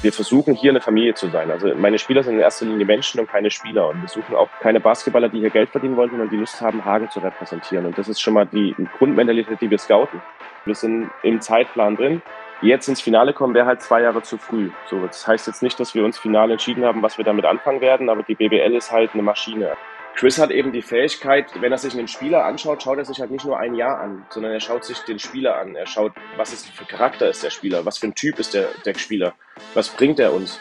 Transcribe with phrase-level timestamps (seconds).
[0.00, 1.50] Wir versuchen hier eine Familie zu sein.
[1.50, 3.88] Also meine Spieler sind in erster Linie Menschen und keine Spieler.
[3.88, 6.84] Und wir suchen auch keine Basketballer, die hier Geld verdienen wollen, sondern die Lust haben,
[6.84, 7.84] Hagen zu repräsentieren.
[7.84, 10.22] Und das ist schon mal die Grundmentalität, die wir scouten.
[10.64, 12.22] Wir sind im Zeitplan drin.
[12.62, 14.70] Jetzt ins Finale kommen wäre halt zwei Jahre zu früh.
[14.88, 17.80] So, das heißt jetzt nicht, dass wir uns final entschieden haben, was wir damit anfangen
[17.80, 19.76] werden, aber die BBL ist halt eine Maschine.
[20.18, 23.30] Chris hat eben die Fähigkeit, wenn er sich einen Spieler anschaut, schaut er sich halt
[23.30, 25.76] nicht nur ein Jahr an, sondern er schaut sich den Spieler an.
[25.76, 28.66] Er schaut, was ist für Charakter ist der Spieler, was für ein Typ ist der,
[28.84, 29.34] der Spieler,
[29.74, 30.58] was bringt er uns.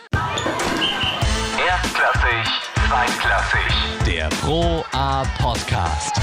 [1.67, 2.47] Erstklassig,
[2.87, 4.05] zweitklassig.
[4.05, 6.21] Der Pro A Podcast.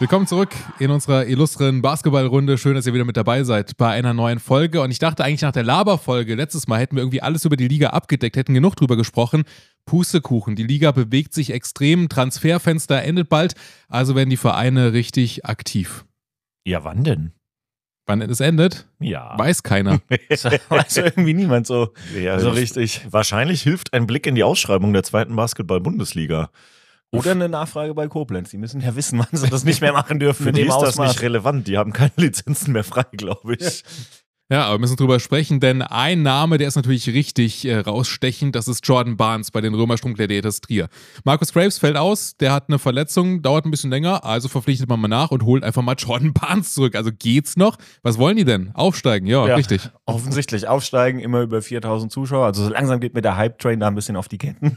[0.00, 2.56] Willkommen zurück in unserer illustren Basketballrunde.
[2.56, 4.80] Schön, dass ihr wieder mit dabei seid bei einer neuen Folge.
[4.80, 7.68] Und ich dachte eigentlich nach der Laberfolge letztes Mal hätten wir irgendwie alles über die
[7.68, 9.44] Liga abgedeckt, hätten genug drüber gesprochen.
[9.86, 10.56] Pustekuchen.
[10.56, 12.08] Die Liga bewegt sich extrem.
[12.08, 13.54] Transferfenster endet bald.
[13.88, 16.04] Also werden die Vereine richtig aktiv.
[16.64, 17.32] Ja, wann denn?
[18.06, 18.88] Wann es endet?
[18.98, 19.38] Ja.
[19.38, 20.00] Weiß keiner.
[20.68, 23.02] Weiß irgendwie niemand so, ja, so richtig.
[23.10, 26.50] Wahrscheinlich hilft ein Blick in die Ausschreibung der zweiten Basketball-Bundesliga.
[27.12, 28.50] Oder eine Nachfrage bei Koblenz.
[28.50, 30.44] Die müssen ja wissen, wann sie das nicht mehr machen dürfen.
[30.44, 31.66] Für die ist das nicht relevant.
[31.66, 33.82] Die haben keine Lizenzen mehr frei, glaube ich.
[34.50, 38.56] Ja, aber wir müssen drüber sprechen, denn ein Name, der ist natürlich richtig äh, rausstechend,
[38.56, 40.88] das ist Jordan Barnes bei den Römerstrom Gladiators Trier.
[41.22, 44.98] Markus Graves fällt aus, der hat eine Verletzung, dauert ein bisschen länger, also verpflichtet man
[44.98, 46.96] mal nach und holt einfach mal Jordan Barnes zurück.
[46.96, 47.76] Also geht's noch?
[48.02, 48.72] Was wollen die denn?
[48.74, 49.88] Aufsteigen, ja, ja richtig.
[50.04, 52.46] Offensichtlich aufsteigen, immer über 4000 Zuschauer.
[52.46, 54.76] Also so langsam geht mir der Hype-Train da ein bisschen auf die Ketten.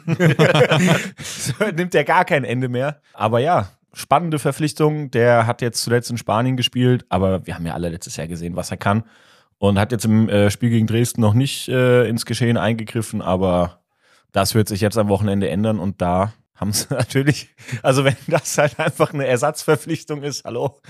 [1.20, 3.02] so, nimmt ja gar kein Ende mehr.
[3.14, 5.10] Aber ja, spannende Verpflichtung.
[5.10, 8.56] Der hat jetzt zuletzt in Spanien gespielt, aber wir haben ja alle letztes Jahr gesehen,
[8.56, 9.04] was er kann
[9.64, 13.80] und hat jetzt im äh, Spiel gegen Dresden noch nicht äh, ins Geschehen eingegriffen, aber
[14.34, 17.48] das wird sich jetzt am Wochenende ändern und da haben sie natürlich,
[17.82, 20.82] also wenn das halt einfach eine Ersatzverpflichtung ist, hallo.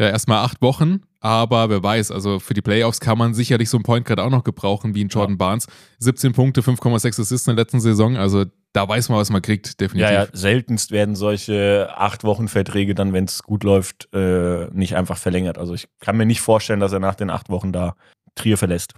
[0.00, 3.76] Ja, erstmal acht Wochen, aber wer weiß, also für die Playoffs kann man sicherlich so
[3.76, 5.36] einen Point Guard auch noch gebrauchen wie ein Jordan ja.
[5.36, 5.66] Barnes.
[5.98, 9.78] 17 Punkte, 5,6 Assists in der letzten Saison, also da weiß man, was man kriegt,
[9.78, 10.10] definitiv.
[10.10, 14.96] Ja, ja, seltenst werden solche acht Wochen Verträge dann, wenn es gut läuft, äh, nicht
[14.96, 15.58] einfach verlängert.
[15.58, 17.94] Also ich kann mir nicht vorstellen, dass er nach den acht Wochen da
[18.36, 18.94] Trier verlässt.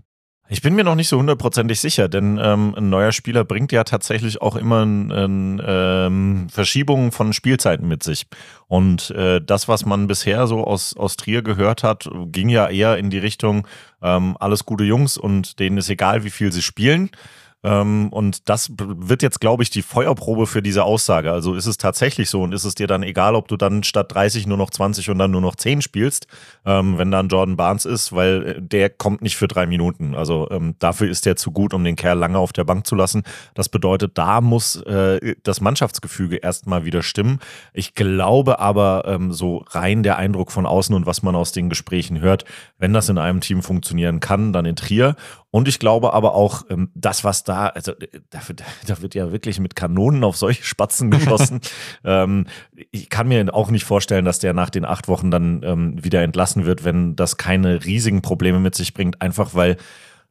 [0.52, 3.84] Ich bin mir noch nicht so hundertprozentig sicher, denn ähm, ein neuer Spieler bringt ja
[3.84, 8.26] tatsächlich auch immer ein, ein, ähm, Verschiebungen von Spielzeiten mit sich.
[8.68, 12.98] Und äh, das, was man bisher so aus, aus Trier gehört hat, ging ja eher
[12.98, 13.66] in die Richtung,
[14.02, 17.08] ähm, alles gute Jungs und denen ist egal, wie viel sie spielen.
[17.64, 21.30] Ähm, und das wird jetzt, glaube ich, die Feuerprobe für diese Aussage.
[21.30, 24.12] Also ist es tatsächlich so und ist es dir dann egal, ob du dann statt
[24.12, 26.26] 30 nur noch 20 und dann nur noch 10 spielst,
[26.66, 30.14] ähm, wenn dann Jordan Barnes ist, weil äh, der kommt nicht für drei Minuten.
[30.14, 32.96] Also ähm, dafür ist der zu gut, um den Kerl lange auf der Bank zu
[32.96, 33.22] lassen.
[33.54, 37.38] Das bedeutet, da muss äh, das Mannschaftsgefüge erstmal wieder stimmen.
[37.72, 42.20] Ich glaube aber, so rein der Eindruck von außen und was man aus den Gesprächen
[42.20, 42.44] hört,
[42.78, 45.16] wenn das in einem Team funktionieren kann, dann in Trier.
[45.50, 46.62] Und ich glaube aber auch,
[46.94, 48.40] das, was da, also äh, da,
[48.86, 51.60] da wird ja wirklich mit Kanonen auf solche Spatzen geschossen.
[52.04, 52.46] ähm,
[52.90, 56.22] ich kann mir auch nicht vorstellen, dass der nach den acht Wochen dann ähm, wieder
[56.22, 59.20] entlassen wird, wenn das keine riesigen Probleme mit sich bringt.
[59.22, 59.76] Einfach weil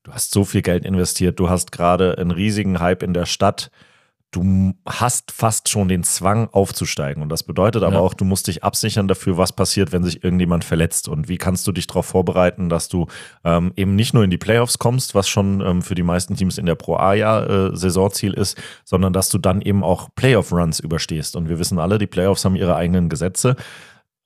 [0.04, 3.72] du hast so viel Geld investiert, du hast gerade einen riesigen Hype in der Stadt
[4.32, 7.22] du hast fast schon den Zwang aufzusteigen.
[7.22, 8.00] Und das bedeutet aber ja.
[8.00, 11.10] auch, du musst dich absichern dafür, was passiert, wenn sich irgendjemand verletzt.
[11.10, 13.08] Und wie kannst du dich darauf vorbereiten, dass du
[13.44, 16.58] ähm, eben nicht nur in die Playoffs kommst, was schon ähm, für die meisten Teams
[16.58, 21.36] in der Pro A-Jahr äh, Saisonziel ist, sondern dass du dann eben auch Playoff-Runs überstehst.
[21.36, 23.58] Und wir wissen alle, die Playoffs haben ihre eigenen Gesetze.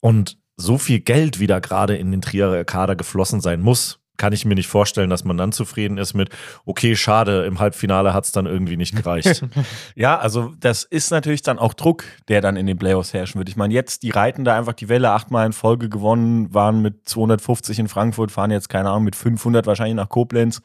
[0.02, 4.34] Und so viel Geld, wie da gerade in den Trierer Kader geflossen sein muss, kann
[4.34, 6.30] ich mir nicht vorstellen, dass man dann zufrieden ist mit,
[6.66, 9.46] okay, schade, im Halbfinale hat es dann irgendwie nicht gereicht.
[9.96, 13.50] ja, also das ist natürlich dann auch Druck, der dann in den Playoffs herrschen wird.
[13.50, 17.08] Ich meine, jetzt, die reiten da einfach die Welle achtmal in Folge gewonnen, waren mit
[17.08, 20.62] 250 in Frankfurt, fahren jetzt, keine Ahnung, mit 500 wahrscheinlich nach Koblenz.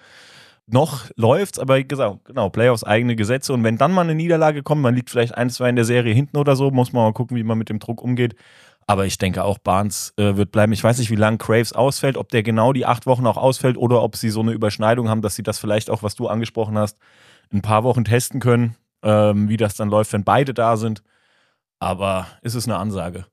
[0.72, 3.52] Noch läuft's, aber wie gesagt, genau, Playoffs eigene Gesetze.
[3.52, 6.14] Und wenn dann mal eine Niederlage kommt, man liegt vielleicht ein, zwei in der Serie
[6.14, 8.36] hinten oder so, muss man mal gucken, wie man mit dem Druck umgeht.
[8.90, 10.72] Aber ich denke auch, Barnes äh, wird bleiben.
[10.72, 13.76] Ich weiß nicht, wie lange Craves ausfällt, ob der genau die acht Wochen auch ausfällt
[13.76, 16.76] oder ob sie so eine Überschneidung haben, dass sie das vielleicht auch, was du angesprochen
[16.76, 16.98] hast,
[17.52, 18.74] ein paar Wochen testen können,
[19.04, 21.04] ähm, wie das dann läuft, wenn beide da sind.
[21.78, 23.26] Aber ist es eine Ansage?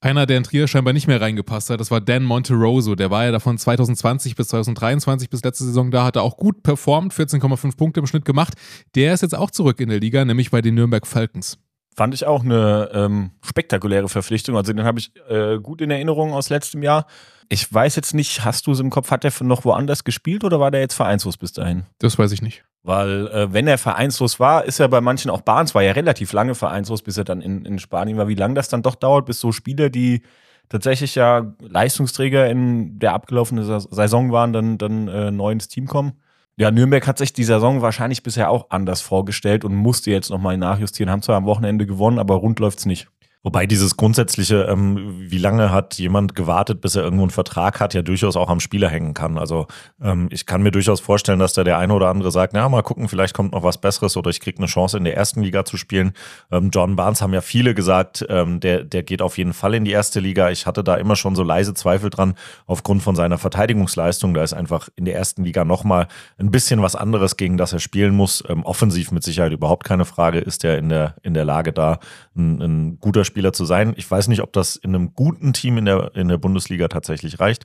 [0.00, 2.96] Einer, der in Trier scheinbar nicht mehr reingepasst hat, das war Dan Monteroso.
[2.96, 6.64] Der war ja davon 2020 bis 2023 bis letzte Saison da, hat er auch gut
[6.64, 8.54] performt, 14,5 Punkte im Schnitt gemacht.
[8.96, 11.60] Der ist jetzt auch zurück in der Liga, nämlich bei den Nürnberg Falcons.
[11.96, 14.56] Fand ich auch eine ähm, spektakuläre Verpflichtung.
[14.56, 17.06] Also den habe ich äh, gut in Erinnerung aus letztem Jahr.
[17.48, 20.60] Ich weiß jetzt nicht, hast du es im Kopf, hat der noch woanders gespielt oder
[20.60, 21.84] war der jetzt vereinslos bis dahin?
[21.98, 22.62] Das weiß ich nicht.
[22.82, 26.32] Weil äh, wenn er vereinslos war, ist er bei manchen auch Barnes, war ja relativ
[26.32, 28.28] lange vereinslos, bis er dann in, in Spanien war.
[28.28, 30.22] Wie lange das dann doch dauert, bis so Spieler, die
[30.68, 36.12] tatsächlich ja Leistungsträger in der abgelaufenen Saison waren, dann, dann äh, neu ins Team kommen.
[36.60, 40.58] Ja, Nürnberg hat sich die Saison wahrscheinlich bisher auch anders vorgestellt und musste jetzt nochmal
[40.58, 41.10] nachjustieren.
[41.10, 43.08] Haben zwar am Wochenende gewonnen, aber rund läuft's nicht.
[43.42, 47.94] Wobei dieses grundsätzliche, ähm, wie lange hat jemand gewartet, bis er irgendwo einen Vertrag hat,
[47.94, 49.38] ja durchaus auch am Spieler hängen kann.
[49.38, 49.66] Also
[50.02, 52.82] ähm, ich kann mir durchaus vorstellen, dass da der eine oder andere sagt, na mal
[52.82, 55.64] gucken, vielleicht kommt noch was Besseres oder ich kriege eine Chance in der ersten Liga
[55.64, 56.12] zu spielen.
[56.52, 59.86] Ähm, John Barnes haben ja viele gesagt, ähm, der, der geht auf jeden Fall in
[59.86, 60.50] die erste Liga.
[60.50, 62.34] Ich hatte da immer schon so leise Zweifel dran,
[62.66, 64.34] aufgrund von seiner Verteidigungsleistung.
[64.34, 67.80] Da ist einfach in der ersten Liga nochmal ein bisschen was anderes, gegen das er
[67.80, 68.44] spielen muss.
[68.50, 72.00] Ähm, offensiv mit Sicherheit überhaupt keine Frage, ist er in der, in der Lage, da
[72.36, 73.94] ein, ein guter Spieler zu sein.
[73.96, 77.40] Ich weiß nicht, ob das in einem guten Team in der, in der Bundesliga tatsächlich
[77.40, 77.64] reicht.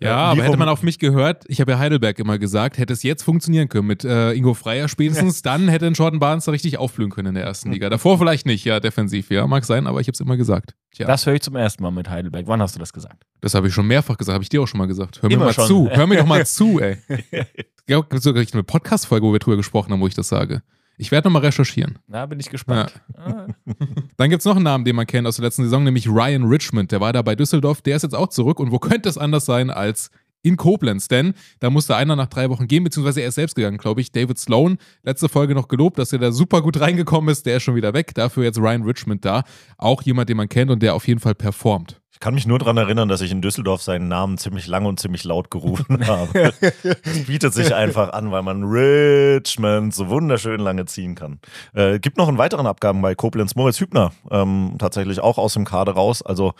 [0.00, 2.92] Ja, Äh, aber hätte man auf mich gehört, ich habe ja Heidelberg immer gesagt, hätte
[2.92, 6.52] es jetzt funktionieren können mit äh, Ingo Freier spätestens, dann hätte ein Jordan Barnes da
[6.52, 7.90] richtig aufblühen können in der ersten Liga.
[7.90, 10.74] Davor vielleicht nicht, ja, defensiv, ja, mag sein, aber ich habe es immer gesagt.
[10.92, 12.46] Tja, das, Das höre ich zum ersten Mal mit Heidelberg.
[12.46, 13.24] Wann hast du das gesagt?
[13.52, 15.20] habe ich schon mehrfach gesagt, habe ich dir auch schon mal gesagt.
[15.20, 15.66] Hör mir Immer mal schon.
[15.66, 16.98] zu, hör mir doch mal zu, ey.
[17.88, 20.62] Ja, gibt sogar eine Podcast-Folge, wo wir drüber gesprochen haben, wo ich das sage.
[21.00, 21.98] Ich werde nochmal recherchieren.
[22.08, 23.00] Na, bin ich gespannt.
[23.16, 23.46] Ah.
[24.16, 26.44] Dann gibt es noch einen Namen, den man kennt aus der letzten Saison, nämlich Ryan
[26.44, 26.90] Richmond.
[26.90, 28.58] Der war da bei Düsseldorf, der ist jetzt auch zurück.
[28.58, 30.10] Und wo könnte es anders sein als
[30.42, 31.06] in Koblenz?
[31.06, 34.10] Denn da musste einer nach drei Wochen gehen, beziehungsweise er ist selbst gegangen, glaube ich.
[34.10, 37.46] David Sloan, letzte Folge noch gelobt, dass er da super gut reingekommen ist.
[37.46, 38.12] Der ist schon wieder weg.
[38.14, 39.44] Dafür jetzt Ryan Richmond da.
[39.76, 41.97] Auch jemand, den man kennt und der auf jeden Fall performt.
[42.18, 44.98] Ich kann mich nur daran erinnern, dass ich in Düsseldorf seinen Namen ziemlich lang und
[44.98, 46.52] ziemlich laut gerufen habe.
[46.60, 51.38] Es bietet sich einfach an, weil man Richmond so wunderschön lange ziehen kann.
[51.74, 53.54] Äh, gibt noch einen weiteren Abgaben bei Koblenz.
[53.54, 56.20] Moritz Hübner ähm, tatsächlich auch aus dem Kader raus.
[56.20, 56.54] Also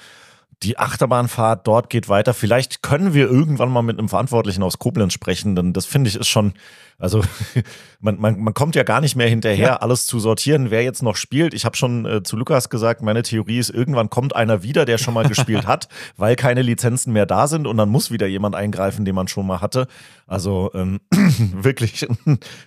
[0.62, 2.34] die Achterbahnfahrt dort geht weiter.
[2.34, 6.14] Vielleicht können wir irgendwann mal mit einem Verantwortlichen aus Koblenz sprechen, denn das finde ich
[6.14, 6.52] ist schon,
[6.98, 7.22] also
[8.00, 11.16] man, man, man kommt ja gar nicht mehr hinterher, alles zu sortieren, wer jetzt noch
[11.16, 11.54] spielt.
[11.54, 14.98] Ich habe schon äh, zu Lukas gesagt, meine Theorie ist, irgendwann kommt einer wieder, der
[14.98, 18.54] schon mal gespielt hat, weil keine Lizenzen mehr da sind und dann muss wieder jemand
[18.54, 19.86] eingreifen, den man schon mal hatte.
[20.26, 22.06] Also ähm, wirklich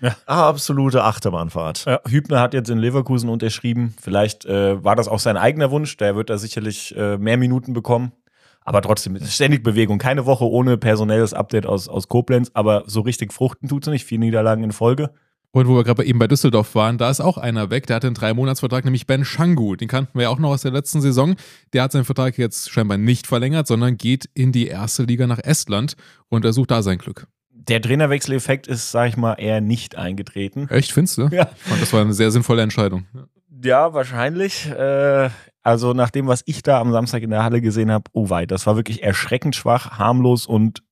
[0.01, 0.15] Ja.
[0.25, 1.85] absolute Achterbahnfahrt.
[1.85, 3.93] Ja, Hübner hat jetzt in Leverkusen unterschrieben.
[4.01, 5.97] Vielleicht äh, war das auch sein eigener Wunsch.
[5.97, 8.13] Der wird da sicherlich äh, mehr Minuten bekommen.
[8.63, 9.97] Aber trotzdem, es ist ständig Bewegung.
[9.97, 12.51] Keine Woche ohne personelles Update aus, aus Koblenz.
[12.53, 14.05] Aber so richtig fruchten tut sie nicht.
[14.05, 15.11] Vier Niederlagen in Folge.
[15.53, 17.85] Und wo wir gerade eben bei Düsseldorf waren, da ist auch einer weg.
[17.87, 19.75] Der hatte einen Drei-Monats-Vertrag, nämlich Ben Shangu.
[19.75, 21.35] Den kannten wir ja auch noch aus der letzten Saison.
[21.73, 25.39] Der hat seinen Vertrag jetzt scheinbar nicht verlängert, sondern geht in die erste Liga nach
[25.39, 25.95] Estland
[26.29, 27.27] und er sucht da sein Glück.
[27.49, 30.69] Der Trainerwechseleffekt ist, sag ich mal, eher nicht eingetreten.
[30.69, 31.27] Echt, findest du?
[31.31, 31.49] Ja.
[31.69, 33.05] Und das war eine sehr sinnvolle Entscheidung.
[33.63, 34.67] Ja, wahrscheinlich.
[34.69, 35.29] Äh,
[35.63, 38.51] also nach dem, was ich da am Samstag in der Halle gesehen habe, oh weit,
[38.51, 40.83] das war wirklich erschreckend schwach, harmlos und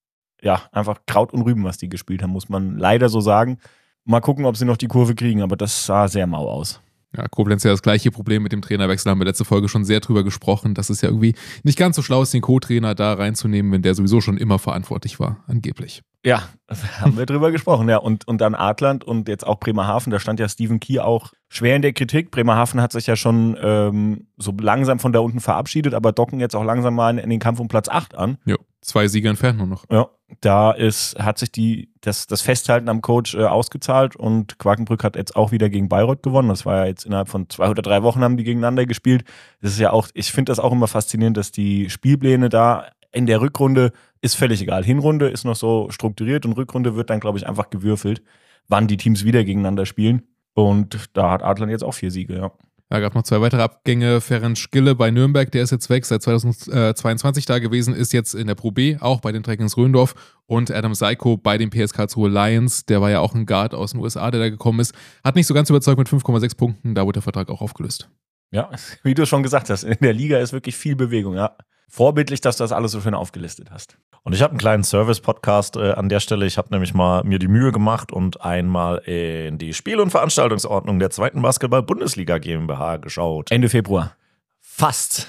[0.42, 3.58] ja, einfach Kraut und Rüben, was die gespielt haben, muss man leider so sagen.
[4.06, 6.82] Mal gucken, ob sie noch die Kurve kriegen, aber das sah sehr mau aus.
[7.16, 10.00] Ja, Koblenz ja das gleiche Problem mit dem Trainerwechsel, haben wir letzte Folge schon sehr
[10.00, 11.34] drüber gesprochen, dass es ja irgendwie
[11.64, 15.20] nicht ganz so schlau ist, den Co-Trainer da reinzunehmen, wenn der sowieso schon immer verantwortlich
[15.20, 16.04] war, angeblich.
[16.26, 16.50] Ja,
[17.00, 17.98] haben wir drüber gesprochen, ja.
[17.98, 21.76] Und, und dann Adland und jetzt auch Bremerhaven, da stand ja Stephen Key auch schwer
[21.76, 22.32] in der Kritik.
[22.32, 26.56] Bremerhaven hat sich ja schon ähm, so langsam von da unten verabschiedet, aber docken jetzt
[26.56, 28.38] auch langsam mal in, in den Kampf um Platz 8 an.
[28.46, 29.86] Jo, zwei Siege entfernt nur noch.
[29.90, 30.10] Ja,
[30.42, 35.16] da ist, hat sich die, das, das Festhalten am Coach äh, ausgezahlt und Quakenbrück hat
[35.16, 36.50] jetzt auch wieder gegen Bayreuth gewonnen.
[36.50, 39.24] Das war ja jetzt innerhalb von zwei oder drei Wochen haben die gegeneinander gespielt.
[39.62, 43.26] Das ist ja auch, ich finde das auch immer faszinierend, dass die Spielpläne da in
[43.26, 43.92] der Rückrunde
[44.22, 44.84] ist völlig egal.
[44.84, 48.22] Hinrunde ist noch so strukturiert und Rückrunde wird dann, glaube ich, einfach gewürfelt,
[48.68, 50.24] wann die Teams wieder gegeneinander spielen.
[50.54, 52.52] Und da hat Adland jetzt auch vier Siege, ja.
[52.92, 54.20] Ja, gab noch zwei weitere Abgänge.
[54.20, 58.48] Ferenc Skille bei Nürnberg, der ist jetzt weg, seit 2022 da gewesen, ist jetzt in
[58.48, 60.16] der Pro B, auch bei den Dragons Röndorf.
[60.48, 63.92] Und Adam Seiko bei den PSK Karlsruhe Lions, der war ja auch ein Guard aus
[63.92, 64.96] den USA, der da gekommen ist.
[65.24, 68.10] Hat nicht so ganz überzeugt mit 5,6 Punkten, da wurde der Vertrag auch aufgelöst.
[68.50, 68.72] Ja,
[69.04, 71.56] wie du schon gesagt hast, in der Liga ist wirklich viel Bewegung, ja.
[71.90, 73.98] Vorbildlich, dass du das alles so schön aufgelistet hast.
[74.24, 76.46] Und ich habe einen kleinen Service-Podcast äh, an der Stelle.
[76.46, 81.00] Ich habe nämlich mal mir die Mühe gemacht und einmal in die Spiel- und Veranstaltungsordnung
[81.00, 83.52] der zweiten Basketball-Bundesliga GmbH geschaut.
[83.52, 84.16] Ende Februar.
[84.62, 85.28] Fast.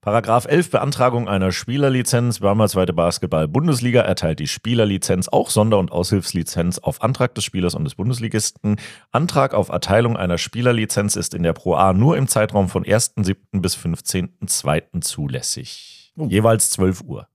[0.00, 2.38] Paragraph 11 Beantragung einer Spielerlizenz.
[2.38, 7.84] Barmer zweite Basketball-Bundesliga erteilt die Spielerlizenz, auch Sonder- und Aushilfslizenz auf Antrag des Spielers und
[7.84, 8.76] des Bundesligisten.
[9.10, 13.60] Antrag auf Erteilung einer Spielerlizenz ist in der Pro A nur im Zeitraum von 1.7.
[13.60, 15.00] bis 15.2.
[15.00, 16.12] zulässig.
[16.16, 17.28] Jeweils 12 Uhr.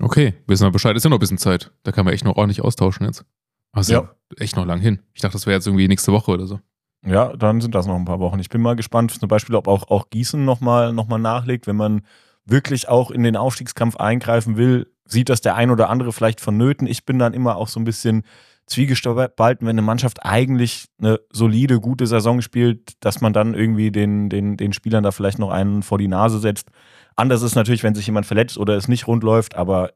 [0.00, 0.96] Okay, wissen wir Bescheid.
[0.96, 1.72] Ist ja noch ein bisschen Zeit.
[1.82, 3.24] Da kann man echt noch ordentlich austauschen jetzt.
[3.72, 4.10] Also Ja.
[4.38, 5.00] echt noch lang hin.
[5.14, 6.60] Ich dachte, das wäre jetzt irgendwie nächste Woche oder so.
[7.04, 8.38] Ja, dann sind das noch ein paar Wochen.
[8.40, 11.76] Ich bin mal gespannt, zum Beispiel, ob auch, auch Gießen nochmal noch mal nachlegt, wenn
[11.76, 12.02] man
[12.44, 16.86] wirklich auch in den Aufstiegskampf eingreifen will, sieht das der ein oder andere vielleicht vonnöten.
[16.86, 18.22] Ich bin dann immer auch so ein bisschen
[18.66, 24.28] zwiegespalten, wenn eine Mannschaft eigentlich eine solide, gute Saison spielt, dass man dann irgendwie den,
[24.28, 26.68] den, den Spielern da vielleicht noch einen vor die Nase setzt.
[27.16, 29.90] Anders ist natürlich, wenn sich jemand verletzt oder es nicht rund läuft, aber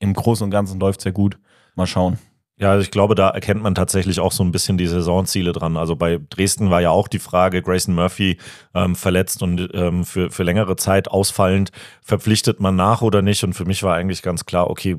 [0.00, 1.38] im Großen und Ganzen läuft es ja gut.
[1.76, 2.18] Mal schauen.
[2.60, 5.78] Ja, also ich glaube, da erkennt man tatsächlich auch so ein bisschen die Saisonziele dran.
[5.78, 8.36] Also bei Dresden war ja auch die Frage, Grayson Murphy
[8.74, 13.44] ähm, verletzt und ähm, für, für längere Zeit ausfallend, verpflichtet man nach oder nicht?
[13.44, 14.98] Und für mich war eigentlich ganz klar, okay,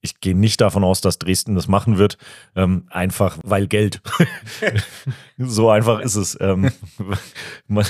[0.00, 2.18] ich gehe nicht davon aus, dass Dresden das machen wird,
[2.54, 4.00] ähm, einfach weil Geld.
[5.38, 6.38] so einfach ist es.
[6.40, 6.70] Ähm,
[7.66, 7.84] man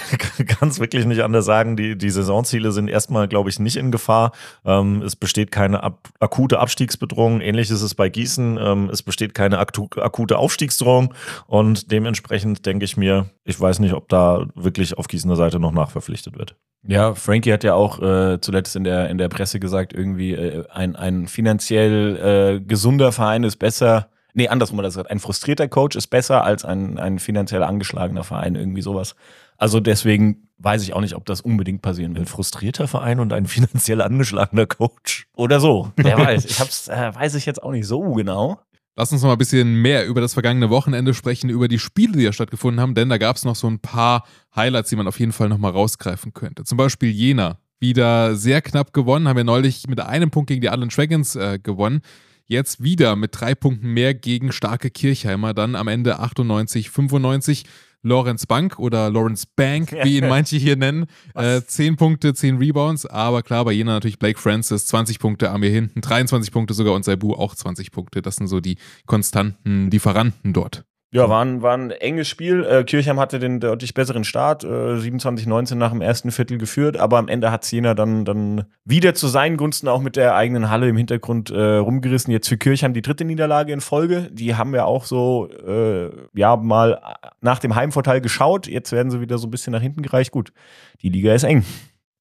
[0.47, 1.77] kann es wirklich nicht anders sagen.
[1.77, 4.33] Die, die Saisonziele sind erstmal, glaube ich, nicht in Gefahr.
[4.65, 7.41] Ähm, es besteht keine ab, akute Abstiegsbedrohung.
[7.41, 8.59] Ähnlich ist es bei Gießen.
[8.61, 11.12] Ähm, es besteht keine akute Aufstiegsdrohung.
[11.47, 15.73] Und dementsprechend denke ich mir, ich weiß nicht, ob da wirklich auf Gießener Seite noch
[15.73, 16.57] nachverpflichtet wird.
[16.87, 20.65] Ja, Frankie hat ja auch äh, zuletzt in der, in der Presse gesagt, irgendwie äh,
[20.71, 24.09] ein, ein finanziell äh, gesunder Verein ist besser.
[24.35, 28.25] Nee, andersrum hat er gesagt, ein frustrierter Coach ist besser als ein, ein finanziell angeschlagener
[28.25, 29.17] Verein, irgendwie sowas.
[29.57, 32.27] Also deswegen weiß ich auch nicht, ob das unbedingt passieren wird.
[32.27, 35.27] Ein frustrierter Verein und ein finanziell angeschlagener Coach.
[35.37, 35.93] Oder so.
[35.97, 36.45] Wer weiß.
[36.45, 38.61] Ich hab's, äh, weiß ich jetzt auch nicht so genau.
[38.99, 42.14] Lass uns noch mal ein bisschen mehr über das vergangene Wochenende sprechen, über die Spiele,
[42.14, 44.25] die ja stattgefunden haben, denn da gab es noch so ein paar
[44.57, 46.64] Highlights, die man auf jeden Fall noch mal rausgreifen könnte.
[46.64, 50.69] Zum Beispiel Jena, wieder sehr knapp gewonnen, haben wir neulich mit einem Punkt gegen die
[50.69, 52.00] Allen Dragons äh, gewonnen.
[52.47, 57.67] Jetzt wieder mit drei Punkten mehr gegen starke Kirchheimer, dann am Ende 98, 95.
[58.02, 61.07] Lawrence Bank oder Lawrence Bank, wie ihn manche hier nennen.
[61.35, 65.61] Äh, 10 Punkte, 10 Rebounds, aber klar, bei jener natürlich Blake Francis, 20 Punkte an
[65.61, 68.23] mir hinten, 23 Punkte sogar und Saibu auch 20 Punkte.
[68.23, 68.76] Das sind so die
[69.07, 70.85] konstanten Lieferanten dort.
[71.11, 72.65] Ja, war ein, war ein enges Spiel.
[72.65, 77.17] Äh, Kirchheim hatte den deutlich besseren Start, äh, 27-19 nach dem ersten Viertel geführt, aber
[77.17, 80.87] am Ende hat Siena dann, dann wieder zu seinen Gunsten auch mit der eigenen Halle
[80.87, 82.31] im Hintergrund äh, rumgerissen.
[82.31, 84.29] Jetzt für Kirchheim die dritte Niederlage in Folge.
[84.31, 87.00] Die haben ja auch so, äh, ja, mal
[87.41, 88.67] nach dem Heimvorteil geschaut.
[88.67, 90.31] Jetzt werden sie wieder so ein bisschen nach hinten gereicht.
[90.31, 90.53] Gut,
[91.00, 91.65] die Liga ist eng.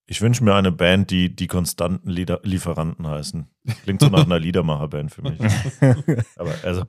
[0.09, 3.49] Ich wünsche mir eine Band, die die konstanten Lieder Lieferanten heißen.
[3.83, 5.37] Klingt so nach einer Liedermacherband für mich.
[6.37, 6.83] Aber also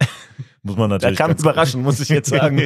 [0.68, 1.18] muss man natürlich.
[1.18, 2.62] Da kam überraschen, muss ich jetzt sagen.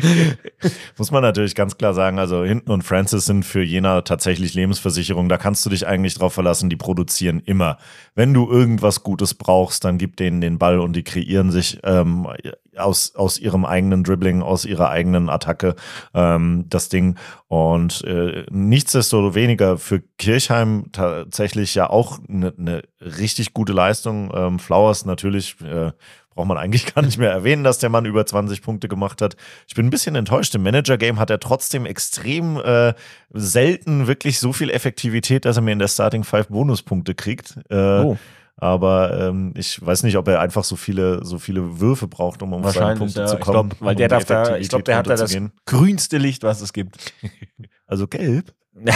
[0.99, 2.19] muss man natürlich ganz klar sagen.
[2.19, 5.29] Also Hinton und Francis sind für Jena tatsächlich Lebensversicherung.
[5.29, 6.69] Da kannst du dich eigentlich drauf verlassen.
[6.69, 7.79] Die produzieren immer.
[8.14, 12.28] Wenn du irgendwas Gutes brauchst, dann gib denen den Ball und die kreieren sich ähm,
[12.76, 15.75] aus, aus ihrem eigenen Dribbling, aus ihrer eigenen Attacke
[16.14, 17.16] ähm, das Ding.
[17.49, 24.31] Und äh, nichtsdestoweniger für Kirchheim tatsächlich ja auch eine ne richtig gute Leistung.
[24.35, 25.57] Ähm, Flowers natürlich.
[25.61, 25.92] Äh,
[26.35, 29.37] braucht man eigentlich gar nicht mehr erwähnen, dass der Mann über 20 Punkte gemacht hat.
[29.69, 30.54] Ich bin ein bisschen enttäuscht.
[30.54, 32.95] Im Manager-Game hat er trotzdem extrem äh,
[33.31, 37.59] selten wirklich so viel Effektivität, dass er mir in der Starting Five Bonuspunkte kriegt.
[37.71, 38.17] Äh, oh.
[38.57, 42.53] Aber ähm, ich weiß nicht, ob er einfach so viele, so viele Würfe braucht, um
[42.53, 43.27] um seine Punkte ja.
[43.27, 43.71] zu kommen.
[43.73, 46.61] Ich glaub, weil der darf da, ich glaube, der hat da das grünste Licht, was
[46.61, 47.13] es gibt.
[47.87, 48.55] also gelb.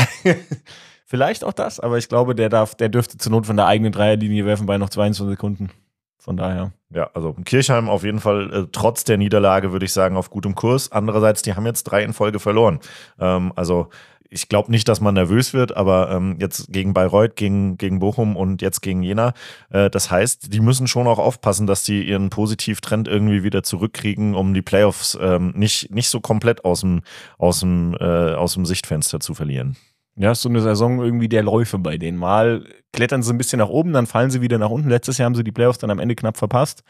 [1.05, 3.93] Vielleicht auch das, aber ich glaube, der darf, der dürfte zur Not von der eigenen
[3.93, 5.71] Dreierlinie werfen bei noch 22 Sekunden.
[6.19, 6.73] Von daher.
[6.91, 10.57] Ja, also Kirchheim auf jeden Fall äh, trotz der Niederlage, würde ich sagen, auf gutem
[10.57, 10.91] Kurs.
[10.91, 12.81] Andererseits, die haben jetzt drei in Folge verloren.
[13.21, 13.91] Ähm, also
[14.31, 18.37] ich glaube nicht, dass man nervös wird, aber ähm, jetzt gegen Bayreuth, gegen, gegen Bochum
[18.37, 19.33] und jetzt gegen Jena.
[19.71, 24.35] Äh, das heißt, die müssen schon auch aufpassen, dass sie ihren Positivtrend irgendwie wieder zurückkriegen,
[24.35, 27.03] um die Playoffs ähm, nicht, nicht so komplett aus dem,
[27.39, 29.77] aus, dem, äh, aus dem Sichtfenster zu verlieren.
[30.19, 32.17] Ja, so eine Saison irgendwie der Läufe bei denen.
[32.17, 34.89] Mal klettern sie ein bisschen nach oben, dann fallen sie wieder nach unten.
[34.89, 36.83] Letztes Jahr haben sie die Playoffs dann am Ende knapp verpasst.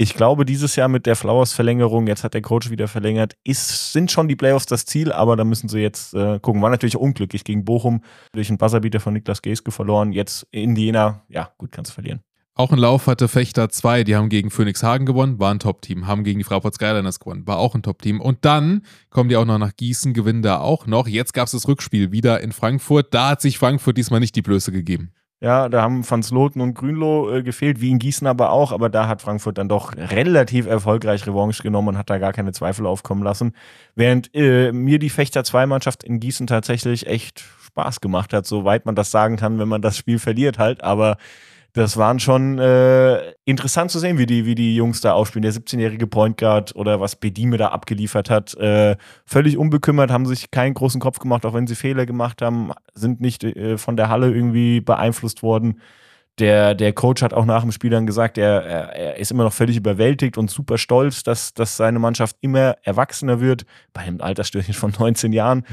[0.00, 4.12] Ich glaube, dieses Jahr mit der Flowers-Verlängerung, jetzt hat der Coach wieder verlängert, ist, sind
[4.12, 6.62] schon die Playoffs das Ziel, aber da müssen sie jetzt äh, gucken.
[6.62, 10.12] War natürlich unglücklich gegen Bochum durch einen Buzzerbeater von Niklas Geske verloren.
[10.12, 12.20] Jetzt in Jena, ja, gut, kannst du verlieren.
[12.54, 16.06] Auch ein Lauf hatte Fechter 2, die haben gegen Phoenix Hagen gewonnen, war ein Top-Team,
[16.06, 18.20] haben gegen die Fraport Skyliners gewonnen, war auch ein Top-Team.
[18.20, 21.08] Und dann kommen die auch noch nach Gießen, gewinnen da auch noch.
[21.08, 23.12] Jetzt gab es das Rückspiel wieder in Frankfurt.
[23.14, 25.12] Da hat sich Frankfurt diesmal nicht die Blöße gegeben.
[25.40, 28.72] Ja, da haben Van Sloten und Grünloh äh, gefehlt, wie in Gießen aber auch.
[28.72, 32.50] Aber da hat Frankfurt dann doch relativ erfolgreich Revanche genommen und hat da gar keine
[32.52, 33.54] Zweifel aufkommen lassen.
[33.94, 38.96] Während äh, mir die Fechter 2-Mannschaft in Gießen tatsächlich echt Spaß gemacht hat, soweit man
[38.96, 40.82] das sagen kann, wenn man das Spiel verliert halt.
[40.82, 41.18] Aber
[41.74, 45.42] das waren schon äh, interessant zu sehen, wie die, wie die Jungs da aufspielen.
[45.42, 48.96] Der 17-jährige Point Guard oder was Bedime da abgeliefert hat, äh,
[49.26, 53.20] völlig unbekümmert, haben sich keinen großen Kopf gemacht, auch wenn sie Fehler gemacht haben, sind
[53.20, 55.80] nicht äh, von der Halle irgendwie beeinflusst worden.
[56.38, 59.52] Der, der Coach hat auch nach dem Spiel dann gesagt, er, er ist immer noch
[59.52, 64.74] völlig überwältigt und super stolz, dass, dass seine Mannschaft immer erwachsener wird, bei einem Altersstörchen
[64.74, 65.64] von 19 Jahren.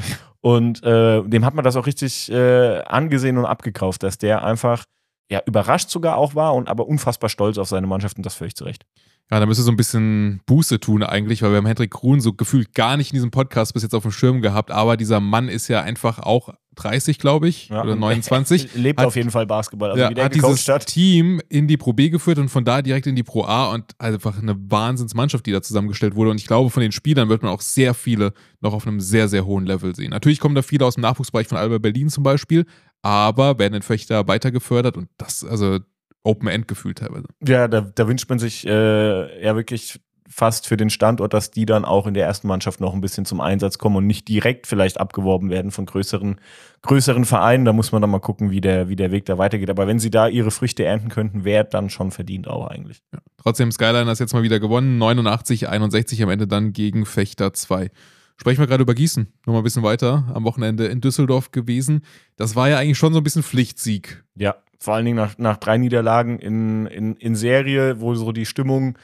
[0.42, 4.86] Und äh, dem hat man das auch richtig äh, angesehen und abgekauft, dass der einfach
[5.30, 8.56] ja, überrascht sogar auch war und aber unfassbar stolz auf seine Mannschaft und das völlig
[8.56, 8.86] zurecht.
[9.32, 12.34] Ja, da müsste so ein bisschen Buße tun eigentlich, weil wir haben Hendrik Grun so
[12.34, 15.50] gefühlt gar nicht in diesem Podcast bis jetzt auf dem Schirm gehabt, aber dieser Mann
[15.50, 17.82] ist ja einfach auch 30, glaube ich, Ja.
[17.84, 18.76] oder 29.
[18.76, 19.90] Lebt Hat- auf jeden Fall Basketball.
[19.92, 20.86] Also ja, wie der hat dieses hat.
[20.86, 23.94] Team in die Pro B geführt und von da direkt in die Pro A und
[23.98, 26.30] einfach eine Wahnsinnsmannschaft, die da zusammengestellt wurde.
[26.30, 29.28] Und ich glaube, von den Spielern wird man auch sehr viele noch auf einem sehr,
[29.28, 30.12] sehr hohen Level sehen.
[30.12, 32.66] Natürlich kommen da viele aus dem Nachwuchsbereich von Alba Berlin zum Beispiel,
[33.06, 35.78] aber werden in Fechter weiter gefördert und das, also
[36.24, 37.28] Open End gefühlt teilweise.
[37.48, 41.68] Ja, da, da wünscht man sich äh, ja wirklich fast für den Standort, dass die
[41.68, 44.66] dann auch in der ersten Mannschaft noch ein bisschen zum Einsatz kommen und nicht direkt
[44.66, 46.42] vielleicht abgeworben werden von größeren,
[46.82, 47.64] größeren Vereinen.
[47.64, 49.70] Da muss man dann mal gucken, wie der, wie der Weg da weitergeht.
[49.70, 53.04] Aber wenn sie da ihre Früchte ernten könnten, wäre dann schon verdient auch eigentlich.
[53.38, 57.92] Trotzdem Skyliners jetzt mal wieder gewonnen, 89, 61 am Ende dann gegen Fechter 2.
[58.38, 62.02] Sprechen wir gerade über Gießen, nochmal ein bisschen weiter, am Wochenende in Düsseldorf gewesen.
[62.36, 64.24] Das war ja eigentlich schon so ein bisschen Pflichtsieg.
[64.36, 68.46] Ja, vor allen Dingen nach, nach drei Niederlagen in, in, in Serie, wo so die
[68.46, 68.98] Stimmung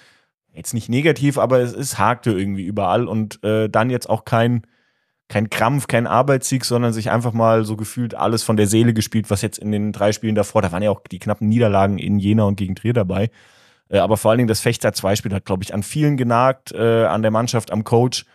[0.54, 4.64] jetzt nicht negativ, aber es, es hakte irgendwie überall und äh, dann jetzt auch kein,
[5.30, 9.30] kein Krampf, kein Arbeitssieg, sondern sich einfach mal so gefühlt alles von der Seele gespielt,
[9.30, 12.20] was jetzt in den drei Spielen davor, da waren ja auch die knappen Niederlagen in
[12.20, 13.32] Jena und gegen Trier dabei.
[13.88, 17.06] Äh, aber vor allen Dingen das Fechter 2-Spiel hat, glaube ich, an vielen genagt, äh,
[17.06, 18.26] an der Mannschaft, am Coach.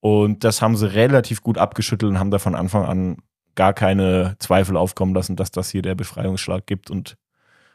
[0.00, 3.16] Und das haben sie relativ gut abgeschüttelt und haben da von Anfang an
[3.54, 6.90] gar keine Zweifel aufkommen lassen, dass das hier der Befreiungsschlag gibt.
[6.90, 7.16] Und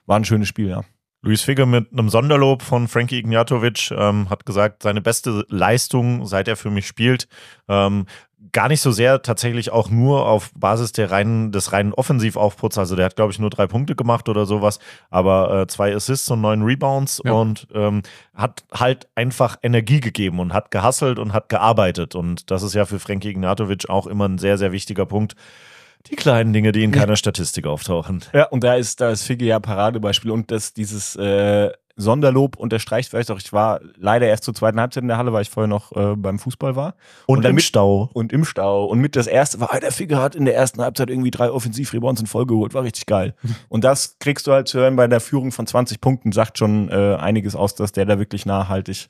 [0.06, 0.84] war ein schönes Spiel, ja.
[1.26, 6.48] Luis Figge mit einem Sonderlob von Frankie Ignatovic ähm, hat gesagt, seine beste Leistung, seit
[6.48, 7.28] er für mich spielt.
[7.68, 8.06] Ähm,
[8.52, 12.78] gar nicht so sehr tatsächlich auch nur auf Basis der reinen, des reinen Offensivaufputs.
[12.78, 14.78] Also der hat, glaube ich, nur drei Punkte gemacht oder sowas,
[15.10, 17.32] aber äh, zwei Assists und neun Rebounds Ja.
[17.34, 18.04] und ähm,
[18.36, 22.14] hat halt einfach Energie gegeben und hat gehasselt und hat gearbeitet.
[22.14, 25.36] Und das ist ja für Frankie Ignatovic auch immer ein sehr, sehr wichtiger Punkt.
[26.10, 28.24] Die kleinen Dinge, die in keiner Statistik auftauchen.
[28.34, 30.32] Ja, und da ist, da ist Figge ja Paradebeispiel.
[30.32, 35.02] Und das, dieses äh, Sonderlob unterstreicht vielleicht auch, ich war leider erst zur zweiten Halbzeit
[35.04, 36.96] in der Halle, weil ich vorher noch äh, beim Fußball war.
[37.26, 38.10] Und, Und dann im mit- Stau.
[38.14, 38.86] Und im Stau.
[38.86, 42.22] Und mit das erste war, der Figge hat in der ersten Halbzeit irgendwie drei Offensivrebounds
[42.22, 42.74] in Folge geholt.
[42.74, 43.34] War richtig geil.
[43.70, 46.90] und das kriegst du halt zu hören bei der Führung von 20 Punkten, sagt schon
[46.90, 49.08] äh, einiges aus, dass der da wirklich nachhaltig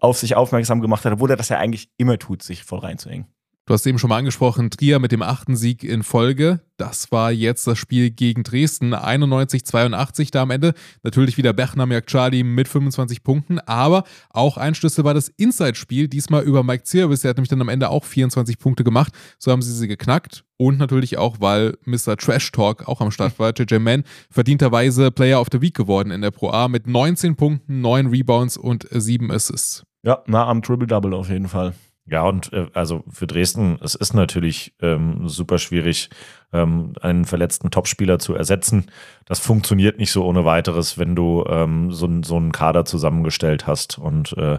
[0.00, 3.26] auf sich aufmerksam gemacht hat, obwohl er das ja eigentlich immer tut, sich voll reinzuhängen.
[3.66, 6.60] Du hast eben schon mal angesprochen, Trier mit dem achten Sieg in Folge.
[6.76, 10.74] Das war jetzt das Spiel gegen Dresden, 91-82 da am Ende.
[11.02, 16.42] Natürlich wieder Bechner Charlie mit 25 Punkten, aber auch ein Schlüssel war das Inside-Spiel, diesmal
[16.42, 17.22] über Mike Zierwis.
[17.22, 19.14] Der hat nämlich dann am Ende auch 24 Punkte gemacht.
[19.38, 20.44] So haben sie sie geknackt.
[20.58, 22.18] Und natürlich auch, weil Mr.
[22.18, 23.54] Trash Talk auch am Start war.
[23.56, 27.80] JJ Mann verdienterweise Player of the Week geworden in der Pro A mit 19 Punkten,
[27.80, 29.84] 9 Rebounds und 7 Assists.
[30.02, 31.72] Ja, nah am Triple-Double auf jeden Fall.
[32.06, 36.10] Ja, und äh, also für Dresden, es ist natürlich ähm, super schwierig,
[36.52, 38.90] ähm, einen verletzten Topspieler zu ersetzen.
[39.24, 43.98] Das funktioniert nicht so ohne weiteres, wenn du ähm, so, so einen Kader zusammengestellt hast.
[43.98, 44.58] Und äh,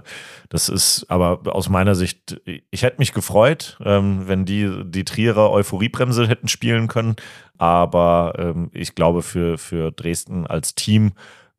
[0.50, 5.52] das ist aber aus meiner Sicht, ich hätte mich gefreut, ähm, wenn die die Trierer
[5.52, 7.16] Euphoriebremse hätten spielen können.
[7.60, 11.14] Aber ähm, ich glaube, für, für Dresden als Team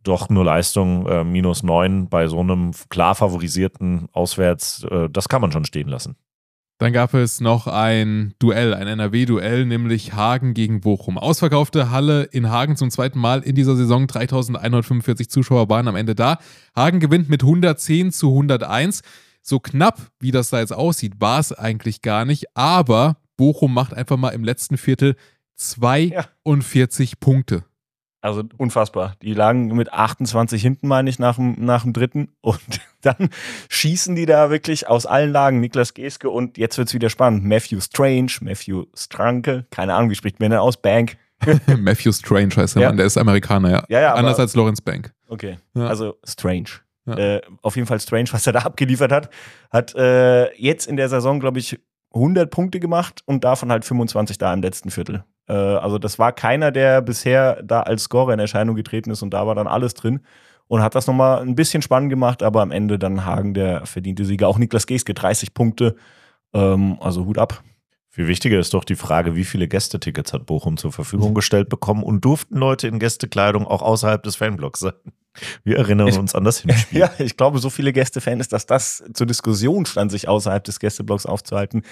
[0.06, 5.40] doch nur Leistung äh, minus neun bei so einem klar favorisierten Auswärts, äh, das kann
[5.40, 6.16] man schon stehen lassen.
[6.78, 11.16] Dann gab es noch ein Duell, ein NRW-Duell, nämlich Hagen gegen Bochum.
[11.16, 14.06] Ausverkaufte Halle in Hagen zum zweiten Mal in dieser Saison.
[14.06, 16.38] 3145 Zuschauer waren am Ende da.
[16.76, 19.00] Hagen gewinnt mit 110 zu 101.
[19.40, 22.54] So knapp, wie das da jetzt aussieht, war es eigentlich gar nicht.
[22.54, 25.16] Aber Bochum macht einfach mal im letzten Viertel
[25.54, 27.64] 42 Punkte.
[28.26, 29.14] Also unfassbar.
[29.22, 32.32] Die lagen mit 28 hinten, meine ich, nach dem, nach dem dritten.
[32.40, 32.58] Und
[33.02, 33.30] dann
[33.68, 35.60] schießen die da wirklich aus allen Lagen.
[35.60, 37.44] Niklas Geske und jetzt wird es wieder spannend.
[37.44, 40.76] Matthew Strange, Matthew Stranke, keine Ahnung, wie spricht man denn aus?
[40.76, 41.16] Bank.
[41.78, 42.88] Matthew Strange heißt der Ja.
[42.88, 43.84] Mann, der ist Amerikaner, ja.
[43.88, 45.12] Ja, ja, Anders als Lawrence Bank.
[45.28, 45.86] Okay, Ja.
[45.86, 46.70] also Strange.
[47.06, 49.30] Äh, auf jeden Fall Strange, was er da abgeliefert hat.
[49.70, 51.78] Hat äh, jetzt in der Saison, glaube ich,
[52.12, 55.22] 100 Punkte gemacht und davon halt 25 da im letzten Viertel.
[55.48, 59.30] Äh, also das war keiner, der bisher da als Scorer in Erscheinung getreten ist und
[59.30, 60.20] da war dann alles drin
[60.68, 64.24] und hat das nochmal ein bisschen spannend gemacht, aber am Ende dann Hagen der verdiente
[64.24, 64.48] Sieger.
[64.48, 65.96] Auch Niklas Geske 30 Punkte,
[66.52, 67.62] ähm, also Hut ab.
[68.08, 72.02] Viel wichtiger ist doch die Frage, wie viele Gästetickets hat Bochum zur Verfügung gestellt bekommen
[72.02, 74.94] und durften Leute in Gästekleidung auch außerhalb des Fanblocks sein?
[75.64, 77.00] Wir erinnern uns an das Hinspiel.
[77.06, 81.26] Ja, ich glaube, so viele Gästefans, dass das zur Diskussion stand, sich außerhalb des Gästeblocks
[81.26, 81.82] aufzuhalten,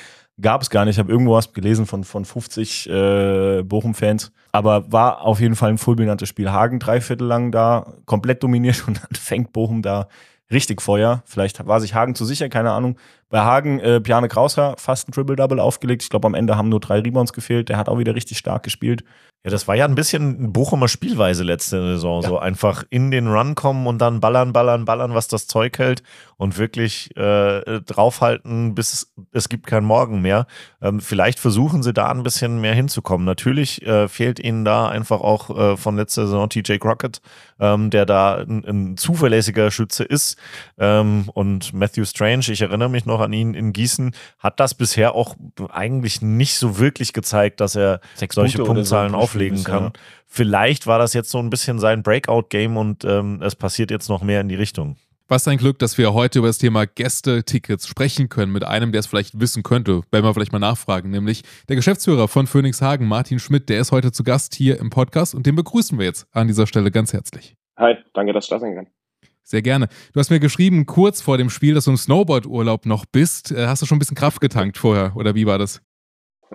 [0.41, 0.97] gab es gar nicht.
[0.97, 4.33] Ich habe irgendwo was gelesen von, von 50 äh, Bochum-Fans.
[4.53, 6.51] Aber war auf jeden Fall ein fulminantes Spiel.
[6.51, 10.09] Hagen drei Viertel lang da, komplett dominiert und dann fängt Bochum da
[10.51, 11.23] richtig Feuer.
[11.27, 12.99] Vielleicht war sich Hagen zu sicher, keine Ahnung.
[13.29, 16.03] Bei Hagen, äh, Piane Krauser, fast ein Triple-Double aufgelegt.
[16.03, 17.69] Ich glaube, am Ende haben nur drei Rebounds gefehlt.
[17.69, 19.05] Der hat auch wieder richtig stark gespielt.
[19.45, 22.23] Ja, das war ja ein bisschen Bochumer Spielweise letzte Saison.
[22.23, 22.29] Ja.
[22.29, 26.03] So einfach in den Run kommen und dann ballern, ballern, ballern, was das Zeug hält
[26.37, 30.47] und wirklich äh, draufhalten, bis es, es gibt keinen Morgen mehr.
[30.81, 33.27] Ähm, vielleicht versuchen sie da ein bisschen mehr hinzukommen.
[33.27, 37.21] Natürlich äh, fehlt ihnen da einfach auch äh, von letzter Saison TJ Crockett,
[37.61, 40.39] ähm, der da ein, ein, zuverlässiger Schütze ist.
[40.79, 45.15] Ähm, und Matthew Strange, ich erinnere mich noch an ihn in Gießen, hat das bisher
[45.15, 45.37] auch
[45.71, 49.85] eigentlich nicht so wirklich gezeigt, dass er Sechs solche Punkte Punktzahlen so auflegen kann.
[49.85, 49.93] Ja.
[50.27, 54.23] Vielleicht war das jetzt so ein bisschen sein Breakout-Game und ähm, es passiert jetzt noch
[54.23, 54.97] mehr in die Richtung.
[55.27, 58.99] Was ein Glück, dass wir heute über das Thema Gäste-Tickets sprechen können mit einem, der
[58.99, 63.07] es vielleicht wissen könnte, wenn wir vielleicht mal nachfragen, nämlich der Geschäftsführer von Phoenix Hagen,
[63.07, 66.27] Martin Schmidt, der ist heute zu Gast hier im Podcast und den begrüßen wir jetzt
[66.33, 67.57] an dieser Stelle ganz herzlich.
[67.79, 68.87] Hi, danke, dass ich da sein kann.
[69.43, 69.89] Sehr gerne.
[70.13, 73.51] Du hast mir geschrieben, kurz vor dem Spiel, dass du im Snowboard-Urlaub noch bist.
[73.51, 75.81] Äh, hast du schon ein bisschen Kraft getankt vorher oder wie war das?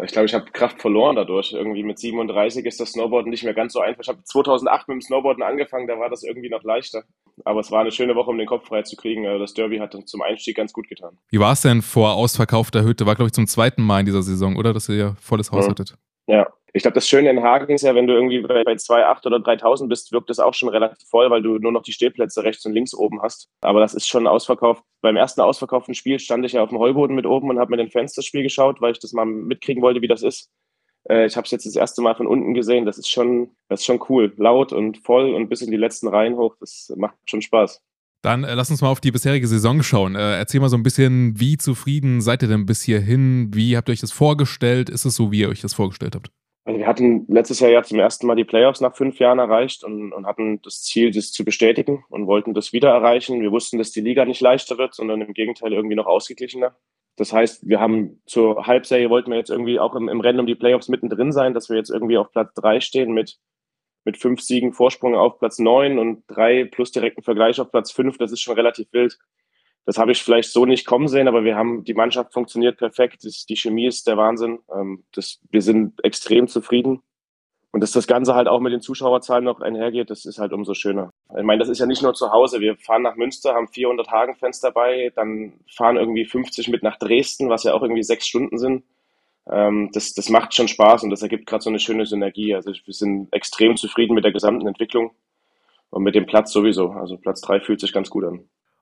[0.04, 1.52] Ich glaube, ich habe Kraft verloren dadurch.
[1.52, 4.02] Irgendwie mit 37 ist das Snowboarden nicht mehr ganz so einfach.
[4.04, 7.04] Ich habe 2008 mit dem Snowboarden angefangen, da war das irgendwie noch leichter.
[7.46, 9.26] Aber es war eine schöne Woche, um den Kopf frei zu kriegen.
[9.28, 11.18] Also das Derby hat zum Einstieg ganz gut getan.
[11.30, 13.06] Wie war es denn vor ausverkaufter Hütte?
[13.06, 14.74] War, glaube ich, zum zweiten Mal in dieser Saison, oder?
[14.74, 15.72] Dass ihr ja volles Haus ja.
[15.72, 15.96] hattet.
[16.30, 19.26] Ja, ich glaube, das Schöne in Hagen ist ja, wenn du irgendwie bei, bei 2,8
[19.26, 22.44] oder 3.000 bist, wirkt das auch schon relativ voll, weil du nur noch die Stehplätze
[22.44, 23.50] rechts und links oben hast.
[23.62, 24.84] Aber das ist schon ausverkauft.
[25.02, 27.78] Beim ersten ausverkauften Spiel stand ich ja auf dem Heuboden mit oben und habe mir
[27.78, 30.52] den Fans das Spiel geschaut, weil ich das mal mitkriegen wollte, wie das ist.
[31.10, 32.86] Äh, ich habe es jetzt das erste Mal von unten gesehen.
[32.86, 34.32] Das ist schon, das ist schon cool.
[34.38, 36.56] Laut und voll und bis in die letzten Reihen hoch.
[36.60, 37.82] Das macht schon Spaß.
[38.22, 40.16] Dann äh, lass uns mal auf die bisherige Saison schauen.
[40.16, 43.52] Äh, erzähl mal so ein bisschen, wie zufrieden seid ihr denn bis hierhin?
[43.54, 44.90] Wie habt ihr euch das vorgestellt?
[44.90, 46.30] Ist es so, wie ihr euch das vorgestellt habt?
[46.66, 49.84] Also wir hatten letztes Jahr ja zum ersten Mal die Playoffs nach fünf Jahren erreicht
[49.84, 53.42] und, und, hatten das Ziel, das zu bestätigen und wollten das wieder erreichen.
[53.42, 56.76] Wir wussten, dass die Liga nicht leichter wird, sondern im Gegenteil irgendwie noch ausgeglichener.
[57.16, 60.46] Das heißt, wir haben zur Halbserie wollten wir jetzt irgendwie auch im, im Rennen um
[60.46, 63.40] die Playoffs mittendrin sein, dass wir jetzt irgendwie auf Platz drei stehen mit,
[64.06, 68.18] mit fünf Siegen Vorsprung auf Platz neun und drei plus direkten Vergleich auf Platz fünf.
[68.18, 69.18] Das ist schon relativ wild.
[69.86, 73.24] Das habe ich vielleicht so nicht kommen sehen, aber wir haben, die Mannschaft funktioniert perfekt.
[73.24, 74.60] Die Chemie ist der Wahnsinn.
[74.74, 77.02] Ähm, das, wir sind extrem zufrieden.
[77.72, 80.74] Und dass das Ganze halt auch mit den Zuschauerzahlen noch einhergeht, das ist halt umso
[80.74, 81.12] schöner.
[81.38, 82.62] Ich meine, das ist ja nicht nur zu Hause.
[82.62, 87.50] Wir fahren nach Münster, haben 400 Hagenfans dabei, dann fahren irgendwie 50 mit nach Dresden,
[87.50, 88.84] was ja auch irgendwie sechs Stunden sind.
[89.48, 92.56] Ähm, das, das macht schon Spaß und das ergibt gerade so eine schöne Synergie.
[92.56, 95.12] Also wir sind extrem zufrieden mit der gesamten Entwicklung
[95.90, 96.92] und mit dem Platz sowieso.
[96.92, 98.42] Also Platz drei fühlt sich ganz gut an.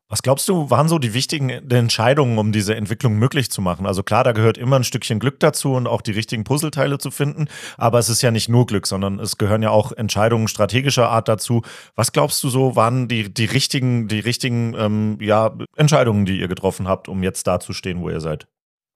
[0.09, 3.85] Was glaubst du, waren so die wichtigen Entscheidungen, um diese Entwicklung möglich zu machen?
[3.85, 7.11] Also klar, da gehört immer ein Stückchen Glück dazu und auch die richtigen Puzzleteile zu
[7.11, 7.49] finden.
[7.77, 11.27] Aber es ist ja nicht nur Glück, sondern es gehören ja auch Entscheidungen strategischer Art
[11.27, 11.61] dazu.
[11.95, 16.47] Was glaubst du so, waren die, die richtigen, die richtigen ähm, ja, Entscheidungen, die ihr
[16.47, 18.47] getroffen habt, um jetzt da zu stehen, wo ihr seid?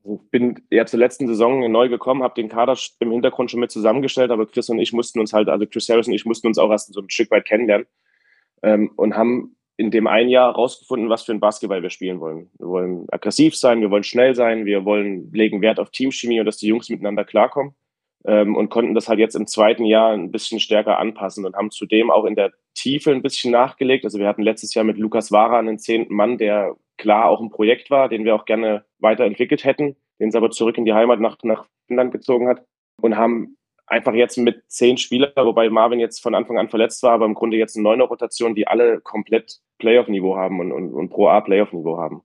[0.03, 3.59] Also ich bin ja zur letzten Saison neu gekommen, habe den Kader im Hintergrund schon
[3.59, 6.47] mit zusammengestellt, aber Chris und ich mussten uns halt, also Chris Harris und ich mussten
[6.47, 7.87] uns auch erst so ein Stück weit kennenlernen
[8.63, 12.51] ähm, und haben in dem einen Jahr rausgefunden, was für ein Basketball wir spielen wollen.
[12.59, 16.45] Wir wollen aggressiv sein, wir wollen schnell sein, wir wollen legen Wert auf Teamchemie und
[16.45, 17.73] dass die Jungs miteinander klarkommen
[18.25, 21.71] ähm, und konnten das halt jetzt im zweiten Jahr ein bisschen stärker anpassen und haben
[21.71, 24.05] zudem auch in der Tiefe ein bisschen nachgelegt.
[24.05, 27.49] Also wir hatten letztes Jahr mit Lukas Wara einen zehnten Mann, der klar auch ein
[27.49, 31.19] Projekt war, den wir auch gerne weiterentwickelt hätten, den es aber zurück in die Heimat
[31.19, 32.63] nach, nach Finnland gezogen hat
[33.01, 33.57] und haben
[33.87, 37.33] einfach jetzt mit zehn Spielern, wobei Marvin jetzt von Anfang an verletzt war, aber im
[37.33, 41.41] Grunde jetzt eine neune Rotation, die alle komplett Playoff-Niveau haben und, und, und Pro A
[41.41, 42.21] Playoff-Niveau haben.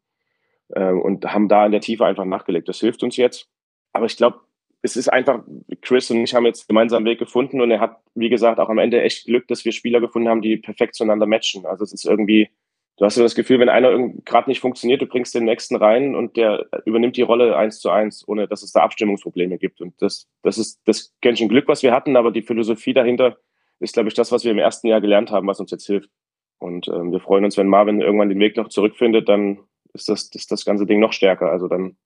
[0.68, 2.68] Äh, und haben da in der Tiefe einfach nachgelegt.
[2.68, 3.48] Das hilft uns jetzt.
[3.92, 4.40] Aber ich glaube,
[4.82, 5.42] es ist einfach,
[5.80, 8.68] Chris und ich haben jetzt gemeinsam einen Weg gefunden und er hat, wie gesagt, auch
[8.68, 11.66] am Ende echt Glück, dass wir Spieler gefunden haben, die perfekt zueinander matchen.
[11.66, 12.50] Also es ist irgendwie,
[12.96, 16.14] du hast so das Gefühl, wenn einer gerade nicht funktioniert, du bringst den nächsten rein
[16.14, 19.80] und der übernimmt die Rolle eins zu eins, ohne dass es da Abstimmungsprobleme gibt.
[19.80, 23.38] Und das, das ist das Gänschen Glück, was wir hatten, aber die Philosophie dahinter
[23.80, 26.10] ist, glaube ich, das, was wir im ersten Jahr gelernt haben, was uns jetzt hilft.
[26.58, 29.58] Und ähm, wir freuen uns, wenn Marvin irgendwann den Weg noch zurückfindet, dann
[29.92, 31.50] ist das, ist das ganze Ding noch stärker.
[31.50, 31.96] Also dann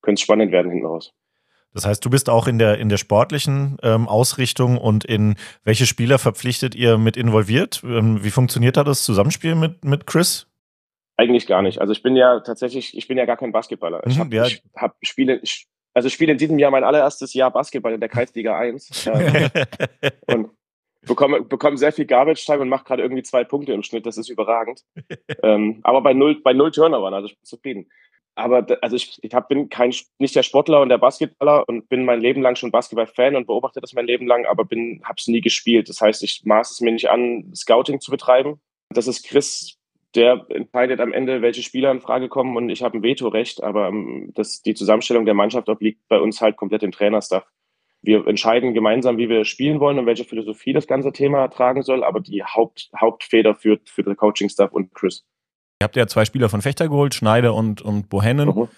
[0.00, 1.12] könnte es spannend werden hinten raus.
[1.74, 5.86] Das heißt, du bist auch in der, in der sportlichen ähm, Ausrichtung und in welche
[5.86, 7.82] Spieler verpflichtet ihr mit involviert?
[7.84, 10.46] Ähm, wie funktioniert da das Zusammenspiel mit, mit Chris?
[11.16, 11.80] Eigentlich gar nicht.
[11.80, 14.06] Also ich bin ja tatsächlich, ich bin ja gar kein Basketballer.
[14.06, 14.46] Ich habe mhm, ja.
[14.76, 15.42] hab Spiele,
[15.92, 19.06] also spiele in diesem Jahr mein allererstes Jahr Basketball in der Kreisliga 1.
[19.06, 19.50] ähm,
[20.28, 20.50] und
[21.06, 24.06] bekomme, bekomme sehr viel Garbage Time und mache gerade irgendwie zwei Punkte im Schnitt.
[24.06, 24.84] Das ist überragend.
[25.42, 27.90] ähm, aber bei null, bei null Turnovern, also ich bin zufrieden
[28.38, 32.04] aber also ich, ich hab, bin kein, nicht der Sportler und der Basketballer und bin
[32.04, 35.40] mein Leben lang schon Basketball-Fan und beobachte das mein Leben lang, aber bin, hab's nie
[35.40, 35.88] gespielt.
[35.88, 38.60] Das heißt, ich maß es mir nicht an, Scouting zu betreiben.
[38.90, 39.78] Das ist Chris,
[40.14, 43.88] der entscheidet am Ende, welche Spieler in Frage kommen und ich habe ein Vetorecht, aber
[43.88, 47.44] ähm, das, die Zusammenstellung der Mannschaft obliegt bei uns halt komplett im Trainerstaff.
[48.02, 52.04] Wir entscheiden gemeinsam, wie wir spielen wollen und welche Philosophie das ganze Thema tragen soll,
[52.04, 55.26] aber die Haupt, Hauptfeder führt für den Coaching-Staff und Chris.
[55.80, 58.48] Ihr habt ja zwei Spieler von Fechter geholt, Schneider und, und Bohennen.
[58.48, 58.68] Mhm.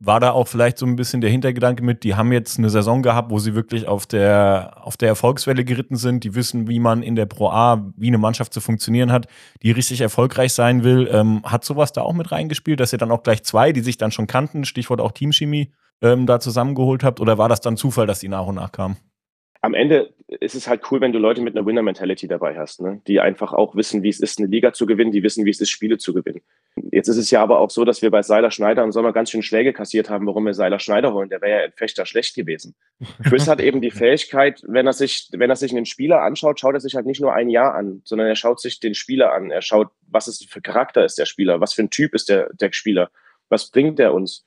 [0.00, 3.02] War da auch vielleicht so ein bisschen der Hintergedanke mit, die haben jetzt eine Saison
[3.02, 7.02] gehabt, wo sie wirklich auf der, auf der Erfolgswelle geritten sind, die wissen, wie man
[7.02, 9.26] in der Pro A, wie eine Mannschaft zu funktionieren hat,
[9.62, 11.08] die richtig erfolgreich sein will.
[11.12, 13.96] Ähm, hat sowas da auch mit reingespielt, dass ihr dann auch gleich zwei, die sich
[13.96, 17.20] dann schon kannten, Stichwort auch Teamchemie, ähm, da zusammengeholt habt?
[17.20, 18.96] Oder war das dann Zufall, dass die nach und nach kamen?
[19.60, 23.00] Am Ende ist es halt cool, wenn du Leute mit einer Winner-Mentality dabei hast, ne?
[23.06, 25.60] die einfach auch wissen, wie es ist, eine Liga zu gewinnen, die wissen, wie es
[25.60, 26.42] ist, Spiele zu gewinnen.
[26.92, 29.30] Jetzt ist es ja aber auch so, dass wir bei Seiler Schneider im Sommer ganz
[29.30, 31.28] schön Schläge kassiert haben, warum wir Seiler Schneider holen.
[31.28, 32.76] Der wäre ja in Fechter schlecht gewesen.
[33.24, 36.74] Chris hat eben die Fähigkeit, wenn er sich, wenn er sich einen Spieler anschaut, schaut
[36.74, 39.50] er sich halt nicht nur ein Jahr an, sondern er schaut sich den Spieler an.
[39.50, 42.50] Er schaut, was ist für Charakter ist der Spieler, was für ein Typ ist der,
[42.52, 43.10] der Spieler,
[43.48, 44.44] was bringt er uns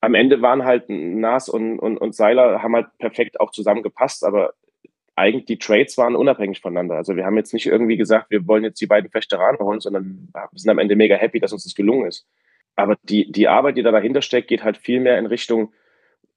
[0.00, 4.54] am Ende waren halt Nas und, und, und Seiler haben halt perfekt auch zusammengepasst, aber
[5.16, 6.94] eigentlich die Trades waren unabhängig voneinander.
[6.94, 10.28] Also wir haben jetzt nicht irgendwie gesagt, wir wollen jetzt die beiden Fechteraner holen, sondern
[10.32, 12.26] wir sind am Ende mega happy, dass uns das gelungen ist.
[12.76, 15.72] Aber die, die Arbeit, die da dahinter steckt, geht halt viel mehr in Richtung,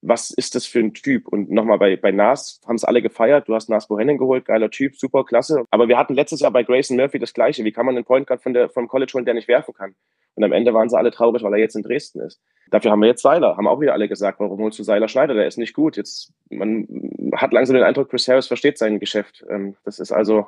[0.02, 1.28] was ist das für ein Typ?
[1.28, 3.48] Und nochmal bei, bei Nas haben es alle gefeiert.
[3.48, 5.66] Du hast Nas Bohannon geholt, geiler Typ, super, klasse.
[5.70, 7.64] Aber wir hatten letztes Jahr bei Grayson Murphy das Gleiche.
[7.64, 9.96] Wie kann man einen Point Guard von der, vom College holen, der nicht werfen kann?
[10.36, 12.42] Und am Ende waren sie alle traurig, weil er jetzt in Dresden ist.
[12.72, 15.34] Dafür haben wir jetzt Seiler, haben auch wieder alle gesagt, warum holst du Seiler Schneider?
[15.34, 15.98] Der ist nicht gut.
[15.98, 16.88] Jetzt, man
[17.36, 19.46] hat langsam den Eindruck, Chris Harris versteht sein Geschäft.
[19.50, 20.48] Ähm, das ist also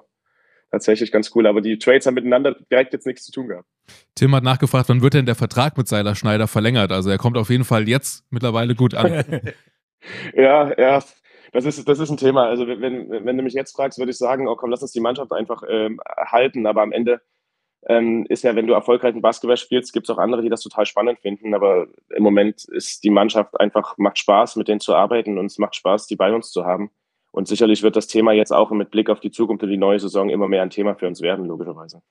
[0.73, 1.47] tatsächlich ganz cool.
[1.47, 3.67] Aber die Trades haben miteinander direkt jetzt nichts zu tun gehabt.
[4.15, 6.91] Tim hat nachgefragt, wann wird denn der Vertrag mit Seiler Schneider verlängert?
[6.91, 9.13] Also er kommt auf jeden Fall jetzt mittlerweile gut an.
[10.33, 11.03] ja, ja.
[11.51, 12.47] Das ist, das ist ein Thema.
[12.47, 14.99] Also wenn, wenn du mich jetzt fragst, würde ich sagen, oh komm, lass uns die
[14.99, 16.65] Mannschaft einfach ähm, halten.
[16.65, 17.21] Aber am Ende
[17.87, 20.87] ähm, ist ja, wenn du erfolgreich Basketball spielst, gibt es auch andere, die das total
[20.87, 21.53] spannend finden.
[21.53, 25.59] Aber im Moment ist die Mannschaft einfach, macht Spaß, mit denen zu arbeiten und es
[25.59, 26.89] macht Spaß, die bei uns zu haben.
[27.33, 29.99] Und sicherlich wird das Thema jetzt auch mit Blick auf die Zukunft und die neue
[29.99, 32.01] Saison immer mehr ein Thema für uns werden, logischerweise.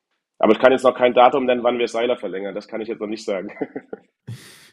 [0.40, 2.56] Aber ich kann jetzt noch kein Datum nennen, wann wir Seiler verlängern.
[2.56, 3.48] Das kann ich jetzt noch nicht sagen.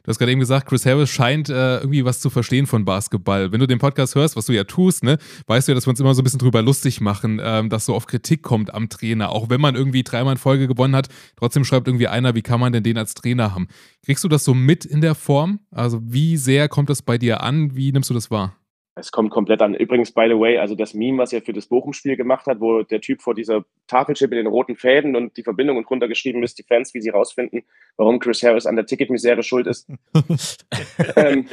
[0.01, 3.51] Du hast gerade eben gesagt, Chris Harris scheint äh, irgendwie was zu verstehen von Basketball.
[3.51, 5.91] Wenn du den Podcast hörst, was du ja tust, ne, weißt du ja, dass wir
[5.91, 8.87] uns immer so ein bisschen drüber lustig machen, ähm, dass so oft Kritik kommt am
[8.87, 9.29] Trainer.
[9.29, 12.61] Auch wenn man irgendwie dreimal in Folge gewonnen hat, trotzdem schreibt irgendwie einer, wie kann
[12.61, 13.67] man denn den als Trainer haben?
[14.03, 15.59] Kriegst du das so mit in der Form?
[15.69, 17.75] Also wie sehr kommt das bei dir an?
[17.75, 18.55] Wie nimmst du das wahr?
[18.99, 19.73] Es kommt komplett an.
[19.73, 22.83] Übrigens, by the way, also das Meme, was er für das Bochum-Spiel gemacht hat, wo
[22.83, 26.57] der Typ vor dieser Tafelchip mit den roten Fäden und die Verbindung und runtergeschrieben ist,
[26.59, 27.63] die Fans, wie sie rausfinden,
[27.97, 29.87] warum Chris Harris an der Ticketmisere schuld ist.
[31.15, 31.47] ähm,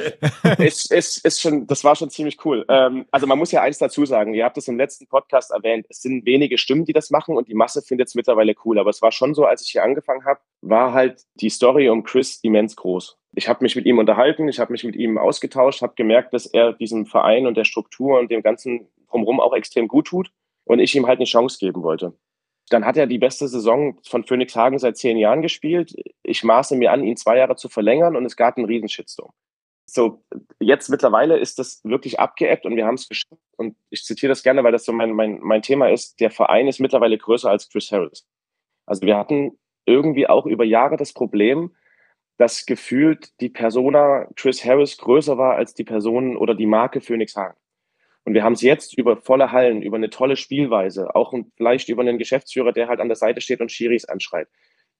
[0.59, 2.65] ist, ist, ist schon, das war schon ziemlich cool.
[2.69, 5.85] Ähm, also man muss ja eins dazu sagen, ihr habt es im letzten Podcast erwähnt,
[5.89, 8.79] es sind wenige Stimmen, die das machen und die Masse findet es mittlerweile cool.
[8.79, 12.03] Aber es war schon so, als ich hier angefangen habe, war halt die Story um
[12.03, 15.83] Chris immens groß ich habe mich mit ihm unterhalten, ich habe mich mit ihm ausgetauscht,
[15.83, 19.87] habe gemerkt, dass er diesem Verein und der Struktur und dem ganzen drumherum auch extrem
[19.87, 20.31] gut tut
[20.65, 22.13] und ich ihm halt eine Chance geben wollte.
[22.69, 25.95] Dann hat er die beste Saison von Phoenix Hagen seit zehn Jahren gespielt.
[26.23, 29.05] Ich maße mir an, ihn zwei Jahre zu verlängern und es gab einen riesen.
[29.85, 30.23] So,
[30.59, 33.39] jetzt mittlerweile ist das wirklich abgeebbt und wir haben es geschafft.
[33.55, 36.19] Und ich zitiere das gerne, weil das so mein, mein, mein Thema ist.
[36.19, 38.25] Der Verein ist mittlerweile größer als Chris Harris.
[38.87, 41.71] Also wir hatten irgendwie auch über Jahre das Problem,
[42.37, 47.35] dass gefühlt die Persona Chris Harris größer war als die Person oder die Marke Phoenix
[47.35, 47.57] Hagen.
[48.25, 52.01] Und wir haben es jetzt über volle Hallen, über eine tolle Spielweise, auch vielleicht über
[52.01, 54.49] einen Geschäftsführer, der halt an der Seite steht und Schiris anschreit,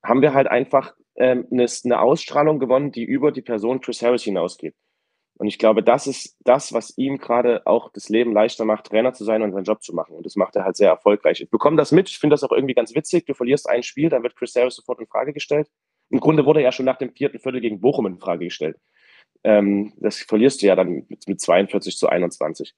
[0.04, 4.24] haben wir halt einfach ähm, eine, eine Ausstrahlung gewonnen, die über die Person Chris Harris
[4.24, 4.76] hinausgeht.
[5.40, 9.14] Und ich glaube, das ist das, was ihm gerade auch das Leben leichter macht, Trainer
[9.14, 10.16] zu sein und seinen Job zu machen.
[10.16, 11.42] Und das macht er halt sehr erfolgreich.
[11.42, 12.10] Ich bekomme das mit.
[12.10, 13.26] Ich finde das auch irgendwie ganz witzig.
[13.28, 15.70] Du verlierst ein Spiel, dann wird Chris Harris sofort in Frage gestellt.
[16.10, 18.78] Im Grunde wurde ja schon nach dem vierten Viertel gegen Bochum in Frage gestellt.
[19.44, 22.74] Ähm, das verlierst du ja dann mit, mit 42 zu 21.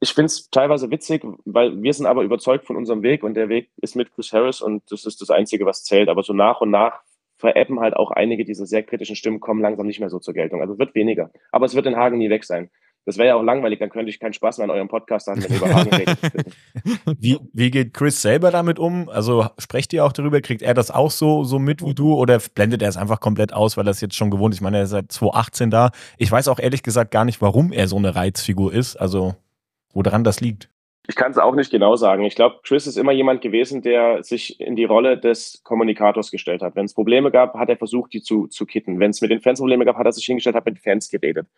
[0.00, 3.48] Ich finde es teilweise witzig, weil wir sind aber überzeugt von unserem Weg und der
[3.48, 6.08] Weg ist mit Chris Harris und das ist das Einzige, was zählt.
[6.08, 7.02] Aber so nach und nach
[7.36, 10.60] verebben halt auch einige dieser sehr kritischen Stimmen, kommen langsam nicht mehr so zur Geltung.
[10.60, 11.30] Also wird weniger.
[11.50, 12.70] Aber es wird in Hagen nie weg sein.
[13.04, 15.42] Das wäre ja auch langweilig, dann könnte ich keinen Spaß mehr an eurem Podcast haben,
[15.42, 16.18] wenn ihr über Hagen redet.
[17.18, 19.08] Wie, wie geht Chris selber damit um?
[19.08, 20.40] Also sprecht ihr auch darüber?
[20.40, 23.52] Kriegt er das auch so, so mit wie du oder blendet er es einfach komplett
[23.52, 24.58] aus, weil er es jetzt schon gewohnt ist?
[24.58, 25.90] Ich meine, er ist seit 2018 da.
[26.16, 29.34] Ich weiß auch ehrlich gesagt gar nicht, warum er so eine Reizfigur ist, also
[29.92, 30.68] woran das liegt.
[31.08, 32.24] Ich kann es auch nicht genau sagen.
[32.24, 36.62] Ich glaube, Chris ist immer jemand gewesen, der sich in die Rolle des Kommunikators gestellt
[36.62, 36.76] hat.
[36.76, 39.00] Wenn es Probleme gab, hat er versucht, die zu, zu kitten.
[39.00, 41.10] Wenn es mit den Fans Probleme gab, hat er sich hingestellt, hat mit den Fans
[41.10, 41.48] geredet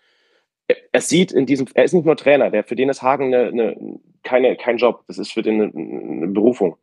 [0.66, 3.48] er sieht in diesem, er ist nicht nur Trainer, der für den ist Hagen eine,
[3.48, 6.76] eine, keine, kein Job, das ist für den eine, eine, Berufung.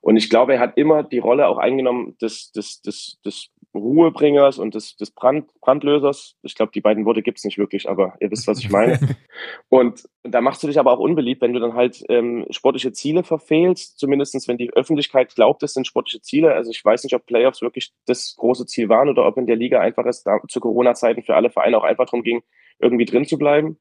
[0.00, 4.58] Und ich glaube, er hat immer die Rolle auch eingenommen des, des, des, des Ruhebringers
[4.58, 6.36] und des, des Brand, Brandlösers.
[6.42, 8.98] Ich glaube, die beiden Worte gibt es nicht wirklich, aber ihr wisst, was ich meine.
[9.68, 13.24] und da machst du dich aber auch unbeliebt, wenn du dann halt ähm, sportliche Ziele
[13.24, 16.54] verfehlst, zumindest wenn die Öffentlichkeit glaubt, das sind sportliche Ziele.
[16.54, 19.56] Also ich weiß nicht, ob Playoffs wirklich das große Ziel waren oder ob in der
[19.56, 22.42] Liga einfach es da, zu Corona-Zeiten für alle Vereine auch einfach darum ging,
[22.78, 23.78] irgendwie drin zu bleiben.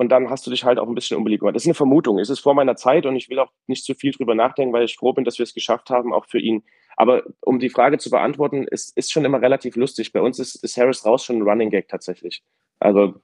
[0.00, 1.56] Und dann hast du dich halt auch ein bisschen unbeliebt gemacht.
[1.56, 2.20] Das ist eine Vermutung.
[2.20, 4.84] Es ist vor meiner Zeit und ich will auch nicht zu viel drüber nachdenken, weil
[4.84, 6.62] ich froh bin, dass wir es geschafft haben, auch für ihn.
[6.96, 10.12] Aber um die Frage zu beantworten, es ist schon immer relativ lustig.
[10.12, 12.44] Bei uns ist, ist Harris raus schon ein Running Gag tatsächlich.
[12.78, 13.14] Also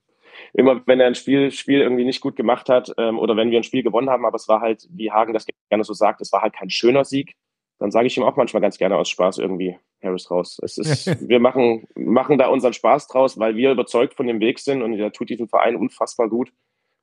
[0.53, 3.59] immer, wenn er ein Spiel, Spiel irgendwie nicht gut gemacht hat ähm, oder wenn wir
[3.59, 6.33] ein Spiel gewonnen haben, aber es war halt, wie Hagen das gerne so sagt, es
[6.33, 7.37] war halt kein schöner Sieg,
[7.79, 10.61] dann sage ich ihm auch manchmal ganz gerne aus Spaß irgendwie Harris raus.
[10.63, 14.59] Es ist, wir machen, machen da unseren Spaß draus, weil wir überzeugt von dem Weg
[14.59, 16.53] sind und er tut diesem Verein unfassbar gut.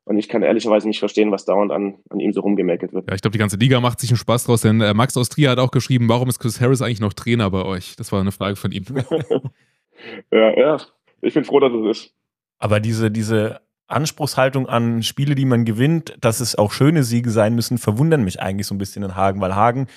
[0.04, 3.08] Und ich kann ehrlicherweise nicht verstehen, was dauernd an, an ihm so rumgemeckert wird.
[3.08, 5.52] Ja, ich glaube, die ganze Liga macht sich einen Spaß draus, denn äh, Max Austria
[5.52, 7.96] hat auch geschrieben, warum ist Chris Harris eigentlich noch Trainer bei euch?
[7.98, 8.86] Das war eine Frage von ihm.
[10.32, 10.78] ja, ja,
[11.22, 12.16] ich bin froh, dass es ist.
[12.58, 17.54] Aber diese, diese Anspruchshaltung an Spiele, die man gewinnt, dass es auch schöne Siege sein
[17.54, 19.88] müssen, verwundern mich eigentlich so ein bisschen in Hagen, weil Hagen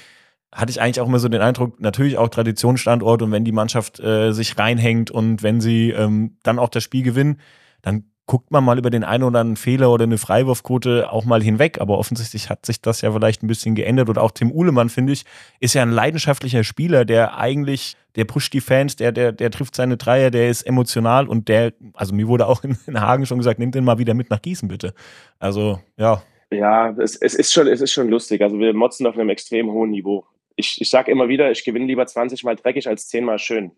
[0.54, 4.00] hatte ich eigentlich auch immer so den Eindruck, natürlich auch Traditionsstandort und wenn die Mannschaft
[4.00, 7.40] äh, sich reinhängt und wenn sie ähm, dann auch das Spiel gewinnen,
[7.82, 11.42] dann guckt man mal über den einen oder anderen Fehler oder eine Freiwurfquote auch mal
[11.42, 11.80] hinweg.
[11.80, 14.08] Aber offensichtlich hat sich das ja vielleicht ein bisschen geändert.
[14.08, 15.24] Und auch Tim Uhlemann, finde ich,
[15.60, 19.76] ist ja ein leidenschaftlicher Spieler, der eigentlich, der pusht die Fans, der, der, der trifft
[19.76, 23.38] seine Dreier, der ist emotional und der, also mir wurde auch in, in Hagen schon
[23.38, 24.94] gesagt, nimmt den mal wieder mit nach Gießen, bitte.
[25.38, 26.22] Also, ja.
[26.50, 28.40] Ja, es, es, ist schon, es ist schon lustig.
[28.40, 30.24] Also wir motzen auf einem extrem hohen Niveau
[30.56, 33.72] ich, ich sage immer wieder, ich gewinne lieber 20 Mal dreckig als 10 Mal schön.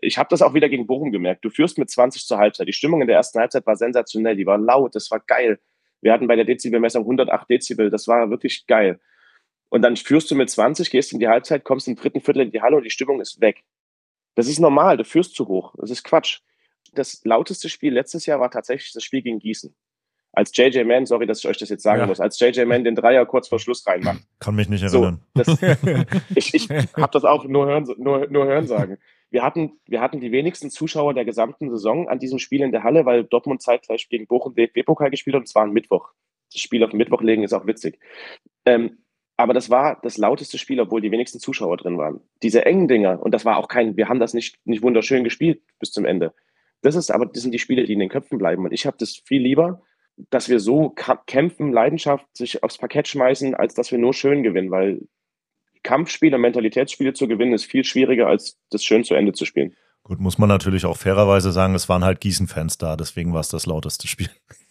[0.00, 1.44] Ich habe das auch wieder gegen Bochum gemerkt.
[1.44, 2.66] Du führst mit 20 zur Halbzeit.
[2.66, 4.36] Die Stimmung in der ersten Halbzeit war sensationell.
[4.36, 5.60] Die war laut, das war geil.
[6.00, 7.90] Wir hatten bei der Dezibelmessung 108 Dezibel.
[7.90, 9.00] Das war wirklich geil.
[9.68, 12.52] Und dann führst du mit 20, gehst in die Halbzeit, kommst im dritten Viertel in
[12.52, 13.64] die Halle und die Stimmung ist weg.
[14.34, 14.96] Das ist normal.
[14.96, 15.74] Du führst zu hoch.
[15.78, 16.40] Das ist Quatsch.
[16.92, 19.74] Das lauteste Spiel letztes Jahr war tatsächlich das Spiel gegen Gießen
[20.34, 22.06] als JJ Mann, sorry, dass ich euch das jetzt sagen ja.
[22.06, 24.22] muss, als JJ Mann den Dreier kurz vor Schluss reinmacht.
[24.40, 25.20] Kann mich nicht erinnern.
[25.34, 25.62] So, das,
[26.34, 28.98] ich ich habe das auch nur hören, nur, nur hören sagen.
[29.30, 32.84] Wir hatten, wir hatten die wenigsten Zuschauer der gesamten Saison an diesem Spiel in der
[32.84, 36.10] Halle, weil Dortmund zeitgleich gegen Bochum DFB-Pokal gespielt hat und es war ein Mittwoch.
[36.52, 37.98] Das Spiel auf den Mittwoch legen ist auch witzig.
[38.64, 38.98] Ähm,
[39.36, 42.20] aber das war das lauteste Spiel, obwohl die wenigsten Zuschauer drin waren.
[42.42, 45.62] Diese engen Dinger, und das war auch kein, wir haben das nicht, nicht wunderschön gespielt
[45.80, 46.32] bis zum Ende.
[46.82, 48.64] Das ist aber, das sind die Spiele, die in den Köpfen bleiben.
[48.64, 49.82] Und ich habe das viel lieber,
[50.30, 50.94] dass wir so
[51.26, 55.00] kämpfen, Leidenschaft, sich aufs Parkett schmeißen, als dass wir nur schön gewinnen, weil
[55.82, 59.74] Kampfspiele, Mentalitätsspiele zu gewinnen, ist viel schwieriger, als das schön zu Ende zu spielen.
[60.02, 63.48] Gut, muss man natürlich auch fairerweise sagen, es waren halt Gießen-Fans da, deswegen war es
[63.48, 64.28] das lauteste Spiel.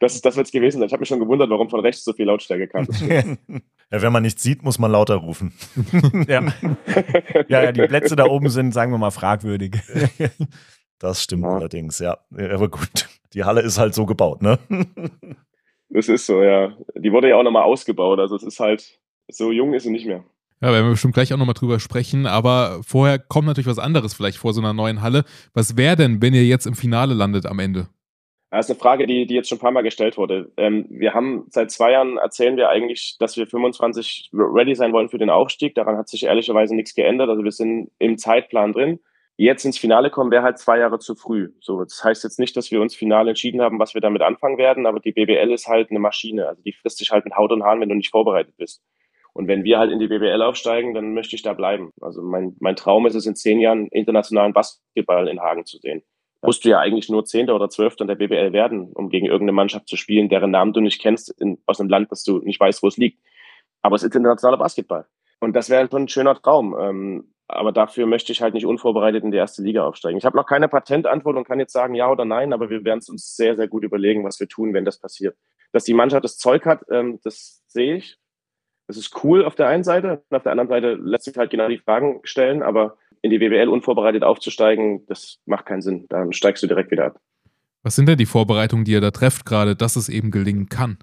[0.00, 0.86] das, das wird es gewesen sein.
[0.86, 2.86] Ich habe mich schon gewundert, warum von rechts so viel Lautstärke kam.
[3.90, 5.52] ja, wenn man nichts sieht, muss man lauter rufen.
[6.26, 6.42] ja.
[7.48, 9.76] ja, ja, die Plätze da oben sind, sagen wir mal, fragwürdig.
[11.00, 11.56] Das stimmt ja.
[11.56, 12.18] allerdings, ja.
[12.30, 14.58] Aber gut, die Halle ist halt so gebaut, ne?
[15.92, 16.72] Das ist so, ja.
[16.94, 18.20] Die wurde ja auch nochmal ausgebaut.
[18.20, 20.22] Also es ist halt, so jung ist sie nicht mehr.
[20.60, 22.26] Ja, werden wir bestimmt gleich auch nochmal drüber sprechen.
[22.26, 25.24] Aber vorher kommt natürlich was anderes vielleicht vor so einer neuen Halle.
[25.52, 27.88] Was wäre denn, wenn ihr jetzt im Finale landet am Ende?
[28.52, 30.52] Das ist eine Frage, die, die jetzt schon ein paar Mal gestellt wurde.
[30.56, 35.08] Ähm, wir haben seit zwei Jahren erzählen wir eigentlich, dass wir 25 ready sein wollen
[35.08, 35.74] für den Aufstieg.
[35.74, 37.30] Daran hat sich ehrlicherweise nichts geändert.
[37.30, 39.00] Also wir sind im Zeitplan drin
[39.44, 41.52] jetzt ins Finale kommen, wäre halt zwei Jahre zu früh.
[41.60, 44.58] So, das heißt jetzt nicht, dass wir uns final entschieden haben, was wir damit anfangen
[44.58, 46.46] werden, aber die BBL ist halt eine Maschine.
[46.48, 48.82] Also die frisst sich halt mit Haut und Haaren, wenn du nicht vorbereitet bist.
[49.32, 51.90] Und wenn wir halt in die BBL aufsteigen, dann möchte ich da bleiben.
[52.00, 56.02] Also mein, mein Traum ist es, in zehn Jahren internationalen Basketball in Hagen zu sehen.
[56.40, 59.26] Da musst du ja eigentlich nur Zehnter oder Zwölfter in der BBL werden, um gegen
[59.26, 62.38] irgendeine Mannschaft zu spielen, deren Namen du nicht kennst, in, aus einem Land, das du
[62.38, 63.20] nicht weißt, wo es liegt.
[63.82, 65.06] Aber es ist internationaler Basketball.
[65.38, 66.76] Und das wäre schon ein schöner Traum.
[66.78, 70.18] Ähm, aber dafür möchte ich halt nicht unvorbereitet in die erste Liga aufsteigen.
[70.18, 73.00] Ich habe noch keine Patentantwort und kann jetzt sagen ja oder nein, aber wir werden
[73.00, 75.36] es uns sehr, sehr gut überlegen, was wir tun, wenn das passiert.
[75.72, 78.18] Dass die Mannschaft das Zeug hat, ähm, das sehe ich.
[78.86, 80.22] Das ist cool auf der einen Seite.
[80.28, 83.38] Und auf der anderen Seite lässt sich halt genau die Fragen stellen, aber in die
[83.38, 86.06] BWL unvorbereitet aufzusteigen, das macht keinen Sinn.
[86.08, 87.20] Dann steigst du direkt wieder ab.
[87.82, 90.98] Was sind denn die Vorbereitungen, die ihr da trefft, gerade, dass es eben gelingen kann?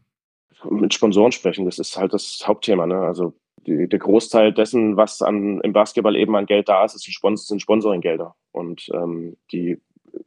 [0.69, 2.87] Mit Sponsoren sprechen, das ist halt das Hauptthema.
[2.87, 2.99] Ne?
[2.99, 3.33] Also
[3.67, 7.45] die, der Großteil dessen, was an, im Basketball eben an Geld da ist, ist Sponsor,
[7.45, 8.35] sind Sponsoringgelder.
[8.51, 9.79] Und ähm, die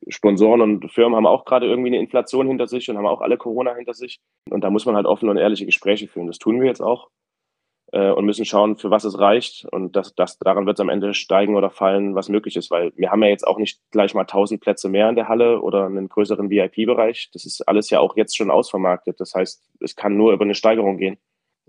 [0.09, 3.39] Sponsoren und Firmen haben auch gerade irgendwie eine Inflation hinter sich und haben auch alle
[3.39, 4.21] Corona hinter sich.
[4.49, 6.27] Und da muss man halt offene und ehrliche Gespräche führen.
[6.27, 7.09] Das tun wir jetzt auch
[7.93, 9.67] äh, und müssen schauen, für was es reicht.
[9.71, 12.71] Und das, das, daran wird es am Ende steigen oder fallen, was möglich ist.
[12.71, 15.61] Weil wir haben ja jetzt auch nicht gleich mal 1000 Plätze mehr in der Halle
[15.61, 17.31] oder einen größeren VIP-Bereich.
[17.33, 19.21] Das ist alles ja auch jetzt schon ausvermarktet.
[19.21, 21.19] Das heißt, es kann nur über eine Steigerung gehen.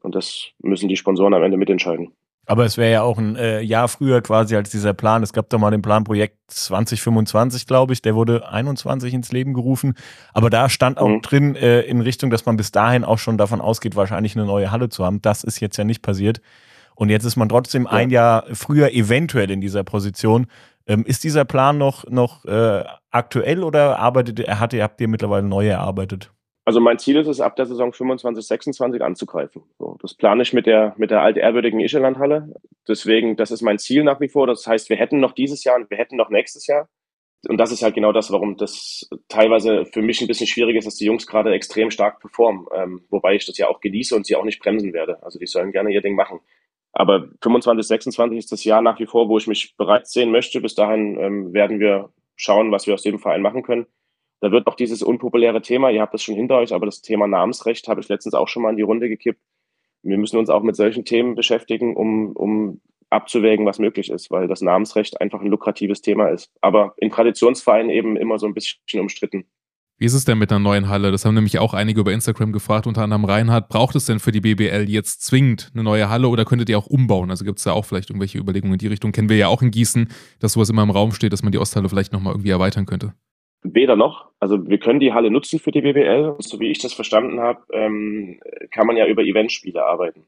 [0.01, 2.11] Und das müssen die Sponsoren am Ende mitentscheiden.
[2.47, 5.21] Aber es wäre ja auch ein äh, Jahr früher quasi als dieser Plan.
[5.23, 8.01] Es gab da mal den Planprojekt 2025, glaube ich.
[8.01, 9.93] Der wurde 21 ins Leben gerufen.
[10.33, 11.21] Aber da stand auch Mhm.
[11.21, 14.71] drin äh, in Richtung, dass man bis dahin auch schon davon ausgeht, wahrscheinlich eine neue
[14.71, 15.21] Halle zu haben.
[15.21, 16.41] Das ist jetzt ja nicht passiert.
[16.95, 20.47] Und jetzt ist man trotzdem ein Jahr früher eventuell in dieser Position.
[20.87, 25.67] Ähm, ist dieser Plan noch, noch äh, aktuell oder arbeitet, hat habt ihr mittlerweile neu
[25.67, 26.31] erarbeitet?
[26.71, 29.61] Also mein Ziel ist es, ab der Saison 25, 26 anzugreifen.
[29.77, 32.53] So, das plane ich mit der, mit der altehrwürdigen Ischelandhalle.
[32.87, 34.47] Deswegen, das ist mein Ziel nach wie vor.
[34.47, 36.87] Das heißt, wir hätten noch dieses Jahr und wir hätten noch nächstes Jahr.
[37.49, 40.87] Und das ist halt genau das, warum das teilweise für mich ein bisschen schwierig ist,
[40.87, 42.67] dass die Jungs gerade extrem stark performen.
[42.73, 45.21] Ähm, wobei ich das ja auch genieße und sie auch nicht bremsen werde.
[45.23, 46.39] Also die sollen gerne ihr Ding machen.
[46.93, 50.61] Aber 25, 26 ist das Jahr nach wie vor, wo ich mich bereit sehen möchte.
[50.61, 53.87] Bis dahin ähm, werden wir schauen, was wir aus dem Verein machen können.
[54.41, 57.27] Da wird auch dieses unpopuläre Thema, ihr habt das schon hinter euch, aber das Thema
[57.27, 59.39] Namensrecht habe ich letztens auch schon mal in die Runde gekippt.
[60.03, 62.81] Wir müssen uns auch mit solchen Themen beschäftigen, um, um
[63.11, 66.51] abzuwägen, was möglich ist, weil das Namensrecht einfach ein lukratives Thema ist.
[66.59, 69.45] Aber in Traditionsvereinen eben immer so ein bisschen umstritten.
[69.99, 71.11] Wie ist es denn mit einer neuen Halle?
[71.11, 73.69] Das haben nämlich auch einige über Instagram gefragt, unter anderem Reinhard.
[73.69, 76.87] Braucht es denn für die BBL jetzt zwingend eine neue Halle oder könntet ihr auch
[76.87, 77.29] umbauen?
[77.29, 79.11] Also gibt es da auch vielleicht irgendwelche Überlegungen in die Richtung?
[79.11, 80.07] Kennen wir ja auch in Gießen,
[80.39, 83.13] dass sowas immer im Raum steht, dass man die Osthalle vielleicht nochmal irgendwie erweitern könnte.
[83.63, 84.29] Weder noch.
[84.39, 86.35] Also wir können die Halle nutzen für die BBL.
[86.39, 88.39] So wie ich das verstanden habe, ähm,
[88.71, 90.25] kann man ja über Eventspiele arbeiten.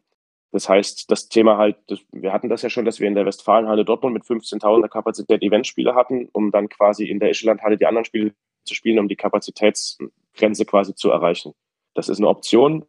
[0.52, 3.26] Das heißt, das Thema halt, das, wir hatten das ja schon, dass wir in der
[3.26, 8.06] Westfalenhalle Dortmund mit 15.000er Kapazität Eventspiele hatten, um dann quasi in der Ischelandhalle die anderen
[8.06, 11.54] Spiele zu spielen, um die Kapazitätsgrenze quasi zu erreichen.
[11.96, 12.86] Das ist eine Option.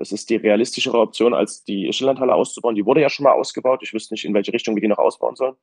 [0.00, 2.74] Es ist die realistischere Option, als die Ischelandhalle auszubauen.
[2.74, 3.80] Die wurde ja schon mal ausgebaut.
[3.84, 5.54] Ich wüsste nicht, in welche Richtung wir die noch ausbauen sollen.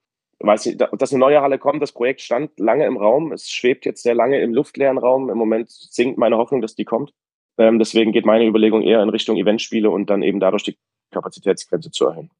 [0.42, 1.84] Ich weiß nicht, dass eine neue Halle kommt.
[1.84, 3.32] Das Projekt stand lange im Raum.
[3.32, 5.30] Es schwebt jetzt sehr lange im luftleeren Raum.
[5.30, 7.14] Im Moment sinkt meine Hoffnung, dass die kommt.
[7.60, 10.80] Ähm, deswegen geht meine Überlegung eher in Richtung Eventspiele und dann eben dadurch die
[11.12, 12.32] Kapazitätsgrenze zu erhöhen.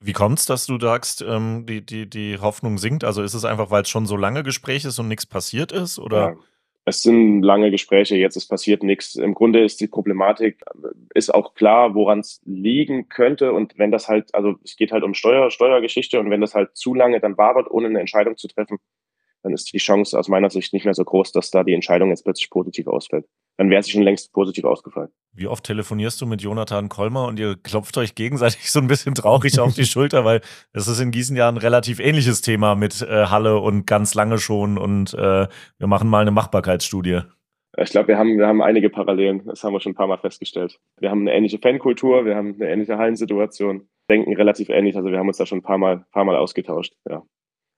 [0.00, 3.02] Wie kommt's, dass du sagst, ähm, die, die, die Hoffnung sinkt?
[3.02, 5.98] Also ist es einfach, weil es schon so lange Gespräch ist und nichts passiert ist?
[5.98, 6.20] Oder?
[6.20, 6.36] Ja.
[6.88, 9.14] Es sind lange Gespräche, jetzt ist passiert nichts.
[9.14, 10.64] Im Grunde ist die Problematik,
[11.14, 13.52] ist auch klar, woran es liegen könnte.
[13.52, 16.74] Und wenn das halt, also es geht halt um Steuer, Steuergeschichte und wenn das halt
[16.76, 18.78] zu lange dann wabert, ohne eine Entscheidung zu treffen,
[19.42, 22.08] dann ist die Chance aus meiner Sicht nicht mehr so groß, dass da die Entscheidung
[22.08, 23.26] jetzt plötzlich positiv ausfällt.
[23.58, 25.10] Dann wäre sie schon längst positiv ausgefallen.
[25.32, 29.14] Wie oft telefonierst du mit Jonathan Kolmer und ihr klopft euch gegenseitig so ein bisschen
[29.14, 30.40] traurig auf die Schulter, weil
[30.72, 34.38] es ist in Gießen ja ein relativ ähnliches Thema mit äh, Halle und ganz lange
[34.38, 35.48] schon und äh,
[35.78, 37.22] wir machen mal eine Machbarkeitsstudie.
[37.76, 39.44] Ich glaube, wir haben, wir haben einige Parallelen.
[39.46, 40.80] Das haben wir schon ein paar Mal festgestellt.
[40.98, 44.96] Wir haben eine ähnliche Fankultur, wir haben eine ähnliche Hallensituation, denken relativ ähnlich.
[44.96, 46.94] Also wir haben uns da schon ein paar Mal, paar Mal ausgetauscht.
[47.08, 47.22] Ja.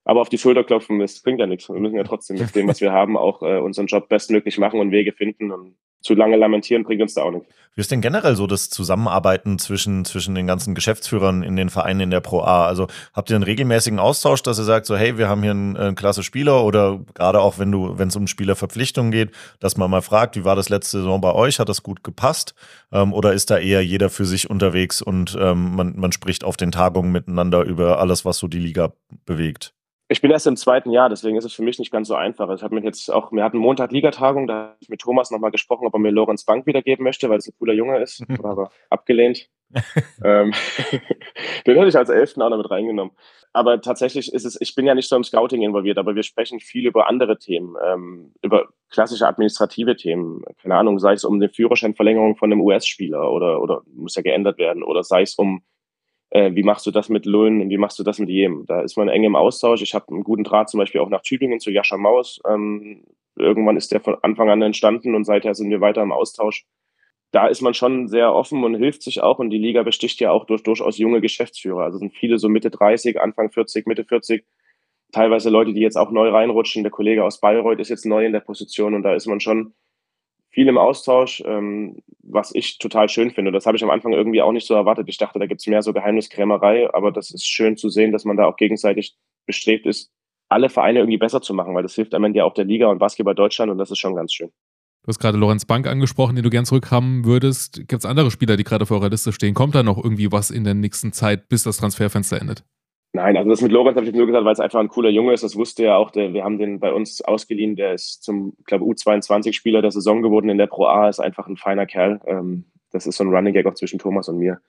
[0.03, 1.69] Aber auf die Schulter klopfen, das bringt ja nichts.
[1.69, 4.79] Wir müssen ja trotzdem mit dem, was wir haben, auch äh, unseren Job bestmöglich machen
[4.79, 5.51] und Wege finden.
[5.51, 7.47] Und zu lange lamentieren bringt uns da auch nichts.
[7.75, 12.01] Wie ist denn generell so das Zusammenarbeiten zwischen, zwischen den ganzen Geschäftsführern in den Vereinen
[12.01, 12.65] in der Pro A?
[12.65, 15.77] Also habt ihr einen regelmäßigen Austausch, dass ihr sagt, so hey, wir haben hier einen,
[15.77, 19.91] einen klasse Spieler oder gerade auch wenn du, wenn es um Spielerverpflichtungen geht, dass man
[19.91, 21.59] mal fragt, wie war das letzte Saison bei euch?
[21.59, 22.55] Hat das gut gepasst?
[22.91, 26.57] Ähm, oder ist da eher jeder für sich unterwegs und ähm, man, man spricht auf
[26.57, 28.93] den Tagungen miteinander über alles, was so die Liga
[29.25, 29.75] bewegt?
[30.11, 32.53] Ich bin erst im zweiten Jahr, deswegen ist es für mich nicht ganz so einfach.
[32.53, 35.51] Ich habe mir jetzt auch, wir hatten Montag Ligatagung, da habe ich mit Thomas nochmal
[35.51, 38.21] gesprochen, ob er mir Lorenz Bank wiedergeben möchte, weil es ein cooler Junge ist.
[38.43, 39.47] Aber abgelehnt.
[40.25, 40.51] ähm,
[41.65, 43.15] den hätte ich als Elften auch noch mit reingenommen.
[43.53, 46.59] Aber tatsächlich ist es, ich bin ja nicht so im Scouting involviert, aber wir sprechen
[46.59, 50.43] viel über andere Themen, ähm, über klassische administrative Themen.
[50.61, 54.57] Keine Ahnung, sei es um eine Führerscheinverlängerung von einem US-Spieler oder, oder muss ja geändert
[54.57, 55.63] werden oder sei es um
[56.31, 58.65] äh, wie machst du das mit Löhnen, wie machst du das mit jedem?
[58.65, 59.81] Da ist man eng im Austausch.
[59.81, 62.41] Ich habe einen guten Draht zum Beispiel auch nach Tübingen zu Jascha Maus.
[62.47, 63.03] Ähm,
[63.35, 66.65] irgendwann ist der von Anfang an entstanden und seither sind wir weiter im Austausch.
[67.31, 70.31] Da ist man schon sehr offen und hilft sich auch und die Liga besticht ja
[70.31, 71.83] auch durch durchaus junge Geschäftsführer.
[71.83, 74.45] Also sind viele so Mitte 30, Anfang 40, Mitte 40.
[75.11, 76.83] Teilweise Leute, die jetzt auch neu reinrutschen.
[76.83, 79.73] Der Kollege aus Bayreuth ist jetzt neu in der Position und da ist man schon
[80.51, 83.51] viel im Austausch, ähm, was ich total schön finde.
[83.51, 85.07] Das habe ich am Anfang irgendwie auch nicht so erwartet.
[85.09, 88.25] Ich dachte, da gibt es mehr so Geheimniskrämerei, aber das ist schön zu sehen, dass
[88.25, 90.11] man da auch gegenseitig bestrebt ist,
[90.49, 92.87] alle Vereine irgendwie besser zu machen, weil das hilft am Ende ja auch der Liga
[92.87, 94.49] und Basketball Deutschland und das ist schon ganz schön.
[95.03, 97.87] Du hast gerade Lorenz Bank angesprochen, den du gern zurückhaben würdest.
[97.87, 99.55] Gibt es andere Spieler, die gerade auf eurer Liste stehen?
[99.55, 102.63] Kommt da noch irgendwie was in der nächsten Zeit, bis das Transferfenster endet?
[103.13, 105.33] Nein, also das mit Lorenz habe ich nur gesagt, weil es einfach ein cooler Junge
[105.33, 105.43] ist.
[105.43, 107.75] Das wusste ja auch, der, wir haben den bei uns ausgeliehen.
[107.75, 111.47] Der ist zum, ich glaube, U22-Spieler der Saison geworden in der Pro A, ist einfach
[111.47, 112.21] ein feiner Kerl.
[112.25, 114.61] Ähm, das ist so ein Running Gag auch zwischen Thomas und mir.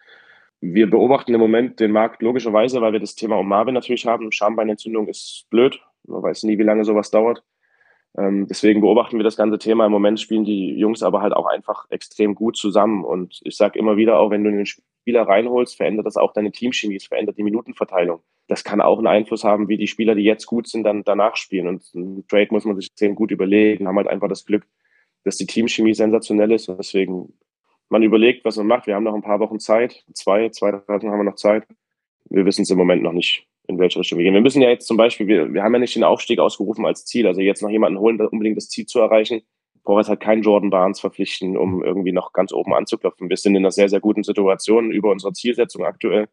[0.61, 4.33] Wir beobachten im Moment den Markt logischerweise, weil wir das Thema um Marvin natürlich haben.
[4.33, 5.81] Schambeinentzündung ist blöd.
[6.05, 7.45] Man weiß nie, wie lange sowas dauert.
[8.19, 9.87] Ähm, deswegen beobachten wir das ganze Thema.
[9.87, 13.05] Im Moment spielen die Jungs aber halt auch einfach extrem gut zusammen.
[13.05, 14.67] Und ich sage immer wieder, auch wenn du einen
[15.03, 18.21] Spieler reinholst, verändert das auch deine Teamchemie, es verändert die Minutenverteilung.
[18.47, 21.37] Das kann auch einen Einfluss haben, wie die Spieler, die jetzt gut sind, dann danach
[21.37, 21.67] spielen.
[21.67, 24.65] Und ein Trade muss man sich extrem gut überlegen, haben halt einfach das Glück,
[25.25, 26.69] dass die Teamchemie sensationell ist.
[26.69, 27.33] Und deswegen,
[27.89, 28.87] man überlegt, was man macht.
[28.87, 30.05] Wir haben noch ein paar Wochen Zeit.
[30.15, 31.67] Zwei, zwei, drei Wochen haben wir noch Zeit.
[32.31, 34.35] Wir wissen es im Moment noch nicht, in welche Richtung wir gehen.
[34.35, 37.05] Wir müssen ja jetzt zum Beispiel, wir, wir haben ja nicht den Aufstieg ausgerufen als
[37.05, 37.27] Ziel.
[37.27, 39.43] Also jetzt noch jemanden holen, unbedingt das Ziel zu erreichen.
[39.85, 43.29] Braucht jetzt halt keinen Jordan Barnes verpflichten, um irgendwie noch ganz oben anzuklopfen.
[43.29, 46.29] Wir sind in einer sehr, sehr guten Situation über unsere Zielsetzung aktuell.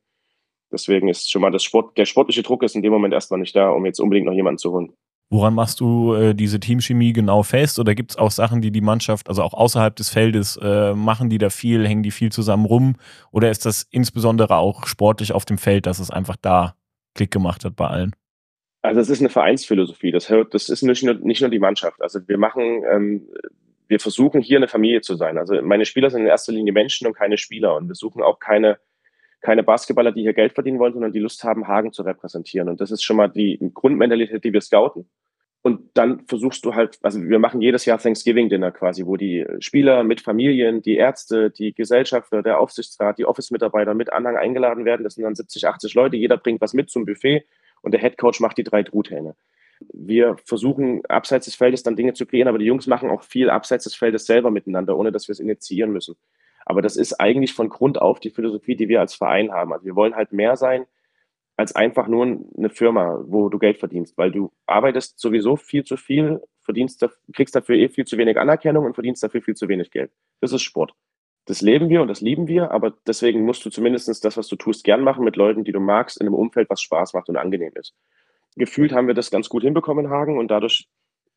[0.71, 3.55] Deswegen ist schon mal das Sport, der sportliche Druck ist in dem Moment erstmal nicht
[3.55, 4.93] da, um jetzt unbedingt noch jemanden zu holen.
[5.31, 7.77] Woran machst du äh, diese Teamchemie genau fest?
[7.77, 11.29] Oder gibt es auch Sachen, die die Mannschaft, also auch außerhalb des Feldes, äh, machen
[11.29, 12.95] die da viel, hängen die viel zusammen rum?
[13.31, 16.73] Oder ist das insbesondere auch sportlich auf dem Feld, dass es einfach da
[17.13, 18.15] Klick gemacht hat bei allen?
[18.81, 20.11] Also es ist eine Vereinsphilosophie.
[20.11, 22.01] Das, hört, das ist nicht nur, nicht nur die Mannschaft.
[22.01, 23.27] Also wir machen, ähm,
[23.87, 25.37] wir versuchen hier eine Familie zu sein.
[25.37, 27.75] Also meine Spieler sind in erster Linie Menschen und keine Spieler.
[27.75, 28.79] Und wir suchen auch keine,
[29.41, 32.69] keine Basketballer, die hier Geld verdienen wollen, sondern die Lust haben, Hagen zu repräsentieren.
[32.69, 35.09] Und das ist schon mal die Grundmentalität, die wir scouten.
[35.61, 40.05] Und dann versuchst du halt, also wir machen jedes Jahr Thanksgiving-Dinner quasi, wo die Spieler
[40.05, 45.03] mit Familien, die Ärzte, die Gesellschafter, der Aufsichtsrat, die Office-Mitarbeiter mit Anhang eingeladen werden.
[45.03, 46.15] Das sind dann 70, 80 Leute.
[46.15, 47.45] Jeder bringt was mit zum Buffet
[47.81, 49.35] und der Headcoach macht die drei Truthähne.
[49.93, 53.49] Wir versuchen abseits des Feldes dann Dinge zu kreieren, aber die Jungs machen auch viel
[53.49, 56.15] abseits des Feldes selber miteinander, ohne dass wir es initiieren müssen.
[56.65, 59.73] Aber das ist eigentlich von Grund auf die Philosophie, die wir als Verein haben.
[59.73, 60.85] Also wir wollen halt mehr sein
[61.59, 62.23] als einfach nur
[62.57, 67.53] eine Firma, wo du Geld verdienst, weil du arbeitest sowieso viel zu viel, verdienst, kriegst
[67.53, 70.09] dafür eh viel zu wenig Anerkennung und verdienst dafür viel zu wenig Geld.
[70.39, 70.93] Das ist Sport.
[71.49, 74.55] Das leben wir und das lieben wir, aber deswegen musst du zumindest das, was du
[74.55, 77.37] tust, gern machen mit Leuten, die du magst, in einem Umfeld, was Spaß macht und
[77.37, 77.95] angenehm ist.
[78.55, 80.87] Gefühlt haben wir das ganz gut hinbekommen in Hagen und dadurch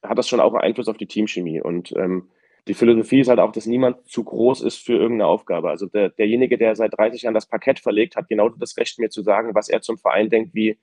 [0.03, 1.63] hat das schon auch Einfluss auf die Teamchemie.
[1.63, 2.29] Und ähm,
[2.69, 5.71] die Philosophie ist halt auch, dass niemand zu groß ist für irgendeine Aufgabe.
[5.71, 9.09] Also der, derjenige, der seit 30 Jahren das Parkett verlegt, hat genau das Recht, mir
[9.09, 10.79] zu sagen, was er zum Verein denkt, wie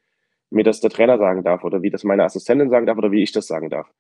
[0.50, 3.22] mir das der Trainer sagen darf oder wie das meine Assistentin sagen darf oder wie
[3.22, 3.94] ich das sagen darf.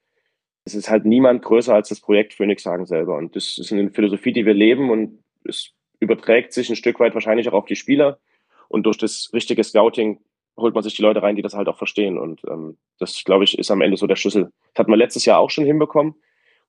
[0.69, 3.17] Es ist halt niemand größer als das Projekt Phoenix Hagen selber.
[3.17, 7.15] Und das ist eine Philosophie, die wir leben und es überträgt sich ein Stück weit
[7.15, 8.19] wahrscheinlich auch auf die Spieler.
[8.67, 10.19] Und durch das richtige Scouting
[10.57, 12.19] holt man sich die Leute rein, die das halt auch verstehen.
[12.19, 14.51] Und ähm, das, glaube ich, ist am Ende so der Schlüssel.
[14.73, 16.13] Das hat man letztes Jahr auch schon hinbekommen.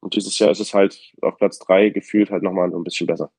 [0.01, 3.31] Und dieses Jahr ist es halt auf Platz drei gefühlt halt nochmal ein bisschen besser.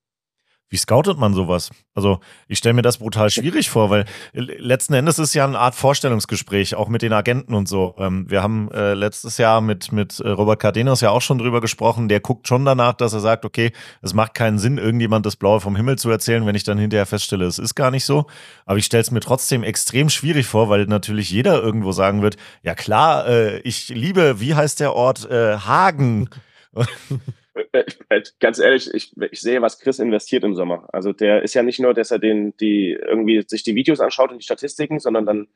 [0.71, 1.69] Wie scoutet man sowas?
[1.93, 5.75] Also ich stelle mir das brutal schwierig vor, weil letzten Endes ist ja eine Art
[5.75, 7.93] Vorstellungsgespräch, auch mit den Agenten und so.
[7.97, 11.59] Ähm, wir haben äh, letztes Jahr mit, mit äh, Robert Cardenas ja auch schon drüber
[11.59, 12.07] gesprochen.
[12.07, 15.59] Der guckt schon danach, dass er sagt, okay, es macht keinen Sinn, irgendjemand das Blaue
[15.59, 18.27] vom Himmel zu erzählen, wenn ich dann hinterher feststelle, es ist gar nicht so.
[18.65, 22.37] Aber ich stelle es mir trotzdem extrem schwierig vor, weil natürlich jeder irgendwo sagen wird,
[22.63, 26.29] ja klar, äh, ich liebe, wie heißt der Ort, äh, Hagen.
[27.53, 30.87] Äh, äh, ganz ehrlich, ich, ich sehe, was Chris investiert im Sommer.
[30.93, 34.31] Also der ist ja nicht nur, dass er den, die irgendwie sich die Videos anschaut
[34.31, 35.47] und die Statistiken, sondern dann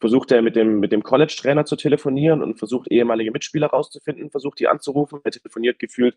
[0.00, 4.60] versucht er mit dem, mit dem College-Trainer zu telefonieren und versucht ehemalige Mitspieler rauszufinden, versucht
[4.60, 5.20] die anzurufen.
[5.24, 6.16] Er telefoniert gefühlt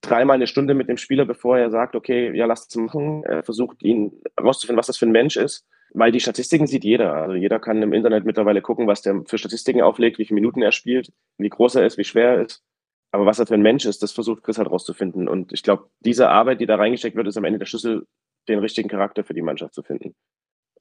[0.00, 3.24] dreimal eine Stunde mit dem Spieler, bevor er sagt, okay, ja, lass es machen.
[3.24, 5.66] Er versucht ihn rauszufinden, was das für ein Mensch ist.
[5.94, 7.14] Weil die Statistiken sieht jeder.
[7.14, 10.62] Also jeder kann im Internet mittlerweile gucken, was der für Statistiken auflegt, wie viele Minuten
[10.62, 12.62] er spielt, wie groß er ist, wie schwer er ist.
[13.10, 15.28] Aber was er für ein Mensch ist, das versucht Chris halt rauszufinden.
[15.28, 18.06] Und ich glaube, diese Arbeit, die da reingesteckt wird, ist am Ende der Schlüssel,
[18.48, 20.14] den richtigen Charakter für die Mannschaft zu finden.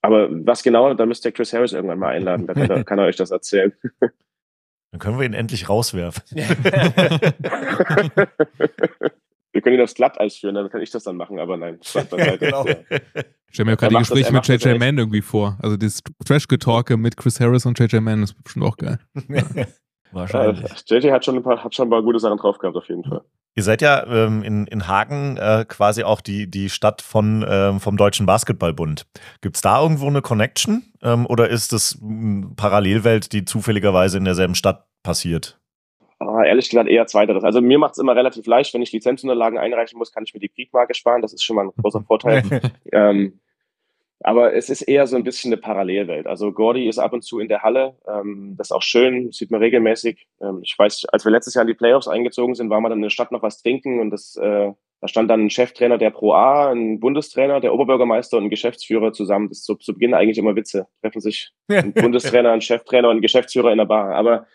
[0.02, 3.00] Aber was genau, da müsst ihr Chris Harris irgendwann mal einladen, da kann, er, kann
[3.00, 3.74] er euch das erzählen.
[4.92, 6.24] Dann können wir ihn endlich rauswerfen.
[9.52, 11.80] wir können ihn aufs Glatteis führen, dann kann ich das dann machen, aber nein.
[12.40, 12.66] genau.
[12.66, 15.58] Ich stelle mir gerade die Gespräche mit JJ Mann irgendwie vor.
[15.62, 19.00] Also das Trash-Getalke mit Chris Harris und JJ Mann ist bestimmt auch geil.
[20.12, 20.64] Wahrscheinlich.
[20.64, 22.88] Äh, JJ hat schon, ein paar, hat schon ein paar gute Sachen drauf gehabt, auf
[22.88, 23.22] jeden Fall.
[23.56, 27.80] Ihr seid ja ähm, in, in Hagen äh, quasi auch die, die Stadt von, ähm,
[27.80, 29.08] vom Deutschen Basketballbund.
[29.42, 34.26] Gibt es da irgendwo eine Connection ähm, oder ist es eine Parallelwelt, die zufälligerweise in
[34.26, 35.60] derselben Stadt passiert?
[36.20, 37.44] Ah, ehrlich gesagt eher zweiteres.
[37.44, 40.40] Also mir macht es immer relativ leicht, wenn ich Lizenzunterlagen einreichen muss, kann ich mir
[40.40, 41.22] die Briefmarke sparen.
[41.22, 42.44] Das ist schon mal ein großer Vorteil.
[42.92, 43.40] ähm,
[44.22, 46.26] aber es ist eher so ein bisschen eine Parallelwelt.
[46.26, 47.96] Also Gordy ist ab und zu in der Halle.
[48.08, 50.28] Ähm, das ist auch schön, sieht man regelmäßig.
[50.42, 52.98] Ähm, ich weiß, als wir letztes Jahr in die Playoffs eingezogen sind, waren wir dann
[53.00, 56.10] in der Stadt noch was trinken und das, äh, da stand dann ein Cheftrainer der
[56.10, 59.50] Pro A, ein Bundestrainer, der Oberbürgermeister und ein Geschäftsführer zusammen.
[59.50, 60.88] Das ist so, zu Beginn eigentlich immer Witze.
[61.02, 64.16] Treffen sich ein Bundestrainer, ein Cheftrainer und ein Geschäftsführer in der Bar.
[64.16, 64.48] Aber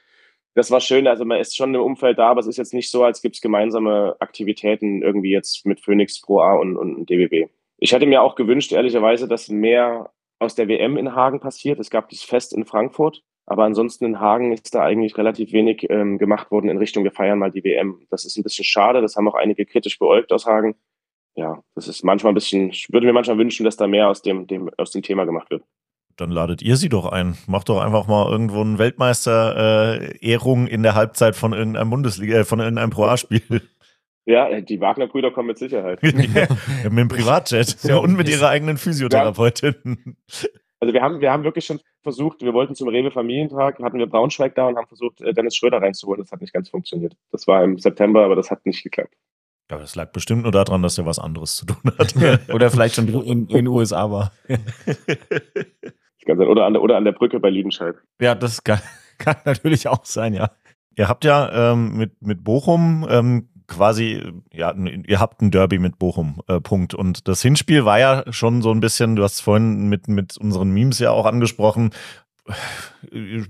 [0.55, 1.07] das war schön.
[1.07, 3.37] Also man ist schon im Umfeld da, aber es ist jetzt nicht so, als gibt
[3.37, 7.49] es gemeinsame Aktivitäten irgendwie jetzt mit Phoenix Pro A und, und DBB.
[7.83, 11.80] Ich hätte mir auch gewünscht, ehrlicherweise, dass mehr aus der WM in Hagen passiert.
[11.80, 15.91] Es gab dieses Fest in Frankfurt, aber ansonsten in Hagen ist da eigentlich relativ wenig
[15.91, 18.07] ähm, gemacht worden in Richtung, wir feiern mal die WM.
[18.09, 20.76] Das ist ein bisschen schade, das haben auch einige kritisch beäugt aus Hagen.
[21.35, 24.22] ja, das ist manchmal ein bisschen, ich würde mir manchmal wünschen, dass da mehr aus
[24.22, 25.64] dem, dem, aus dem Thema gemacht wird.
[26.16, 27.37] Dann ladet ihr sie doch ein.
[27.49, 32.61] Macht doch einfach mal irgendwo eine Weltmeister-Ehrung in der Halbzeit von irgendeinem Bundesliga, äh, von
[32.61, 33.62] irgendeinem Pro A-Spiel.
[34.25, 36.01] Ja, die Wagner-Brüder kommen mit Sicherheit.
[36.03, 36.47] ja,
[36.85, 40.16] mit dem Privatjet Ja, und mit ihrer eigenen Physiotherapeutin.
[40.79, 44.07] Also wir haben, wir haben wirklich schon versucht, wir wollten zum Rewe Familientag, hatten wir
[44.07, 46.20] Braunschweig da und haben versucht, äh, Dennis Schröder reinzuholen.
[46.23, 47.16] Das hat nicht ganz funktioniert.
[47.31, 49.14] Das war im September, aber das hat nicht geklappt.
[49.70, 52.14] Ja, das lag bestimmt nur daran, dass er was anderes zu tun hat.
[52.53, 54.33] Oder vielleicht schon in, in den USA war.
[54.47, 56.49] Das kann sein.
[56.49, 57.97] Oder, an der, oder an der Brücke bei Liedenscheid.
[58.20, 58.81] Ja, das kann,
[59.18, 60.51] kann natürlich auch sein, ja.
[60.97, 65.99] Ihr habt ja ähm, mit, mit Bochum ähm, quasi, ja, ihr habt ein Derby mit
[65.99, 66.95] Bochum, äh, Punkt.
[66.95, 70.37] Und das Hinspiel war ja schon so ein bisschen, du hast es vorhin mit, mit
[70.37, 71.91] unseren Memes ja auch angesprochen,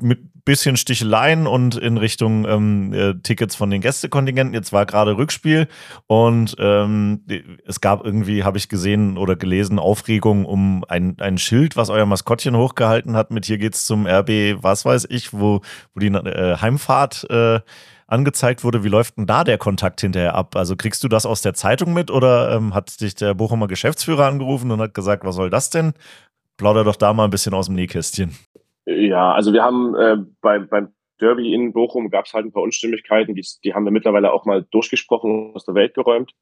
[0.01, 4.55] mit bisschen Sticheleien und in Richtung ähm, äh, Tickets von den Gästekontingenten.
[4.55, 5.69] Jetzt war gerade Rückspiel
[6.09, 7.25] und ähm,
[7.65, 12.07] es gab irgendwie, habe ich gesehen oder gelesen, Aufregung um ein, ein Schild, was euer
[12.07, 15.61] Maskottchen hochgehalten hat mit hier geht's zum RB, was weiß ich, wo,
[15.95, 17.61] wo die äh, Heimfahrt äh,
[18.13, 18.85] angezeigt wurde.
[18.85, 20.55] Wie läuft denn da der Kontakt hinterher ab?
[20.55, 24.27] Also kriegst du das aus der Zeitung mit oder ähm, hat dich der Bochumer Geschäftsführer
[24.27, 25.95] angerufen und hat gesagt, was soll das denn?
[26.57, 28.37] Plauder doch da mal ein bisschen aus dem Nähkästchen.
[28.85, 32.63] Ja, also wir haben äh, bei, beim Derby in Bochum gab es halt ein paar
[32.63, 36.33] Unstimmigkeiten, die, die haben wir mittlerweile auch mal durchgesprochen, aus der Welt geräumt.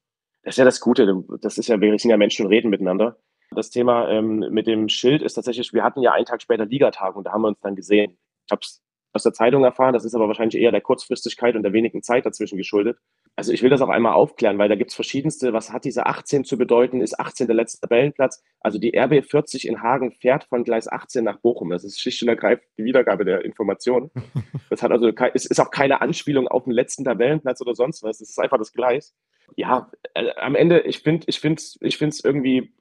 [0.43, 3.17] Das ist ja das Gute, das ist ja, wir sind ja Menschen und reden miteinander.
[3.51, 7.23] Das Thema ähm, mit dem Schild ist tatsächlich, wir hatten ja einen Tag später Ligatagung,
[7.23, 8.17] da haben wir uns dann gesehen.
[8.47, 8.81] Ich habe es
[9.13, 12.25] aus der Zeitung erfahren, das ist aber wahrscheinlich eher der Kurzfristigkeit und der wenigen Zeit
[12.25, 12.97] dazwischen geschuldet.
[13.35, 16.05] Also ich will das auch einmal aufklären, weil da gibt es verschiedenste, was hat diese
[16.05, 17.01] 18 zu bedeuten?
[17.01, 18.43] Ist 18 der letzte Tabellenplatz?
[18.59, 21.69] Also die RB 40 in Hagen fährt von Gleis 18 nach Bochum.
[21.69, 24.11] Das ist schlicht und ergreifend die Wiedergabe der Information.
[24.69, 28.21] Das hat also, es ist auch keine Anspielung auf den letzten Tabellenplatz oder sonst was.
[28.21, 29.13] Es ist einfach das Gleis.
[29.57, 32.71] Ja, äh, am Ende, ich finde, ich finde, ich finde es irgendwie,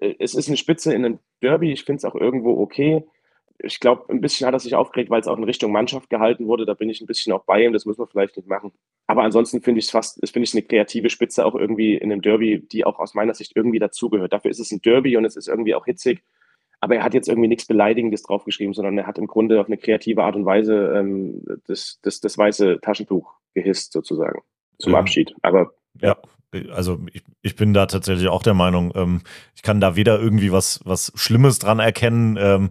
[0.00, 1.70] äh, es ist eine Spitze in einem Derby.
[1.70, 3.04] Ich finde es auch irgendwo okay
[3.60, 6.46] ich glaube, ein bisschen hat er sich aufgeregt, weil es auch in Richtung Mannschaft gehalten
[6.46, 6.64] wurde.
[6.64, 7.72] Da bin ich ein bisschen auch bei ihm.
[7.72, 8.72] Das muss man vielleicht nicht machen.
[9.06, 12.22] Aber ansonsten finde ich es fast, finde ich eine kreative Spitze auch irgendwie in einem
[12.22, 14.32] Derby, die auch aus meiner Sicht irgendwie dazugehört.
[14.32, 16.22] Dafür ist es ein Derby und es ist irgendwie auch hitzig.
[16.80, 19.78] Aber er hat jetzt irgendwie nichts Beleidigendes draufgeschrieben, sondern er hat im Grunde auf eine
[19.78, 24.42] kreative Art und Weise ähm, das, das, das weiße Taschentuch gehisst, sozusagen,
[24.78, 25.00] zum Ja.
[25.00, 25.34] Abschied.
[25.42, 26.16] Aber Ja,
[26.72, 29.20] also ich, ich bin da tatsächlich auch der Meinung, ähm,
[29.54, 32.70] ich kann da weder irgendwie was, was Schlimmes dran erkennen, ähm,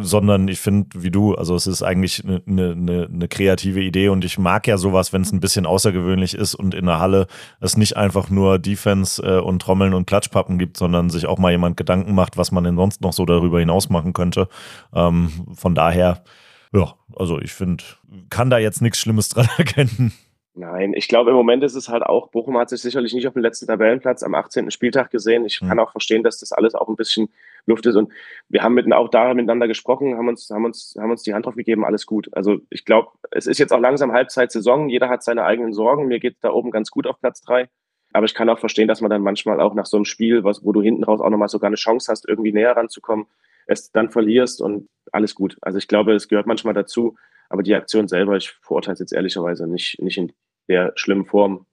[0.00, 4.08] sondern ich finde, wie du, also es ist eigentlich eine ne, ne, ne kreative Idee
[4.08, 7.28] und ich mag ja sowas, wenn es ein bisschen außergewöhnlich ist und in der Halle
[7.60, 11.52] es nicht einfach nur Defense äh, und Trommeln und Klatschpappen gibt, sondern sich auch mal
[11.52, 14.48] jemand Gedanken macht, was man denn sonst noch so darüber hinaus machen könnte.
[14.92, 16.24] Ähm, von daher,
[16.72, 17.84] ja, also ich finde,
[18.28, 20.12] kann da jetzt nichts Schlimmes dran erkennen.
[20.56, 23.32] Nein, ich glaube, im Moment ist es halt auch, Bochum hat sich sicherlich nicht auf
[23.34, 24.70] dem letzten Tabellenplatz am 18.
[24.70, 25.44] Spieltag gesehen.
[25.44, 25.66] Ich Mhm.
[25.68, 27.28] kann auch verstehen, dass das alles auch ein bisschen
[27.66, 27.96] Luft ist.
[27.96, 28.12] Und
[28.48, 31.46] wir haben mit, auch da miteinander gesprochen, haben uns, haben, uns, haben uns die Hand
[31.46, 32.28] drauf gegeben, alles gut.
[32.32, 36.06] Also ich glaube, es ist jetzt auch langsam Halbzeitsaison, jeder hat seine eigenen Sorgen.
[36.06, 37.68] Mir geht da oben ganz gut auf Platz drei.
[38.12, 40.64] Aber ich kann auch verstehen, dass man dann manchmal auch nach so einem Spiel, was,
[40.64, 43.26] wo du hinten raus auch nochmal sogar eine Chance hast, irgendwie näher ranzukommen,
[43.66, 45.56] es dann verlierst und alles gut.
[45.62, 47.16] Also ich glaube, es gehört manchmal dazu.
[47.50, 50.32] Aber die Aktion selber, ich verurteile es jetzt ehrlicherweise nicht, nicht in
[50.68, 51.66] der schlimmen Form.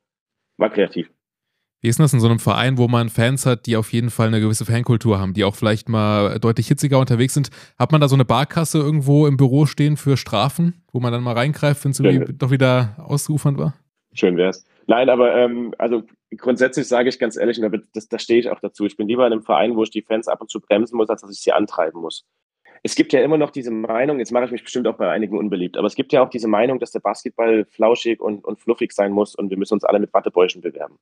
[0.58, 1.10] War kreativ.
[1.82, 4.12] Wie ist denn das in so einem Verein, wo man Fans hat, die auf jeden
[4.12, 7.50] Fall eine gewisse Fankultur haben, die auch vielleicht mal deutlich hitziger unterwegs sind?
[7.80, 11.24] Hat man da so eine Barkasse irgendwo im Büro stehen für Strafen, wo man dann
[11.24, 13.74] mal reingreift, wenn es irgendwie doch wieder ausufernd war?
[14.14, 14.64] Schön wär's.
[14.86, 16.04] Nein, aber ähm, also
[16.38, 18.86] grundsätzlich sage ich ganz ehrlich, und da, das, da stehe ich auch dazu.
[18.86, 21.10] Ich bin lieber in einem Verein, wo ich die Fans ab und zu bremsen muss,
[21.10, 22.28] als dass ich sie antreiben muss.
[22.84, 25.38] Es gibt ja immer noch diese Meinung, jetzt mache ich mich bestimmt auch bei einigen
[25.38, 28.92] unbeliebt, aber es gibt ja auch diese Meinung, dass der Basketball flauschig und, und fluffig
[28.92, 30.98] sein muss und wir müssen uns alle mit Wattebäuschen bewerben.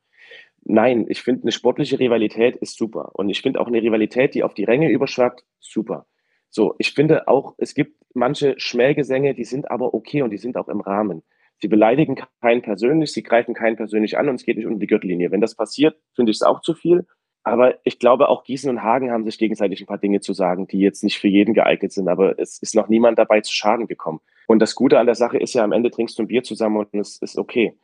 [0.64, 3.12] Nein, ich finde, eine sportliche Rivalität ist super.
[3.14, 6.06] Und ich finde auch eine Rivalität, die auf die Ränge überschwappt, super.
[6.50, 10.58] So, ich finde auch, es gibt manche Schmähgesänge, die sind aber okay und die sind
[10.58, 11.24] auch im Rahmen.
[11.62, 14.88] Sie beleidigen keinen persönlich, sie greifen keinen persönlich an und es geht nicht unter die
[14.88, 15.32] Gürtellinie.
[15.32, 17.06] Wenn das passiert, finde ich es auch zu viel.
[17.50, 20.68] Aber ich glaube, auch Gießen und Hagen haben sich gegenseitig ein paar Dinge zu sagen,
[20.68, 22.08] die jetzt nicht für jeden geeignet sind.
[22.08, 24.20] Aber es ist noch niemand dabei zu Schaden gekommen.
[24.48, 26.78] Und das Gute an der Sache ist ja, am Ende trinkst du ein Bier zusammen
[26.78, 27.76] und es ist okay.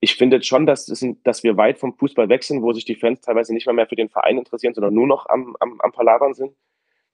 [0.00, 0.86] Ich finde schon, dass,
[1.22, 3.86] dass wir weit vom Fußball weg sind, wo sich die Fans teilweise nicht mal mehr
[3.86, 6.54] für den Verein interessieren, sondern nur noch am, am, am Palavern sind.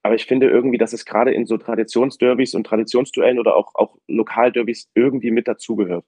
[0.04, 3.96] Aber ich finde irgendwie, dass es gerade in so Traditionsderbys und Traditionsduellen oder auch, auch
[4.06, 6.04] Lokalderbys irgendwie mit dazugehört.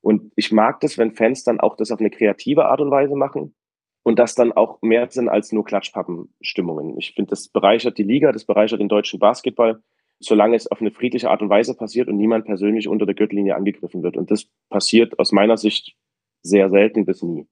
[0.00, 3.16] Und ich mag das, wenn Fans dann auch das auf eine kreative Art und Weise
[3.16, 3.54] machen
[4.02, 6.98] und das dann auch mehr sind als nur Klatschpappenstimmungen.
[6.98, 9.80] Ich finde, das bereichert die Liga, das bereichert den deutschen Basketball,
[10.18, 13.56] solange es auf eine friedliche Art und Weise passiert und niemand persönlich unter der Gürtellinie
[13.56, 14.16] angegriffen wird.
[14.16, 15.94] Und das passiert aus meiner Sicht
[16.42, 17.46] sehr selten bis nie.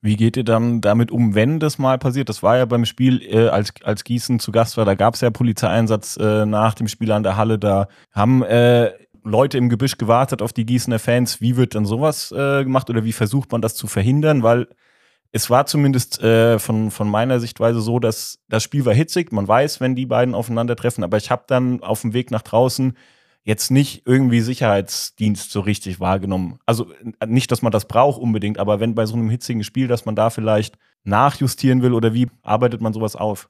[0.00, 2.28] Wie geht ihr dann damit um, wenn das mal passiert?
[2.28, 5.20] Das war ja beim Spiel, äh, als, als Gießen zu Gast war, da gab es
[5.22, 7.58] ja Polizeieinsatz äh, nach dem Spiel an der Halle.
[7.58, 8.92] Da haben äh,
[9.24, 11.40] Leute im Gebüsch gewartet auf die Gießener Fans.
[11.40, 14.44] Wie wird dann sowas äh, gemacht oder wie versucht man das zu verhindern?
[14.44, 14.68] Weil
[15.32, 19.30] es war zumindest äh, von, von meiner Sichtweise so, dass das Spiel war hitzig.
[19.32, 22.96] Man weiß, wenn die beiden aufeinandertreffen, aber ich habe dann auf dem Weg nach draußen
[23.44, 26.58] jetzt nicht irgendwie Sicherheitsdienst so richtig wahrgenommen.
[26.66, 26.86] Also
[27.26, 30.16] nicht, dass man das braucht unbedingt, aber wenn bei so einem hitzigen Spiel, dass man
[30.16, 33.48] da vielleicht nachjustieren will oder wie arbeitet man sowas auf?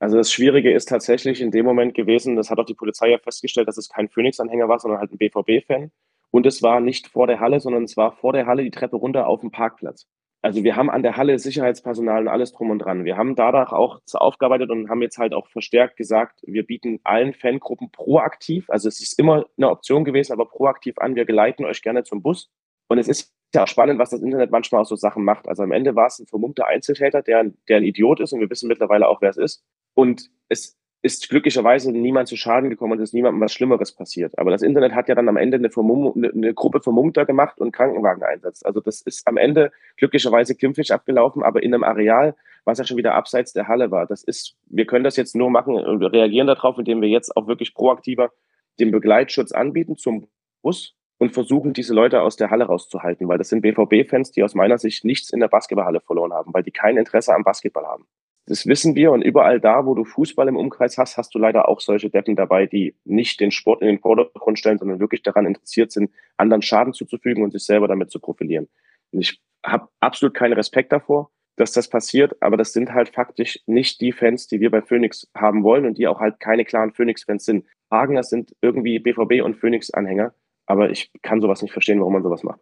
[0.00, 3.18] Also das Schwierige ist tatsächlich in dem Moment gewesen, das hat auch die Polizei ja
[3.18, 5.90] festgestellt, dass es kein Phoenix-Anhänger war, sondern halt ein BVB-Fan.
[6.30, 8.96] Und es war nicht vor der Halle, sondern es war vor der Halle die Treppe
[8.96, 10.06] runter auf dem Parkplatz
[10.40, 13.04] also wir haben an der Halle Sicherheitspersonal und alles drum und dran.
[13.04, 17.34] Wir haben dadurch auch aufgearbeitet und haben jetzt halt auch verstärkt gesagt, wir bieten allen
[17.34, 21.82] Fangruppen proaktiv, also es ist immer eine Option gewesen, aber proaktiv an, wir geleiten euch
[21.82, 22.50] gerne zum Bus.
[22.88, 25.48] Und es ist ja auch spannend, was das Internet manchmal aus so Sachen macht.
[25.48, 28.50] Also am Ende war es ein vermummter Einzeltäter, der, der ein Idiot ist und wir
[28.50, 29.64] wissen mittlerweile auch, wer es ist.
[29.94, 34.36] Und es ist glücklicherweise niemand zu Schaden gekommen und es ist niemandem was Schlimmeres passiert.
[34.36, 37.60] Aber das Internet hat ja dann am Ende eine, Vermumm eine, eine Gruppe Vermummter gemacht
[37.60, 38.66] und Krankenwagen einsetzt.
[38.66, 42.34] Also das ist am Ende glücklicherweise glimpflich abgelaufen, aber in einem Areal,
[42.64, 44.06] was ja schon wieder abseits der Halle war.
[44.06, 47.46] Das ist, wir können das jetzt nur machen und reagieren darauf, indem wir jetzt auch
[47.46, 48.32] wirklich proaktiver
[48.80, 50.28] den Begleitschutz anbieten zum
[50.62, 54.54] Bus und versuchen, diese Leute aus der Halle rauszuhalten, weil das sind BVB-Fans, die aus
[54.54, 58.06] meiner Sicht nichts in der Basketballhalle verloren haben, weil die kein Interesse am Basketball haben.
[58.48, 61.68] Das wissen wir und überall da, wo du Fußball im Umkreis hast, hast du leider
[61.68, 65.44] auch solche Deppen dabei, die nicht den Sport in den Vordergrund stellen, sondern wirklich daran
[65.44, 68.66] interessiert sind, anderen Schaden zuzufügen und sich selber damit zu profilieren.
[69.12, 73.60] Und ich habe absolut keinen Respekt davor, dass das passiert, aber das sind halt faktisch
[73.66, 76.94] nicht die Fans, die wir bei Phoenix haben wollen und die auch halt keine klaren
[76.94, 77.66] Phoenix-Fans sind.
[77.90, 80.32] Hagener sind irgendwie BVB und Phoenix-Anhänger,
[80.64, 82.60] aber ich kann sowas nicht verstehen, warum man sowas macht.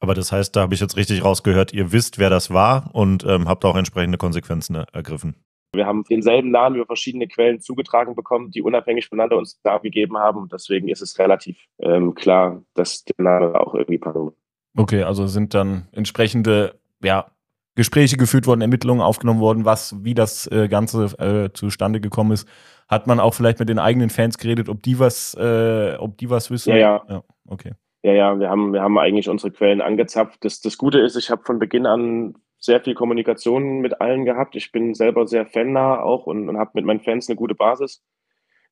[0.00, 3.24] Aber das heißt, da habe ich jetzt richtig rausgehört, ihr wisst, wer das war und
[3.24, 5.34] ähm, habt auch entsprechende Konsequenzen ergriffen.
[5.72, 10.16] Wir haben denselben Namen über verschiedene Quellen zugetragen bekommen, die unabhängig voneinander uns da gegeben
[10.16, 10.38] haben.
[10.38, 14.30] Und deswegen ist es relativ ähm, klar, dass der Name auch irgendwie passen
[14.76, 17.26] Okay, also sind dann entsprechende ja,
[17.74, 22.48] Gespräche geführt worden, Ermittlungen aufgenommen worden, was, wie das äh, Ganze äh, zustande gekommen ist.
[22.88, 26.30] Hat man auch vielleicht mit den eigenen Fans geredet, ob die was, äh, ob die
[26.30, 26.70] was wissen?
[26.70, 27.02] Ja, ja.
[27.08, 27.72] ja okay.
[28.02, 30.44] Ja, ja, wir haben, wir haben eigentlich unsere Quellen angezapft.
[30.44, 34.56] Das, das Gute ist, ich habe von Beginn an sehr viel Kommunikation mit allen gehabt.
[34.56, 38.02] Ich bin selber sehr fannah auch und, und habe mit meinen Fans eine gute Basis.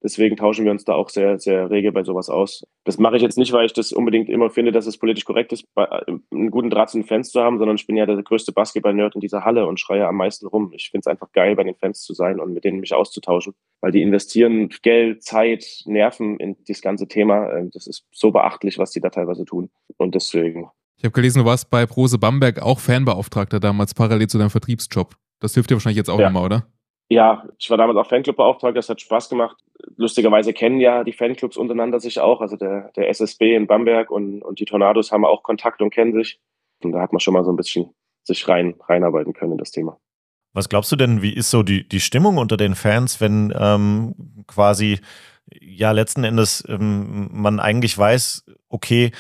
[0.07, 2.65] Deswegen tauschen wir uns da auch sehr, sehr rege bei sowas aus.
[2.85, 5.53] Das mache ich jetzt nicht, weil ich das unbedingt immer finde, dass es politisch korrekt
[5.53, 8.53] ist, einen guten Draht zu den Fans zu haben, sondern ich bin ja der größte
[8.53, 10.71] Basketball-Nerd in dieser Halle und schreie am meisten rum.
[10.77, 13.55] Ich finde es einfach geil, bei den Fans zu sein und mit denen mich auszutauschen,
[13.81, 17.53] weil die investieren Geld, Zeit, Nerven in das ganze Thema.
[17.55, 19.71] Ähm, das ist so beachtlich, was die da teilweise tun.
[19.97, 20.71] Und deswegen.
[20.99, 25.17] Ich habe gelesen, du warst bei Prose Bamberg auch Fanbeauftragter damals parallel zu deinem Vertriebsjob.
[25.41, 26.27] Das hilft dir wahrscheinlich jetzt auch ja.
[26.27, 26.67] nochmal, oder?
[27.09, 29.57] Ja, ich war damals auch Fanclub-Beauftragter, das hat Spaß gemacht.
[29.97, 32.41] Lustigerweise kennen ja die Fanclubs untereinander sich auch.
[32.41, 36.13] Also der, der SSB in Bamberg und, und die Tornados haben auch Kontakt und kennen
[36.13, 36.41] sich.
[36.83, 37.95] Und da hat man schon mal so ein bisschen
[38.25, 39.99] sich rein, reinarbeiten können in das Thema.
[40.53, 44.45] Was glaubst du denn, wie ist so die, die Stimmung unter den Fans, wenn ähm,
[44.47, 44.99] quasi
[45.61, 49.13] ja letzten Endes ähm, man eigentlich weiß, okay,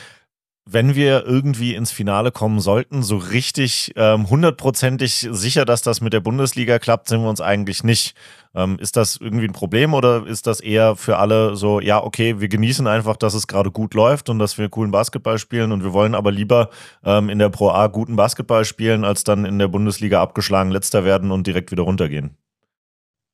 [0.68, 6.12] wenn wir irgendwie ins Finale kommen sollten, so richtig ähm, hundertprozentig sicher, dass das mit
[6.12, 8.16] der Bundesliga klappt, sind wir uns eigentlich nicht.
[8.52, 12.40] Ähm, ist das irgendwie ein Problem oder ist das eher für alle so, ja, okay,
[12.40, 15.84] wir genießen einfach, dass es gerade gut läuft und dass wir coolen Basketball spielen und
[15.84, 16.70] wir wollen aber lieber
[17.04, 21.04] ähm, in der Pro A guten Basketball spielen, als dann in der Bundesliga abgeschlagen letzter
[21.04, 22.36] werden und direkt wieder runtergehen?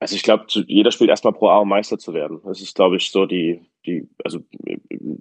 [0.02, 2.40] Also ich glaube, jeder spielt erstmal Pro A, um Meister zu werden.
[2.44, 4.40] Das ist, glaube ich, so die, die, also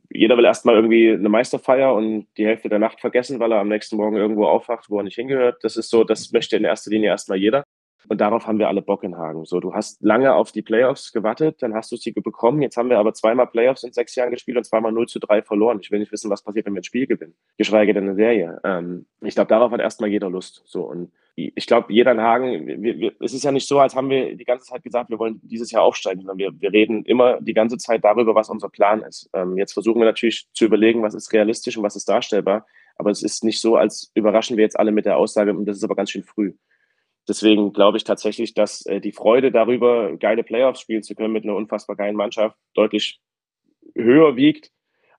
[0.10, 3.68] jeder will erstmal irgendwie eine Meisterfeier und die Hälfte der Nacht vergessen, weil er am
[3.68, 5.64] nächsten Morgen irgendwo aufwacht, wo er nicht hingehört.
[5.64, 7.64] Das ist so, das möchte in erster Linie erstmal jeder.
[8.10, 9.46] Und darauf haben wir alle Bock in Hagen.
[9.46, 12.62] So, du hast lange auf die Playoffs gewartet, dann hast du sie bekommen.
[12.62, 15.44] Jetzt haben wir aber zweimal Playoffs in sechs Jahren gespielt und zweimal 0 zu 3
[15.44, 15.80] verloren.
[15.82, 17.36] Ich will nicht wissen, was passiert, wenn wir ein Spiel gewinnen.
[17.58, 18.60] Geschweige denn eine Serie.
[18.64, 20.64] Ähm, ich glaube, darauf hat erstmal jeder Lust.
[20.66, 23.96] So, und ich glaube, jeder in Hagen, wir, wir, es ist ja nicht so, als
[23.96, 27.06] haben wir die ganze Zeit gesagt, wir wollen dieses Jahr aufsteigen, sondern wir, wir reden
[27.06, 29.30] immer die ganze Zeit darüber, was unser Plan ist.
[29.34, 32.66] Ähm, jetzt versuchen wir natürlich zu überlegen, was ist realistisch und was ist darstellbar.
[32.98, 35.78] Aber es ist nicht so, als überraschen wir jetzt alle mit der Aussage, und das
[35.78, 36.54] ist aber ganz schön früh.
[37.32, 41.46] Deswegen glaube ich tatsächlich, dass äh, die Freude darüber, geile Playoffs spielen zu können mit
[41.46, 43.22] einer unfassbar geilen Mannschaft, deutlich
[43.96, 44.70] höher wiegt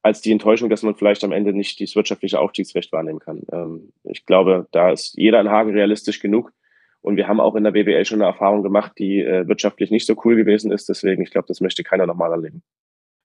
[0.02, 3.44] als die Enttäuschung, dass man vielleicht am Ende nicht das wirtschaftliche Aufstiegsrecht wahrnehmen kann.
[3.50, 6.52] Ähm, ich glaube, da ist jeder in Hagen realistisch genug.
[7.00, 10.04] Und wir haben auch in der BWL schon eine Erfahrung gemacht, die äh, wirtschaftlich nicht
[10.06, 10.90] so cool gewesen ist.
[10.90, 12.62] Deswegen, ich glaube, das möchte keiner nochmal erleben.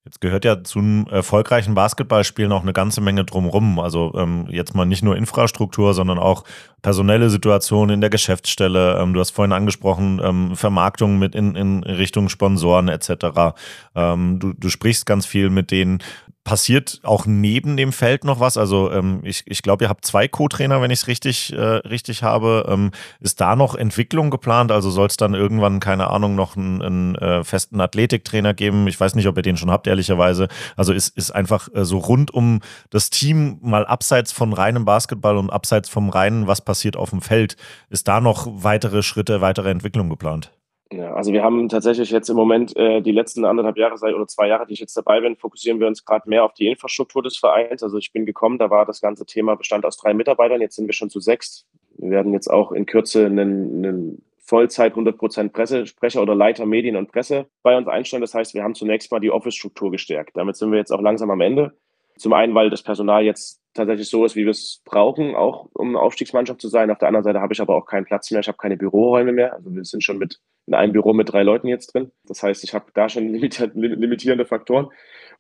[0.08, 3.78] Jetzt gehört ja zum erfolgreichen Basketballspiel noch eine ganze Menge drumherum.
[3.78, 6.46] Also ähm, jetzt mal nicht nur Infrastruktur, sondern auch
[6.82, 8.98] personelle Situation in der Geschäftsstelle.
[9.02, 13.58] Ähm, du hast vorhin angesprochen, ähm, Vermarktung mit in, in Richtung Sponsoren etc.
[13.96, 16.00] Ähm, du, du sprichst ganz viel mit denen
[16.48, 18.56] passiert auch neben dem Feld noch was?
[18.56, 22.24] Also ähm, ich, ich glaube, ihr habt zwei Co-Trainer, wenn ich es richtig, äh, richtig
[22.24, 22.66] habe.
[22.70, 24.72] Ähm, ist da noch Entwicklung geplant?
[24.72, 28.88] Also soll es dann irgendwann, keine Ahnung, noch einen, einen äh, festen Athletiktrainer geben?
[28.88, 30.48] Ich weiß nicht, ob ihr den schon habt, ehrlicherweise.
[30.78, 35.36] Also ist, ist einfach äh, so rund um das Team, mal abseits von reinem Basketball
[35.36, 37.58] und abseits vom reinen, was passiert auf dem Feld,
[37.90, 40.57] ist da noch weitere Schritte, weitere Entwicklung geplant?
[40.92, 44.48] Ja, also wir haben tatsächlich jetzt im Moment äh, die letzten anderthalb Jahre oder zwei
[44.48, 47.38] Jahre, die ich jetzt dabei bin, fokussieren wir uns gerade mehr auf die Infrastruktur des
[47.38, 47.84] Vereins.
[47.84, 50.88] Also ich bin gekommen, da war das ganze Thema bestand aus drei Mitarbeitern, jetzt sind
[50.88, 51.66] wir schon zu sechs.
[51.98, 57.12] Wir werden jetzt auch in Kürze einen, einen Vollzeit 100% Pressesprecher oder Leiter Medien und
[57.12, 58.22] Presse bei uns einstellen.
[58.22, 60.38] Das heißt, wir haben zunächst mal die Office-Struktur gestärkt.
[60.38, 61.74] Damit sind wir jetzt auch langsam am Ende.
[62.16, 65.96] Zum einen, weil das Personal jetzt tatsächlich so ist, wie wir es brauchen, auch um
[65.96, 66.92] Aufstiegsmannschaft zu sein.
[66.92, 68.42] Auf der anderen Seite habe ich aber auch keinen Platz mehr.
[68.42, 69.54] Ich habe keine Büroräume mehr.
[69.54, 72.12] Also wir sind schon mit in einem Büro mit drei Leuten jetzt drin.
[72.26, 74.90] Das heißt, ich habe da schon limitierende Faktoren.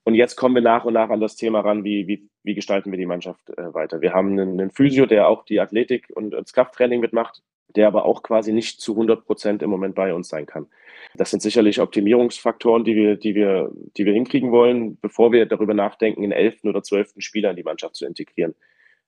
[0.03, 2.91] Und jetzt kommen wir nach und nach an das Thema ran, wie, wie, wie gestalten
[2.91, 3.99] wir die Mannschaft äh, weiter.
[3.99, 7.43] Wir haben einen, einen Physio, der auch die Athletik und das Krafttraining mitmacht,
[7.76, 10.68] der aber auch quasi nicht zu 100 Prozent im Moment bei uns sein kann.
[11.15, 15.74] Das sind sicherlich Optimierungsfaktoren, die wir, die wir, die wir hinkriegen wollen, bevor wir darüber
[15.74, 18.55] nachdenken, einen elften oder zwölften Spieler in die Mannschaft zu integrieren,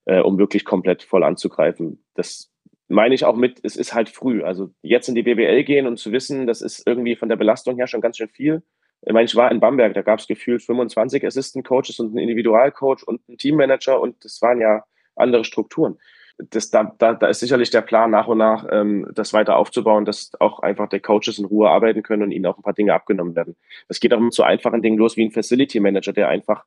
[0.05, 2.03] äh, um wirklich komplett voll anzugreifen.
[2.15, 2.51] Das
[2.87, 4.43] meine ich auch mit, es ist halt früh.
[4.43, 7.77] Also jetzt in die BBL gehen und zu wissen, das ist irgendwie von der Belastung
[7.77, 8.63] her schon ganz schön viel.
[9.05, 12.17] Ich meine, ich war in Bamberg, da gab es gefühlt 25 Assistant Coaches und einen
[12.17, 14.83] Individualcoach und einen Teammanager und das waren ja
[15.15, 15.97] andere Strukturen
[16.39, 20.05] das, da, da, da ist sicherlich der Plan, nach und nach ähm, das weiter aufzubauen,
[20.05, 22.93] dass auch einfach die Coaches in Ruhe arbeiten können und ihnen auch ein paar Dinge
[22.93, 23.55] abgenommen werden.
[23.87, 26.63] Das geht auch mit so einfachen Dingen los wie ein Facility Manager, der einfach,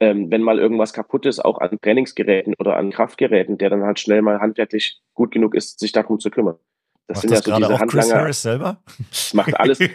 [0.00, 4.00] ähm, wenn mal irgendwas kaputt ist, auch an Trainingsgeräten oder an Kraftgeräten, der dann halt
[4.00, 6.56] schnell mal handwerklich gut genug ist, sich darum zu kümmern.
[7.06, 8.02] Das macht sind das ja so diese auch Handlanger.
[8.02, 8.82] Chris Harris selber?
[9.34, 9.78] Macht alles.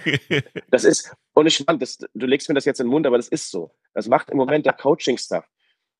[0.69, 3.17] Das ist, und ich fand, das, du legst mir das jetzt in den Mund, aber
[3.17, 3.71] das ist so.
[3.93, 5.45] Das macht im Moment der Coaching-Stuff.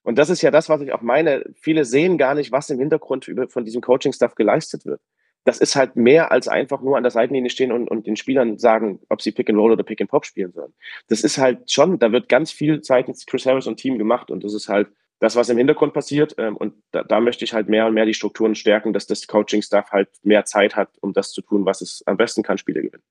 [0.07, 1.43] Und das ist ja das, was ich auch meine.
[1.55, 5.01] Viele sehen gar nicht, was im Hintergrund von diesem Coaching-Stuff geleistet wird.
[5.43, 8.57] Das ist halt mehr als einfach nur an der Seitenlinie stehen und, und den Spielern
[8.57, 10.73] sagen, ob sie Pick and Roll oder Pick and Pop spielen sollen.
[11.09, 14.45] Das ist halt schon, da wird ganz viel seitens Chris Harris und Team gemacht und
[14.45, 14.87] das ist halt
[15.19, 16.35] das, was im Hintergrund passiert.
[16.37, 19.27] Ähm, und da, da möchte ich halt mehr und mehr die Strukturen stärken, dass das
[19.27, 22.81] Coaching-Staff halt mehr Zeit hat, um das zu tun, was es am besten kann, Spiele
[22.81, 23.03] gewinnen.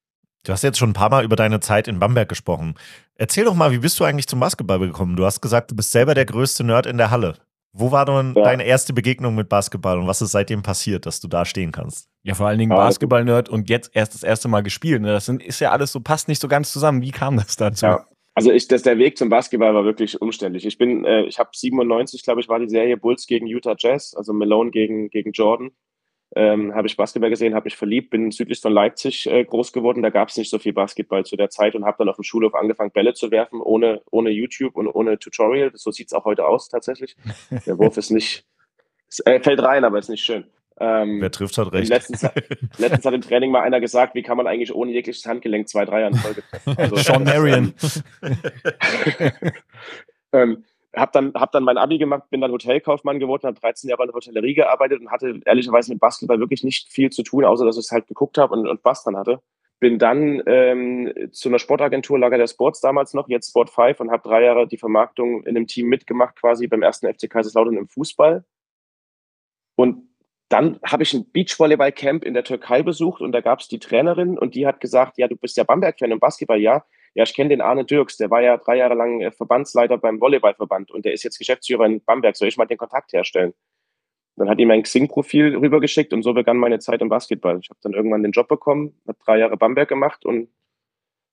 [0.47, 2.77] Du hast jetzt schon ein paar Mal über deine Zeit in Bamberg gesprochen.
[3.17, 5.17] Erzähl doch mal, wie bist du eigentlich zum Basketball gekommen?
[5.17, 7.35] Du hast gesagt, du bist selber der größte Nerd in der Halle.
[7.73, 8.45] Wo war denn ja.
[8.45, 12.09] deine erste Begegnung mit Basketball und was ist seitdem passiert, dass du da stehen kannst?
[12.23, 15.03] Ja, vor allen Dingen Basketball-Nerd und jetzt erst das erste Mal gespielt.
[15.03, 15.09] Ne?
[15.09, 17.03] Das sind, ist ja alles so, passt nicht so ganz zusammen.
[17.03, 17.87] Wie kam das dazu?
[17.87, 18.07] Ja.
[18.35, 20.65] Also ich, das, der Weg zum Basketball war wirklich umständlich.
[20.65, 24.15] Ich bin, äh, ich habe 97, glaube ich, war die Serie Bulls gegen Utah Jazz,
[24.15, 25.73] also Malone gegen, gegen Jordan
[26.37, 30.03] ähm, habe ich Basketball gesehen, habe mich verliebt, bin südlich von Leipzig äh, groß geworden.
[30.03, 32.25] Da gab es nicht so viel Basketball zu der Zeit und habe dann auf dem
[32.25, 35.71] Schulhof angefangen, Bälle zu werfen, ohne, ohne YouTube und ohne Tutorial.
[35.75, 37.17] So sieht es auch heute aus tatsächlich.
[37.67, 38.45] Der Wurf ist nicht,
[39.09, 40.45] es, äh, fällt rein, aber ist nicht schön.
[40.79, 41.89] Ähm, Wer trifft, hat recht.
[41.89, 42.23] Letztens,
[42.77, 45.87] letztens, hat im Training mal einer gesagt, wie kann man eigentlich ohne jegliches Handgelenk zwei
[45.87, 46.75] Dreier in Folge treffen.
[46.79, 47.73] Also, Sean Marion.
[50.33, 50.65] ähm,
[50.97, 54.09] habe dann, hab dann mein Abi gemacht, bin dann Hotelkaufmann geworden, habe 13 Jahre in
[54.09, 57.77] der Hotellerie gearbeitet und hatte ehrlicherweise mit Basketball wirklich nicht viel zu tun, außer dass
[57.77, 59.41] ich es halt geguckt habe und, und Spaß dran hatte.
[59.79, 64.11] Bin dann ähm, zu einer Sportagentur, Lager der Sports damals noch, jetzt Sport 5 und
[64.11, 67.89] habe drei Jahre die Vermarktung in einem Team mitgemacht, quasi beim ersten FC Kaiserslautern im
[67.89, 68.45] Fußball.
[69.77, 70.09] Und
[70.49, 74.39] dann habe ich ein Beachvolleyball-Camp in der Türkei besucht und da gab es die Trainerin
[74.39, 76.85] und die hat gesagt, ja, du bist ja Bamberg-Fan im Basketball, ja.
[77.17, 80.21] Ja, ich kenne den Arne Dirks, der war ja drei Jahre lang äh, Verbandsleiter beim
[80.21, 82.37] Volleyballverband und der ist jetzt Geschäftsführer in Bamberg.
[82.37, 83.55] Soll ich mal den Kontakt herstellen?
[84.37, 87.59] Dann hat ihm ein Xing-Profil rübergeschickt und so begann meine Zeit im Basketball.
[87.63, 90.51] Ich habe dann irgendwann den Job bekommen, habe drei Jahre Bamberg gemacht und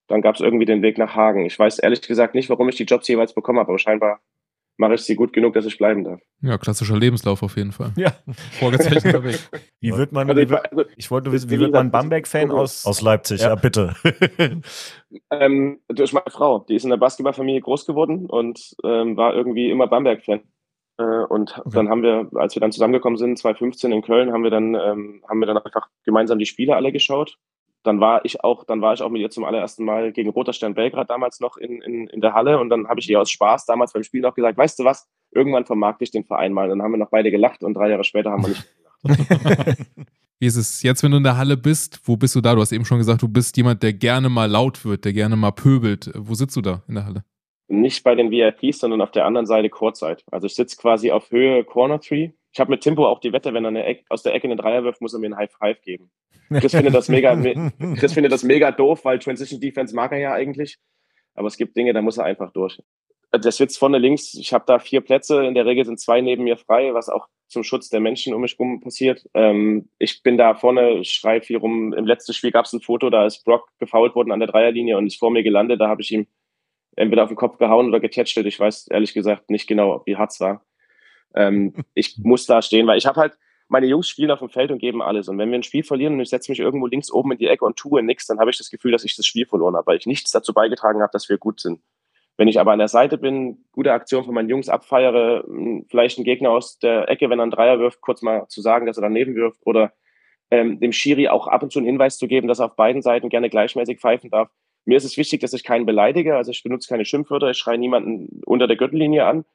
[0.07, 1.45] dann gab es irgendwie den Weg nach Hagen.
[1.45, 4.21] Ich weiß ehrlich gesagt nicht, warum ich die Jobs jeweils bekommen habe, aber scheinbar
[4.77, 6.19] mache ich sie gut genug, dass ich bleiben darf.
[6.41, 7.93] Ja, klassischer Lebenslauf auf jeden Fall.
[7.95, 8.13] Ja,
[8.59, 9.39] vorgezeichneter Weg.
[9.79, 12.85] Wie wird man, also, wie wird, also, ich wollte wissen, wie wird man Bamberg-Fan aus,
[12.85, 13.41] aus Leipzig?
[13.41, 13.95] Ja, ja bitte.
[15.29, 19.69] ähm, durch meine Frau, die ist in der Basketballfamilie groß geworden und ähm, war irgendwie
[19.69, 20.41] immer Bamberg-Fan.
[20.97, 21.69] Äh, und okay.
[21.73, 25.23] dann haben wir, als wir dann zusammengekommen sind, 2015 in Köln, haben wir dann, ähm,
[25.27, 27.37] haben wir dann einfach gemeinsam die Spiele alle geschaut
[27.83, 30.53] dann war ich auch, dann war ich auch mit ihr zum allerersten Mal gegen Roter
[30.53, 33.29] Stern Belgrad damals noch in, in, in der Halle und dann habe ich ihr aus
[33.29, 36.69] Spaß damals beim Spiel noch gesagt, weißt du was, irgendwann vermarkte ich den Verein mal.
[36.69, 38.65] Dann haben wir noch beide gelacht und drei Jahre später haben wir nicht
[39.03, 39.77] gelacht.
[40.39, 42.01] Wie ist es jetzt, wenn du in der Halle bist?
[42.03, 42.53] Wo bist du da?
[42.53, 45.37] Du hast eben schon gesagt, du bist jemand, der gerne mal laut wird, der gerne
[45.37, 46.11] mal pöbelt.
[46.15, 47.23] Wo sitzt du da in der Halle?
[47.69, 50.17] Nicht bei den VIPs, sondern auf der anderen Seite Courtside.
[50.31, 53.53] Also ich sitze quasi auf Höhe Corner Tree Ich habe mit Timpo auch die Wette,
[53.53, 55.51] wenn er eine Eck, aus der Ecke einen Dreier wirft, muss er mir einen High
[55.51, 56.11] Five geben.
[56.49, 57.35] Chris findet das mega,
[57.95, 60.77] Chris findet das mega doof, weil Transition Defense mag er ja eigentlich.
[61.33, 62.79] Aber es gibt Dinge, da muss er einfach durch.
[63.33, 65.43] Der Sitz vorne links, ich habe da vier Plätze.
[65.43, 68.41] In der Regel sind zwei neben mir frei, was auch zum Schutz der Menschen um
[68.41, 69.27] mich herum passiert.
[69.33, 71.93] Ähm, ich bin da vorne, schreibe viel rum.
[71.93, 74.97] Im letzten Spiel gab es ein Foto, da ist Brock gefault worden an der Dreierlinie
[74.97, 75.81] und ist vor mir gelandet.
[75.81, 76.27] Da habe ich ihm
[76.95, 78.45] entweder auf den Kopf gehauen oder getätschelt.
[78.45, 80.63] Ich weiß ehrlich gesagt nicht genau, wie hart es war.
[81.35, 83.37] Ähm, ich muss da stehen, weil ich habe halt,
[83.69, 85.27] meine Jungs spielen auf dem Feld und geben alles.
[85.27, 87.47] Und wenn wir ein Spiel verlieren und ich setze mich irgendwo links oben in die
[87.47, 89.87] Ecke und tue nichts, dann habe ich das Gefühl, dass ich das Spiel verloren habe,
[89.87, 91.81] weil ich nichts dazu beigetragen habe, dass wir gut sind.
[92.37, 95.45] Wenn ich aber an der Seite bin, gute Aktion von meinen Jungs abfeiere,
[95.87, 98.87] vielleicht einen Gegner aus der Ecke, wenn er einen Dreier wirft, kurz mal zu sagen,
[98.87, 99.93] dass er daneben wirft oder
[100.49, 103.01] ähm, dem Schiri auch ab und zu einen Hinweis zu geben, dass er auf beiden
[103.01, 104.49] Seiten gerne gleichmäßig pfeifen darf.
[104.85, 107.77] Mir ist es wichtig, dass ich keinen beleidige, also ich benutze keine Schimpfwörter, ich schreie
[107.77, 109.45] niemanden unter der Gürtellinie an,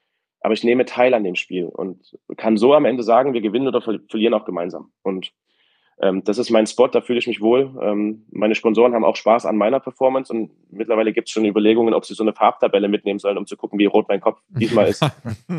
[0.41, 3.69] aber ich nehme teil an dem Spiel und kann so am Ende sagen, wir gewinnen
[3.69, 4.93] oder verlieren auch gemeinsam.
[5.03, 5.33] Und
[6.01, 7.77] ähm, das ist mein Spot, da fühle ich mich wohl.
[7.83, 11.93] Ähm, meine Sponsoren haben auch Spaß an meiner Performance und mittlerweile gibt es schon Überlegungen,
[11.93, 14.87] ob sie so eine Farbtabelle mitnehmen sollen, um zu gucken, wie rot mein Kopf diesmal
[14.87, 15.05] ist.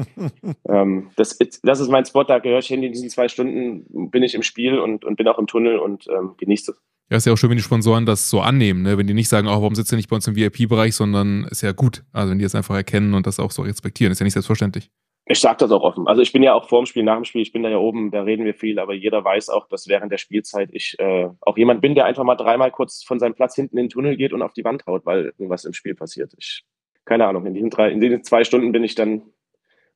[0.70, 2.84] ähm, das, das, ist mein Spot, da gehöre ich hin.
[2.84, 6.08] In diesen zwei Stunden bin ich im Spiel und, und bin auch im Tunnel und
[6.08, 6.82] ähm, genieße es.
[7.10, 9.00] Ja, ist ja auch schön, wenn die Sponsoren das so annehmen, ne?
[9.00, 11.64] wenn die nicht sagen, oh, warum sitzt ihr nicht bei uns im VIP-Bereich, sondern ist
[11.64, 12.04] ja gut.
[12.14, 14.92] Also wenn die das einfach erkennen und das auch so respektieren, ist ja nicht selbstverständlich.
[15.26, 16.08] Ich sage das auch offen.
[16.08, 17.78] Also ich bin ja auch vor dem Spiel, nach dem Spiel, ich bin da ja
[17.78, 21.30] oben, da reden wir viel, aber jeder weiß auch, dass während der Spielzeit ich äh,
[21.42, 24.16] auch jemand bin, der einfach mal dreimal kurz von seinem Platz hinten in den Tunnel
[24.16, 26.34] geht und auf die Wand haut, weil irgendwas im Spiel passiert.
[26.38, 26.64] Ich,
[27.06, 29.24] keine Ahnung, in diesen, drei, in diesen zwei Stunden bin ich dann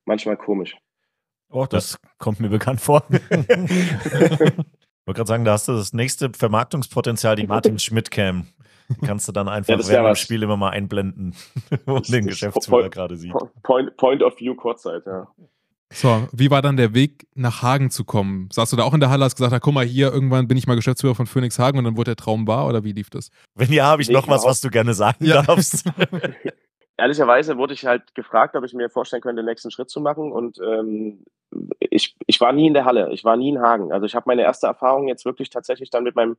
[0.04, 0.76] manchmal komisch.
[1.50, 3.04] Oh, das kommt mir bekannt vor.
[5.04, 8.46] Ich wollte gerade sagen, da hast du das nächste Vermarktungspotenzial, die Martin Schmidt-Cam.
[9.04, 11.34] Kannst du dann einfach ja, während dem Spiel immer mal einblenden,
[11.84, 13.34] wo den Geschäftsführer gerade sieht.
[13.62, 15.28] Point, point of View Kurzzeit, ja.
[15.92, 18.48] So, wie war dann der Weg nach Hagen zu kommen?
[18.50, 20.56] Saßt du da auch in der Halle, hast gesagt, na, guck mal hier, irgendwann bin
[20.56, 23.10] ich mal Geschäftsführer von Phoenix Hagen und dann wurde der Traum wahr oder wie lief
[23.10, 23.28] das?
[23.54, 25.42] Wenn ja, habe ich noch was, was du gerne sagen ja.
[25.42, 25.84] darfst.
[26.96, 30.30] Ehrlicherweise wurde ich halt gefragt, ob ich mir vorstellen könnte, den nächsten Schritt zu machen
[30.30, 31.24] und ähm,
[31.78, 33.92] ich, ich war nie in der Halle, ich war nie in Hagen.
[33.92, 36.36] Also ich habe meine erste Erfahrung jetzt wirklich tatsächlich dann mit meinem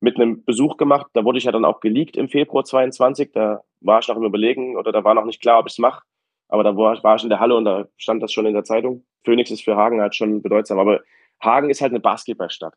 [0.00, 1.10] mit einem Besuch gemacht.
[1.12, 3.32] Da wurde ich ja dann auch geleakt im Februar 22.
[3.32, 5.78] Da war ich noch im Überlegen oder da war noch nicht klar, ob ich es
[5.78, 6.02] mache.
[6.48, 8.64] Aber da war, war ich in der Halle und da stand das schon in der
[8.64, 9.04] Zeitung.
[9.24, 10.78] Phoenix ist für Hagen halt schon bedeutsam.
[10.78, 11.00] Aber
[11.42, 12.74] Hagen ist halt eine Basketballstadt.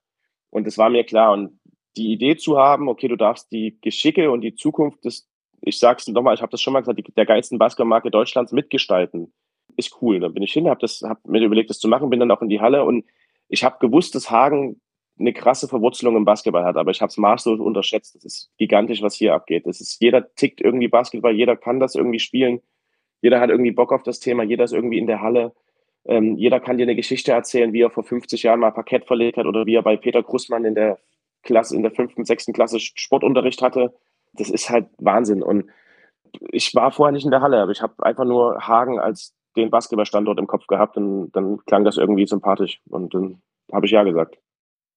[0.50, 1.32] Und das war mir klar.
[1.32, 1.60] Und
[1.98, 5.28] die Idee zu haben, okay, du darfst die Geschicke und die Zukunft des,
[5.66, 9.34] ich sag's nochmal, ich habe das schon mal gesagt, die, der geilsten Basketballmarke Deutschlands mitgestalten
[9.76, 10.20] ist cool.
[10.20, 12.50] Dann bin ich hin, habe hab mir überlegt, das zu machen, bin dann auch in
[12.50, 13.06] die Halle und
[13.48, 14.82] ich habe gewusst, dass Hagen
[15.20, 18.16] eine krasse Verwurzelung im Basketball hat, aber ich habe es maßlos unterschätzt.
[18.16, 19.68] Das ist gigantisch, was hier abgeht.
[19.68, 22.62] Das ist, jeder tickt irgendwie Basketball, jeder kann das irgendwie spielen,
[23.22, 25.54] jeder hat irgendwie Bock auf das Thema, jeder ist irgendwie in der Halle.
[26.06, 29.38] Ähm, jeder kann dir eine Geschichte erzählen, wie er vor 50 Jahren mal Parkett verlegt
[29.38, 31.00] hat oder wie er bei Peter Grussmann in der
[31.44, 33.94] Klasse, in der fünften, sechsten Klasse Sportunterricht hatte.
[34.34, 35.44] Das ist halt Wahnsinn.
[35.44, 35.70] Und
[36.52, 39.70] ich war vorher nicht in der Halle, aber ich habe einfach nur Hagen als den
[39.70, 44.04] Basketballstandort im Kopf gehabt und dann klang das irgendwie sympathisch und dann habe ich ja
[44.04, 44.38] gesagt.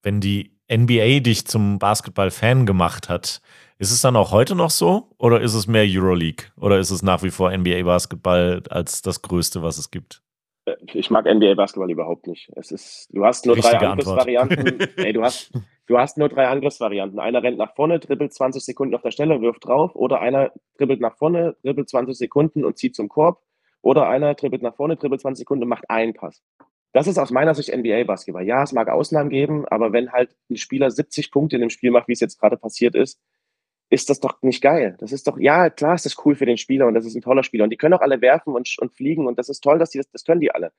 [0.03, 3.41] Wenn die NBA dich zum Basketball-Fan gemacht hat,
[3.79, 7.03] ist es dann auch heute noch so oder ist es mehr Euroleague oder ist es
[7.03, 10.23] nach wie vor NBA-Basketball als das Größte, was es gibt?
[10.65, 12.51] Äh, ich mag NBA-Basketball überhaupt nicht.
[12.57, 14.81] Es ist, du hast nur Richtige drei Angriffsvarianten.
[14.97, 15.53] Ey, du hast,
[15.87, 17.19] du hast nur drei Angriffsvarianten.
[17.19, 21.01] Einer rennt nach vorne, dribbelt 20 Sekunden auf der Stelle, wirft drauf, oder einer dribbelt
[21.01, 23.43] nach vorne, dribbelt 20 Sekunden und zieht zum Korb
[23.83, 26.43] oder einer dribbelt nach vorne, dribbelt 20 Sekunden und macht einen Pass.
[26.93, 28.47] Das ist aus meiner Sicht NBA-Basketball.
[28.47, 31.91] Ja, es mag Ausnahmen geben, aber wenn halt ein Spieler 70 Punkte in dem Spiel
[31.91, 33.21] macht, wie es jetzt gerade passiert ist,
[33.91, 34.97] ist das doch nicht geil.
[34.99, 37.23] Das ist doch, ja, klar ist das cool für den Spieler und das ist ein
[37.23, 37.65] toller Spieler.
[37.65, 39.99] Und die können auch alle werfen und, und fliegen und das ist toll, dass die
[39.99, 40.73] das, das können die alle.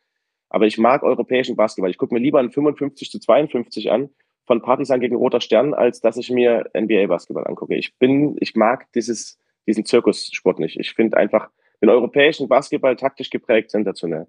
[0.50, 1.92] Aber ich mag europäischen Basketball.
[1.92, 4.10] Ich gucke mir lieber einen 55 zu 52 an
[4.48, 7.76] von Partisan gegen Roter Stern, als dass ich mir NBA-Basketball angucke.
[7.76, 9.38] Ich bin, ich mag dieses,
[9.68, 10.80] diesen Zirkussport nicht.
[10.80, 11.50] Ich finde einfach,
[11.82, 14.26] den europäischen Basketball taktisch geprägt, sensationell.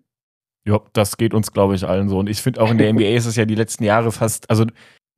[0.67, 2.19] Ja, das geht uns, glaube ich, allen so.
[2.19, 4.67] Und ich finde auch in der NBA ist es ja die letzten Jahre fast, also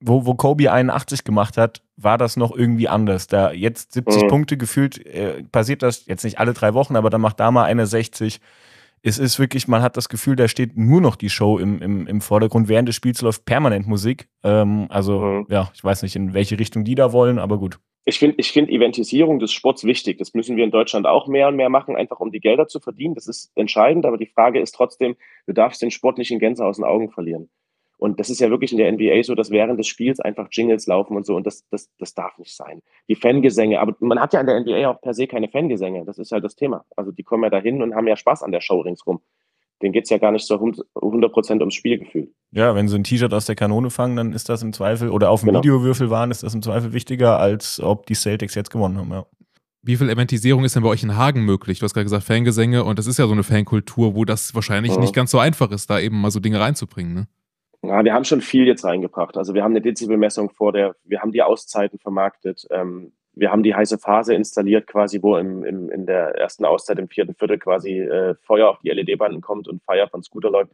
[0.01, 3.27] wo, wo Kobe 81 gemacht hat, war das noch irgendwie anders.
[3.27, 4.29] Da jetzt 70 mhm.
[4.29, 7.65] Punkte gefühlt, äh, passiert das jetzt nicht alle drei Wochen, aber dann macht da mal
[7.65, 8.41] eine 60.
[9.03, 12.07] Es ist wirklich, man hat das Gefühl, da steht nur noch die Show im, im,
[12.07, 12.69] im Vordergrund.
[12.69, 14.29] Während des Spiels läuft permanent Musik.
[14.45, 15.47] Ähm, also, mhm.
[15.49, 18.53] ja, ich weiß nicht, in welche Richtung die da wollen, aber gut ich finde ich
[18.53, 20.19] find Eventisierung des Sports wichtig.
[20.19, 22.81] Das müssen wir in Deutschland auch mehr und mehr machen, einfach um die Gelder zu
[22.81, 23.15] verdienen.
[23.15, 26.65] Das ist entscheidend, aber die Frage ist trotzdem, du darfst den Sport nicht in Gänze
[26.65, 27.51] aus den Augen verlieren.
[28.01, 30.87] Und das ist ja wirklich in der NBA so, dass während des Spiels einfach Jingles
[30.87, 31.37] laufen und so.
[31.37, 32.81] Und das, das, das darf nicht sein.
[33.09, 36.05] Die Fangesänge, aber man hat ja in der NBA auch per se keine Fangesänge.
[36.07, 36.85] Das ist halt das Thema.
[36.97, 39.21] Also die kommen ja dahin und haben ja Spaß an der Show ringsrum.
[39.83, 42.33] denen geht's ja gar nicht so 100% ums Spielgefühl.
[42.53, 45.31] Ja, wenn sie ein T-Shirt aus der Kanone fangen, dann ist das im Zweifel, oder
[45.31, 45.61] auf dem Genau.
[45.61, 49.11] Videowürfel waren, ist das im Zweifel wichtiger, als ob die Celtics jetzt gewonnen haben.
[49.11, 49.25] Ja.
[49.83, 51.79] Wie viel Eventisierung ist denn bei euch in Hagen möglich?
[51.79, 54.93] Du hast gerade gesagt Fangesänge und das ist ja so eine Fankultur, wo das wahrscheinlich
[54.95, 55.01] Ja.
[55.01, 57.15] nicht ganz so einfach ist, da eben mal so Dinge reinzubringen.
[57.15, 57.27] Ne?
[57.83, 59.37] Ja, wir haben schon viel jetzt reingebracht.
[59.37, 63.63] Also wir haben eine Dezibelmessung vor der, wir haben die Auszeiten vermarktet, ähm, wir haben
[63.63, 67.59] die heiße Phase installiert, quasi, wo im, im, in der ersten Auszeit im vierten Viertel
[67.59, 70.73] quasi äh, Feuer auf die LED-Banden kommt und Feier von Scooter läuft.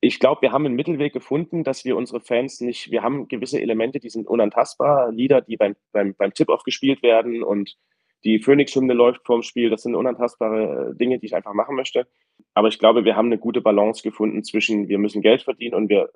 [0.00, 3.60] Ich glaube, wir haben einen Mittelweg gefunden, dass wir unsere Fans nicht, wir haben gewisse
[3.60, 7.78] Elemente, die sind unantastbar, Lieder, die beim, beim, beim Tip-Off gespielt werden und
[8.24, 12.06] die Phoenix-Hymne läuft vorm Spiel, das sind unantastbare äh, Dinge, die ich einfach machen möchte.
[12.54, 15.88] Aber ich glaube, wir haben eine gute Balance gefunden zwischen, wir müssen Geld verdienen und
[15.88, 16.10] wir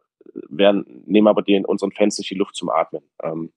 [0.48, 3.02] werden, nehmen aber den, unseren Fans nicht die Luft zum Atmen.
[3.22, 3.52] Ähm,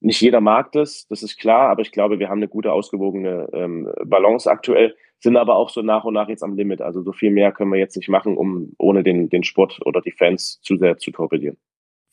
[0.00, 3.48] nicht jeder mag das, das ist klar, aber ich glaube, wir haben eine gute, ausgewogene
[3.52, 6.80] ähm, Balance aktuell, sind aber auch so nach und nach jetzt am Limit.
[6.80, 10.00] Also so viel mehr können wir jetzt nicht machen, um ohne den, den Sport oder
[10.00, 11.58] die Fans zu sehr zu torpedieren.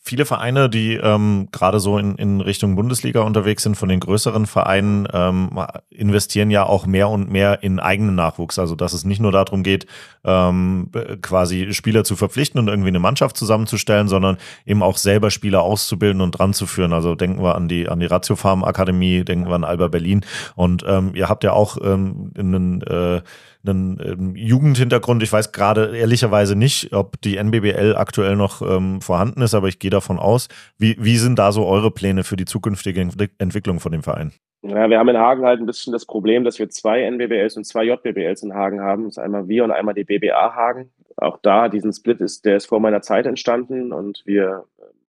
[0.08, 4.46] Viele Vereine, die ähm, gerade so in, in Richtung Bundesliga unterwegs sind, von den größeren
[4.46, 5.50] Vereinen, ähm,
[5.90, 8.60] investieren ja auch mehr und mehr in eigenen Nachwuchs.
[8.60, 9.88] Also dass es nicht nur darum geht,
[10.24, 10.92] ähm,
[11.24, 16.22] quasi Spieler zu verpflichten und irgendwie eine Mannschaft zusammenzustellen, sondern eben auch selber Spieler auszubilden
[16.22, 16.94] und dran zu führen.
[16.94, 20.24] Also denken wir an die an die Ratio Farm Akademie, denken wir an Alba Berlin.
[20.54, 23.24] Und ähm, ihr habt ja auch ähm, einen äh,
[23.68, 25.24] einen ähm, Jugendhintergrund.
[25.24, 29.80] Ich weiß gerade ehrlicherweise nicht, ob die NBBL aktuell noch ähm, vorhanden ist, aber ich
[29.80, 30.48] gehe davon aus.
[30.78, 34.32] Wie, wie sind da so eure Pläne für die zukünftige Entwick- Entwicklung von dem Verein?
[34.62, 37.66] Ja, wir haben in Hagen halt ein bisschen das Problem, dass wir zwei NBBLs und
[37.66, 39.04] zwei JBBLs in Hagen haben.
[39.04, 40.92] Das ist einmal wir und einmal die BBA Hagen.
[41.18, 44.66] Auch da, diesen Split ist, der ist vor meiner Zeit entstanden und wir,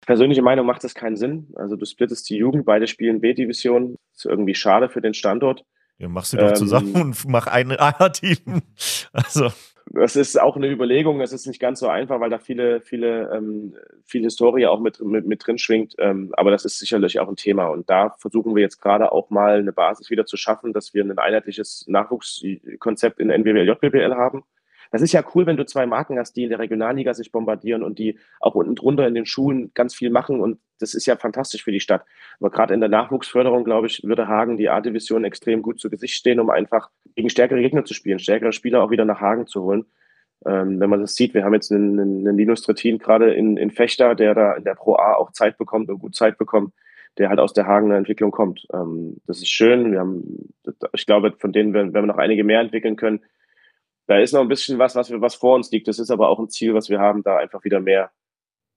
[0.07, 1.49] persönliche Meinung macht das keinen Sinn.
[1.57, 3.97] Also du splittest die Jugend, beide spielen B-Division.
[4.15, 5.65] Ist irgendwie schade für den Standort.
[5.99, 8.63] Ja, machst du doch Ähm, zusammen und mach ein A-Team.
[9.13, 9.51] Also,
[9.93, 11.21] Das ist auch eine Überlegung.
[11.21, 13.75] Es ist nicht ganz so einfach, weil da viele, viele, ähm,
[14.05, 15.95] viel Historie auch mit, mit, mit drin schwingt.
[15.99, 17.67] Ähm, aber das ist sicherlich auch ein Thema.
[17.69, 21.05] Und da versuchen wir jetzt gerade auch mal eine Basis wieder zu schaffen, dass wir
[21.05, 24.45] ein einheitliches Nachwuchskonzept in NWBL, JBBL haben.
[24.91, 27.83] Das ist ja cool, wenn du zwei Marken hast, die in der Regionalliga sich bombardieren
[27.83, 30.41] und die auch unten drunter in den Schulen ganz viel machen.
[30.41, 32.05] Und das ist ja fantastisch für die Stadt.
[32.41, 36.15] Aber gerade in der Nachwuchsförderung, glaube ich, würde Hagen die A-Division extrem gut zu Gesicht
[36.15, 39.63] stehen, um einfach gegen stärkere Gegner zu spielen, stärkere Spieler auch wieder nach Hagen zu
[39.63, 39.87] holen.
[40.45, 43.71] Ähm, wenn man das sieht, wir haben jetzt einen, einen, Linus Trittin gerade in, in
[43.71, 46.75] Fechter, der da in der Pro A auch Zeit bekommt und gut Zeit bekommt,
[47.19, 48.67] der halt aus der Hagener Entwicklung kommt.
[48.73, 49.93] Ähm, das ist schön.
[49.93, 50.53] Wir haben,
[50.93, 53.21] ich glaube, von denen werden wir noch einige mehr entwickeln können.
[54.07, 55.89] Da ist noch ein bisschen was, was, wir, was vor uns liegt.
[55.89, 58.11] Das ist aber auch ein Ziel, was wir haben, da einfach wieder mehr,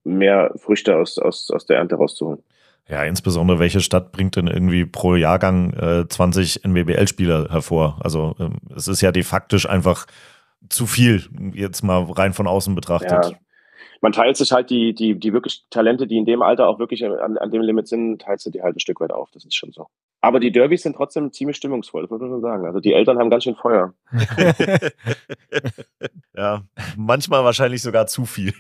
[0.04, 2.44] mehr Früchte aus, aus, aus der Ernte rauszuholen.
[2.88, 8.00] ja, insbesondere welche Stadt bringt denn irgendwie pro Jahrgang äh, 20 NBBL-Spieler hervor?
[8.04, 10.08] Also ähm, es ist ja de facto einfach
[10.68, 11.24] zu viel,
[11.54, 13.12] jetzt mal rein von außen betrachtet.
[13.12, 13.32] Ja.
[14.02, 17.06] Man teilt sich halt die, die, die wirklich Talente, die in dem Alter auch wirklich
[17.06, 19.30] an, an dem Limit sind, teilt sie die halt ein Stück weit auf.
[19.32, 19.88] Das ist schon so.
[20.22, 22.66] Aber die Derbys sind trotzdem ziemlich stimmungsvoll, das muss man schon sagen.
[22.66, 23.94] Also die Eltern haben ganz schön Feuer.
[26.36, 26.64] ja,
[26.98, 28.54] manchmal wahrscheinlich sogar zu viel.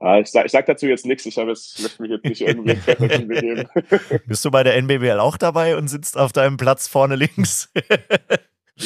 [0.00, 1.26] Ja, ich, sag, ich sag dazu jetzt nichts.
[1.26, 3.68] Ich habe jetzt, möchte mich jetzt nicht irgendwie begeben.
[4.26, 7.72] Bist du bei der NBBL auch dabei und sitzt auf deinem Platz vorne links?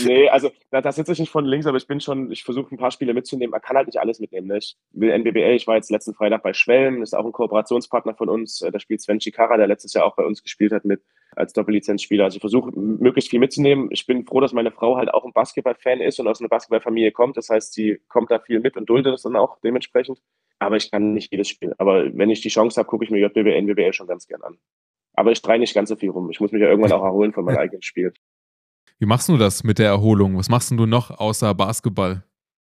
[0.05, 2.75] Nee, also da, da sitze ich nicht von links, aber ich bin schon, ich versuche
[2.75, 3.51] ein paar Spiele mitzunehmen.
[3.53, 4.47] Man kann halt nicht alles mitnehmen.
[4.49, 4.59] Ne?
[4.59, 8.29] Ich will NBBL, ich war jetzt letzten Freitag bei Schwelm, ist auch ein Kooperationspartner von
[8.29, 8.63] uns.
[8.63, 11.03] Äh, Da spielt Sven Chikara, der letztes Jahr auch bei uns gespielt hat mit
[11.37, 12.25] als Doppellizenzspieler.
[12.25, 13.89] Also ich versuche möglichst viel mitzunehmen.
[13.91, 17.13] Ich bin froh, dass meine Frau halt auch ein Basketballfan ist und aus einer Basketballfamilie
[17.13, 17.37] kommt.
[17.37, 20.21] Das heißt, sie kommt da viel mit und duldet es dann auch dementsprechend.
[20.59, 21.75] Aber ich kann nicht jedes Spiel.
[21.79, 24.57] Aber wenn ich die Chance habe, gucke ich mir JBBL, NBBL schon ganz gern an.
[25.13, 26.31] Aber ich drehe nicht ganz so viel rum.
[26.31, 28.13] Ich muss mich ja irgendwann auch erholen von meinem eigenen Spiel.
[28.99, 30.39] Wie machst du das mit der Erholung?
[30.39, 32.25] Was machst denn du noch außer Basketball?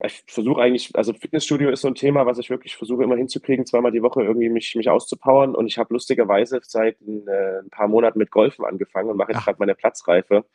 [0.06, 3.66] Ich versuche eigentlich, also Fitnessstudio ist so ein Thema, was ich wirklich versuche immer hinzukriegen,
[3.66, 5.56] zweimal die Woche irgendwie mich, mich auszupowern.
[5.56, 9.44] Und ich habe lustigerweise seit äh, ein paar Monaten mit Golfen angefangen und mache jetzt
[9.44, 10.46] gerade meine Platzreife.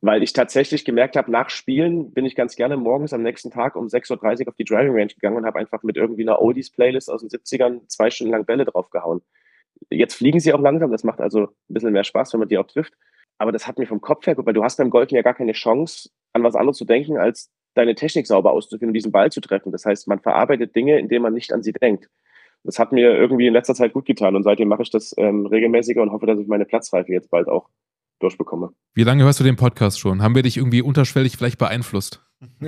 [0.00, 3.74] Weil ich tatsächlich gemerkt habe, nach Spielen bin ich ganz gerne morgens am nächsten Tag
[3.74, 7.10] um 6.30 Uhr auf die Driving Range gegangen und habe einfach mit irgendwie einer Oldies-Playlist
[7.10, 9.22] aus den 70ern zwei Stunden lang Bälle draufgehauen.
[9.90, 12.58] Jetzt fliegen sie auch langsam, das macht also ein bisschen mehr Spaß, wenn man die
[12.58, 12.92] auch trifft.
[13.38, 15.52] Aber das hat mir vom Kopf her, weil du hast beim Golfen ja gar keine
[15.52, 19.40] Chance, an was anderes zu denken, als deine Technik sauber auszuführen und diesen Ball zu
[19.40, 19.72] treffen.
[19.72, 22.08] Das heißt, man verarbeitet Dinge, indem man nicht an sie denkt.
[22.64, 25.46] Das hat mir irgendwie in letzter Zeit gut getan und seitdem mache ich das ähm,
[25.46, 27.68] regelmäßiger und hoffe, dass ich meine Platzreife jetzt bald auch
[28.18, 28.72] durchbekomme.
[28.94, 30.22] Wie lange hörst du den Podcast schon?
[30.22, 32.22] Haben wir dich irgendwie unterschwellig vielleicht beeinflusst?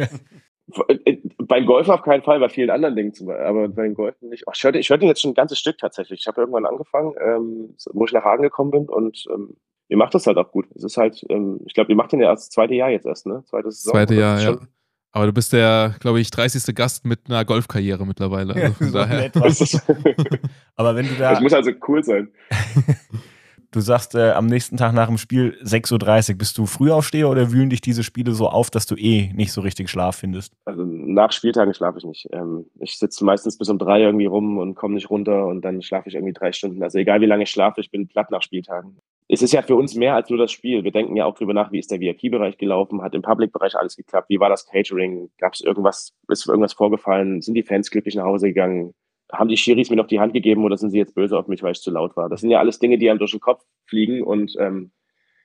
[0.87, 4.29] Äh, Beim Golfen auf keinen Fall, bei vielen anderen Dingen, zum Beispiel, aber beim Golfen
[4.29, 4.45] nicht.
[4.47, 6.21] Ach, ich hörte, ich hörte jetzt schon ein ganzes Stück tatsächlich.
[6.21, 9.57] Ich habe irgendwann angefangen, ähm, wo ich nach Hagen gekommen bin und ähm,
[9.89, 10.67] ihr macht das halt auch gut.
[10.75, 13.07] Es ist halt, ähm, ich glaube, ihr macht den ja erst das zweite Jahr jetzt
[13.07, 13.43] erst, ne?
[13.47, 13.93] Zweites Saison.
[13.95, 14.15] Zweite?
[14.15, 14.45] Jahr, ja.
[14.45, 14.69] schon,
[15.12, 16.74] Aber du bist der, glaube ich, 30.
[16.74, 18.55] Gast mit einer Golfkarriere mittlerweile.
[18.55, 19.31] Also So daher.
[20.77, 22.28] Aber wenn du da, Das muss also cool sein.
[23.73, 27.51] du sagst äh, am nächsten Tag nach dem Spiel 6.30 Uhr, bist du Frühaufsteher oder
[27.51, 30.53] wühlen dich diese Spiele so auf, dass du eh nicht so richtig Schlaf findest?
[30.65, 32.28] Also nach Spieltagen schlafe ich nicht.
[32.32, 35.82] Ähm, ich sitze meistens bis um drei irgendwie rum und komme nicht runter und dann
[35.82, 36.82] schlafe ich irgendwie drei Stunden.
[36.85, 38.99] Also egal wie lange ich schlafe, ich bin platt nach Spieltagen.
[39.32, 40.82] Es ist ja für uns mehr als nur das Spiel.
[40.82, 43.97] Wir denken ja auch drüber nach, wie ist der VIP-Bereich gelaufen, hat im Public-Bereich alles
[43.97, 48.16] geklappt, wie war das Catering, gab es irgendwas, ist irgendwas vorgefallen, sind die Fans glücklich
[48.16, 48.93] nach Hause gegangen,
[49.31, 51.62] haben die Schiris mir noch die Hand gegeben oder sind sie jetzt böse auf mich,
[51.62, 52.28] weil ich zu laut war?
[52.28, 54.90] Das sind ja alles Dinge, die einem durch den Kopf fliegen und ähm,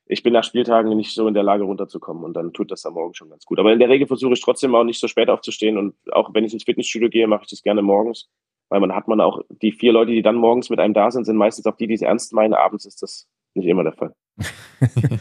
[0.07, 2.95] ich bin nach Spieltagen nicht so in der Lage runterzukommen und dann tut das am
[2.95, 3.59] Morgen schon ganz gut.
[3.59, 6.43] Aber in der Regel versuche ich trotzdem auch nicht so spät aufzustehen und auch wenn
[6.43, 8.31] ich ins Fitnessstudio gehe, mache ich das gerne morgens,
[8.69, 11.25] weil man hat man auch die vier Leute, die dann morgens mit einem da sind,
[11.25, 12.55] sind meistens auch die, die es ernst meinen.
[12.55, 14.13] Abends ist das nicht immer der Fall.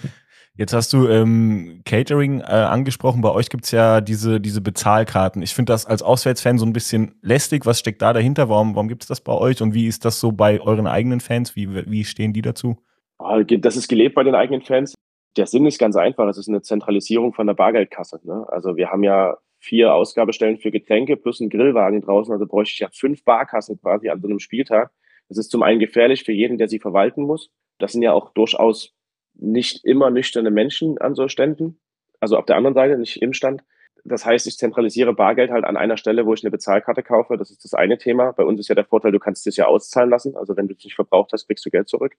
[0.57, 3.23] Jetzt hast du ähm, Catering äh, angesprochen.
[3.23, 5.43] Bei euch gibt's ja diese, diese Bezahlkarten.
[5.43, 7.67] Ich finde das als Auswärtsfan so ein bisschen lästig.
[7.67, 8.49] Was steckt da dahinter?
[8.49, 9.63] Warum, warum gibt's das bei euch?
[9.63, 11.57] Und wie ist das so bei euren eigenen Fans?
[11.57, 12.77] Wie, wie stehen die dazu?
[13.19, 14.95] Oh, Das ist gelebt bei den eigenen Fans.
[15.37, 16.29] Der Sinn ist ganz einfach.
[16.29, 18.21] Es ist eine Zentralisierung von der Bargeldkasse.
[18.23, 18.47] Ne?
[18.49, 22.33] Also wir haben ja vier Ausgabestellen für Getränke plus einen Grillwagen draußen.
[22.33, 24.93] Also bräuchte ich ja fünf Barkassen quasi an so einem Spieltag.
[25.29, 27.51] Das ist zum einen gefährlich für jeden, der sie verwalten muss.
[27.79, 28.95] Das sind ja auch durchaus
[29.35, 31.81] nicht immer nüchterne Menschen an so Ständen.
[32.21, 33.63] Also auf der anderen Seite, nicht im Stand.
[34.05, 37.37] Das heißt, ich zentralisiere Bargeld halt an einer Stelle, wo ich eine Bezahlkarte kaufe.
[37.39, 38.33] Das ist das eine Thema.
[38.33, 40.37] Bei uns ist ja der Vorteil, du kannst es ja auszahlen lassen.
[40.37, 42.15] Also wenn du es nicht verbraucht hast, kriegst du Geld zurück.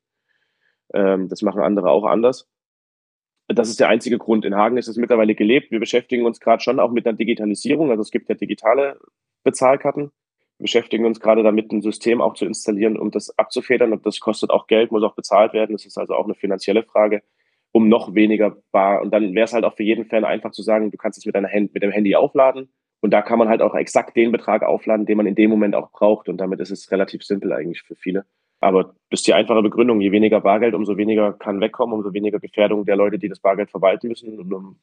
[0.93, 2.47] Ähm, das machen andere auch anders.
[3.47, 4.45] Das ist der einzige Grund.
[4.45, 5.69] In Hagen ist es mittlerweile gelebt.
[5.69, 7.91] Wir beschäftigen uns gerade schon auch mit einer Digitalisierung.
[7.91, 8.99] Also es gibt ja digitale
[9.43, 10.11] Bezahlkarten.
[10.57, 13.91] Beschäftigen uns gerade damit, ein System auch zu installieren, um das abzufedern.
[13.91, 15.73] Und das kostet auch Geld, muss auch bezahlt werden.
[15.73, 17.23] Das ist also auch eine finanzielle Frage,
[17.71, 19.01] um noch weniger bar.
[19.01, 21.25] Und dann wäre es halt auch für jeden Fan einfach zu sagen, du kannst es
[21.25, 22.69] mit, deiner Hand, mit dem Handy aufladen.
[23.01, 25.75] Und da kann man halt auch exakt den Betrag aufladen, den man in dem Moment
[25.75, 26.29] auch braucht.
[26.29, 28.25] Und damit ist es relativ simpel eigentlich für viele.
[28.61, 30.01] Aber das ist die einfache Begründung.
[30.01, 33.69] Je weniger Bargeld, umso weniger kann wegkommen, umso weniger Gefährdung der Leute, die das Bargeld
[33.69, 34.39] verwalten müssen.
[34.39, 34.79] Und, um,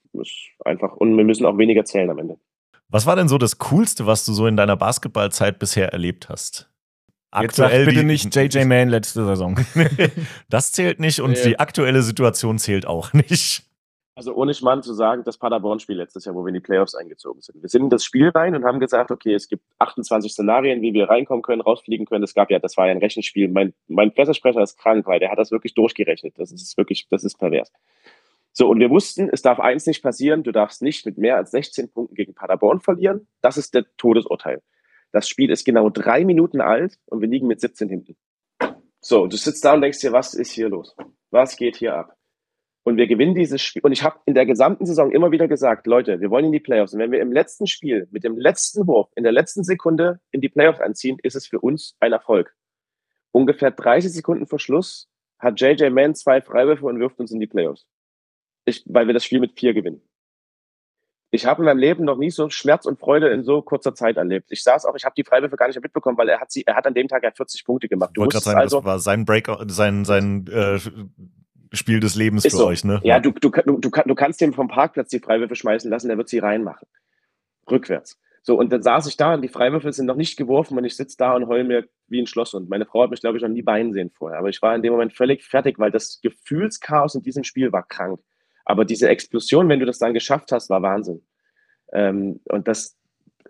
[0.64, 2.38] einfach, und wir müssen auch weniger zählen am Ende.
[2.92, 6.68] Was war denn so das Coolste, was du so in deiner Basketballzeit bisher erlebt hast?
[7.40, 9.58] Jetzt sag bitte die- nicht JJ Man letzte Saison.
[10.50, 11.42] das zählt nicht und Nee.
[11.42, 13.64] die aktuelle Situation zählt auch nicht.
[14.14, 17.40] Also ohne Schmarrn zu sagen, das Paderborn-Spiel letztes Jahr, wo wir in die Playoffs eingezogen
[17.40, 17.62] sind.
[17.62, 20.92] Wir sind in das Spiel rein und haben gesagt, okay, es gibt 28 Szenarien, wie
[20.92, 22.20] wir reinkommen können, rausfliegen können.
[22.20, 23.48] Das gab ja, das war ja ein Rechenspiel.
[23.48, 26.34] Mein, mein Pressesprecher ist krank, weil der hat das wirklich durchgerechnet.
[26.36, 27.72] Das ist wirklich, das ist pervers.
[28.52, 31.50] So, und wir wussten, es darf eins nicht passieren, du darfst nicht mit mehr als
[31.52, 33.26] 16 Punkten gegen Paderborn verlieren.
[33.40, 34.62] Das ist der Todesurteil.
[35.10, 38.16] Das Spiel ist genau drei Minuten alt und wir liegen mit 17 hinten.
[39.00, 40.94] So, du sitzt da und denkst dir, was ist hier los?
[41.30, 42.16] Was geht hier ab?
[42.84, 43.82] Und wir gewinnen dieses Spiel.
[43.84, 46.60] Und ich habe in der gesamten Saison immer wieder gesagt, Leute, wir wollen in die
[46.60, 46.92] Playoffs.
[46.92, 50.40] Und wenn wir im letzten Spiel mit dem letzten Wurf in der letzten Sekunde in
[50.40, 52.54] die Playoffs einziehen, ist es für uns ein Erfolg.
[53.30, 55.08] Ungefähr 30 Sekunden vor Schluss
[55.38, 57.86] hat JJ Mann zwei Freiwürfe und wirft uns in die Playoffs.
[58.64, 60.00] Ich, weil wir das Spiel mit vier gewinnen.
[61.34, 64.18] Ich habe in meinem Leben noch nie so Schmerz und Freude in so kurzer Zeit
[64.18, 64.48] erlebt.
[64.50, 66.76] Ich saß auch, ich habe die Freiwürfe gar nicht mitbekommen, weil er hat sie, er
[66.76, 68.10] hat an dem Tag ja 40 Punkte gemacht.
[68.14, 70.78] Du wusstest sagen, also, das war sein Break, sein, sein äh,
[71.72, 72.66] Spiel des Lebens für so.
[72.66, 73.00] euch, ne?
[73.02, 76.08] Ja, du, du, du, du, kann- du kannst dem vom Parkplatz die Freiwürfe schmeißen lassen,
[76.08, 76.86] der wird sie reinmachen.
[77.70, 78.18] Rückwärts.
[78.42, 80.96] So, und dann saß ich da und die Freiwürfe sind noch nicht geworfen und ich
[80.96, 82.52] sitze da und heul mir wie ein Schloss.
[82.52, 84.38] Und meine Frau hat mich, glaube ich, noch nie beinen sehen vorher.
[84.38, 87.86] Aber ich war in dem Moment völlig fertig, weil das Gefühlschaos in diesem Spiel war
[87.86, 88.20] krank.
[88.64, 91.22] Aber diese Explosion, wenn du das dann geschafft hast, war Wahnsinn.
[91.92, 92.96] Ähm, und das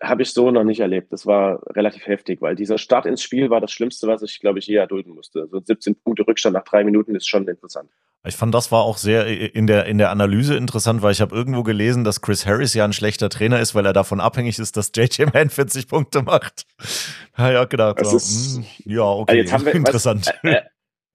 [0.01, 1.13] habe ich so noch nicht erlebt.
[1.13, 4.59] Das war relativ heftig, weil dieser Start ins Spiel war das Schlimmste, was ich, glaube
[4.59, 5.47] ich, je erdulden musste.
[5.51, 7.89] So 17 Punkte Rückstand nach drei Minuten ist schon interessant.
[8.25, 11.35] Ich fand, das war auch sehr in der, in der Analyse interessant, weil ich habe
[11.35, 14.77] irgendwo gelesen, dass Chris Harris ja ein schlechter Trainer ist, weil er davon abhängig ist,
[14.77, 16.65] dass JJ Man 40 Punkte macht.
[17.39, 17.99] Ja, ja, gedacht.
[17.99, 20.35] Das so, ist- hm, ja, okay, Also jetzt haben wir- interessant.
[20.43, 20.63] Äh, äh,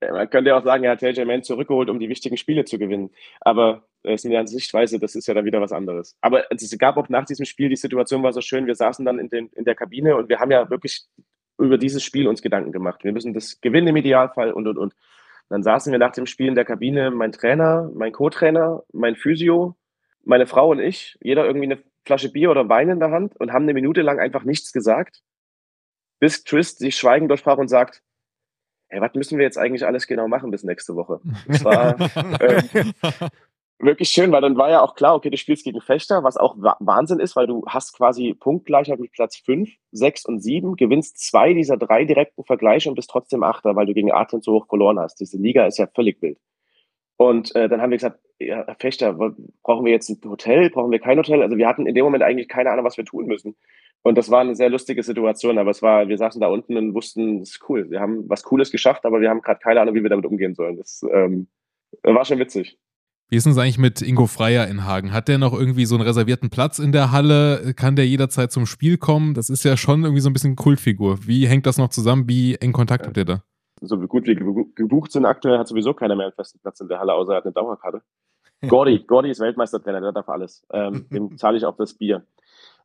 [0.01, 2.77] man könnte ja auch sagen, er hat JJ Mann zurückgeholt, um die wichtigen Spiele zu
[2.77, 3.09] gewinnen.
[3.41, 6.15] Aber äh, es ist eine Sichtweise, das ist ja dann wieder was anderes.
[6.21, 9.19] Aber es gab auch nach diesem Spiel, die Situation war so schön, wir saßen dann
[9.19, 11.05] in, den, in der Kabine und wir haben ja wirklich
[11.57, 13.03] über dieses Spiel uns Gedanken gemacht.
[13.03, 14.93] Wir müssen das gewinnen im Idealfall und, und, und.
[15.49, 19.75] Dann saßen wir nach dem Spiel in der Kabine, mein Trainer, mein Co-Trainer, mein Physio,
[20.23, 23.51] meine Frau und ich, jeder irgendwie eine Flasche Bier oder Wein in der Hand und
[23.51, 25.21] haben eine Minute lang einfach nichts gesagt,
[26.19, 28.01] bis Chris sich schweigend durchbrach und sagt,
[28.89, 31.19] hey, was müssen wir jetzt eigentlich alles genau machen bis nächste Woche?
[31.47, 31.95] Das war
[32.41, 32.93] ähm,
[33.79, 36.55] wirklich schön, weil dann war ja auch klar, okay, du spielst gegen Fechter, was auch
[36.57, 41.19] Wa- Wahnsinn ist, weil du hast quasi Punktgleichheit mit Platz 5, 6 und 7, gewinnst
[41.19, 44.67] zwei dieser drei direkten Vergleiche und bist trotzdem Achter, weil du gegen Athen so hoch
[44.67, 45.19] verloren hast.
[45.19, 46.39] Diese Liga ist ja völlig wild.
[47.17, 50.99] Und äh, dann haben wir gesagt, ja, Fechter, brauchen wir jetzt ein Hotel, brauchen wir
[50.99, 51.41] kein Hotel?
[51.41, 53.55] Also wir hatten in dem Moment eigentlich keine Ahnung, was wir tun müssen.
[54.03, 56.93] Und das war eine sehr lustige Situation, aber es war, wir saßen da unten und
[56.93, 57.89] wussten, das ist cool.
[57.89, 60.55] Wir haben was Cooles geschafft, aber wir haben gerade keine Ahnung, wie wir damit umgehen
[60.55, 60.77] sollen.
[60.77, 61.47] Das ähm,
[62.03, 62.77] war schon witzig.
[63.29, 65.11] Wie ist es eigentlich mit Ingo Freier in Hagen?
[65.11, 67.73] Hat der noch irgendwie so einen reservierten Platz in der Halle?
[67.75, 69.33] Kann der jederzeit zum Spiel kommen?
[69.33, 71.27] Das ist ja schon irgendwie so ein bisschen Kultfigur.
[71.27, 72.29] Wie hängt das noch zusammen?
[72.29, 73.43] Wie eng Kontakt habt ihr da?
[73.81, 76.99] So gut wie gebucht sind aktuell, hat sowieso keiner mehr einen festen Platz in der
[76.99, 78.01] Halle, außer er hat eine Dauerkarte.
[78.61, 80.65] Gordy, Gordy ist Weltmeistertrainer, der darf alles.
[80.71, 82.25] Ähm, dem zahle ich auch das Bier.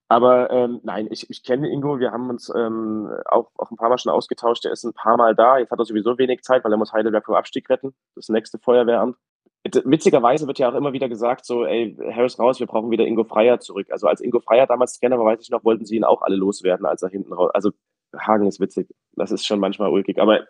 [0.09, 3.89] Aber ähm, nein, ich, ich kenne Ingo, wir haben uns ähm, auch, auch ein paar
[3.89, 4.63] Mal schon ausgetauscht.
[4.65, 5.57] Der ist ein paar Mal da.
[5.57, 7.95] Jetzt hat er sowieso wenig Zeit, weil er muss Heidelberg vom Abstieg retten.
[8.15, 9.17] Das nächste Feuerwehramt.
[9.65, 13.25] Witzigerweise wird ja auch immer wieder gesagt, so, ey, Harris raus, wir brauchen wieder Ingo
[13.25, 13.87] Freier zurück.
[13.91, 16.37] Also als Ingo Freier damals Trainer war, weiß ich noch, wollten sie ihn auch alle
[16.37, 17.51] loswerden, als er hinten raus.
[17.55, 17.71] Also
[18.15, 18.95] Hagen ist witzig.
[19.13, 20.21] Das ist schon manchmal ulkig.
[20.21, 20.41] Aber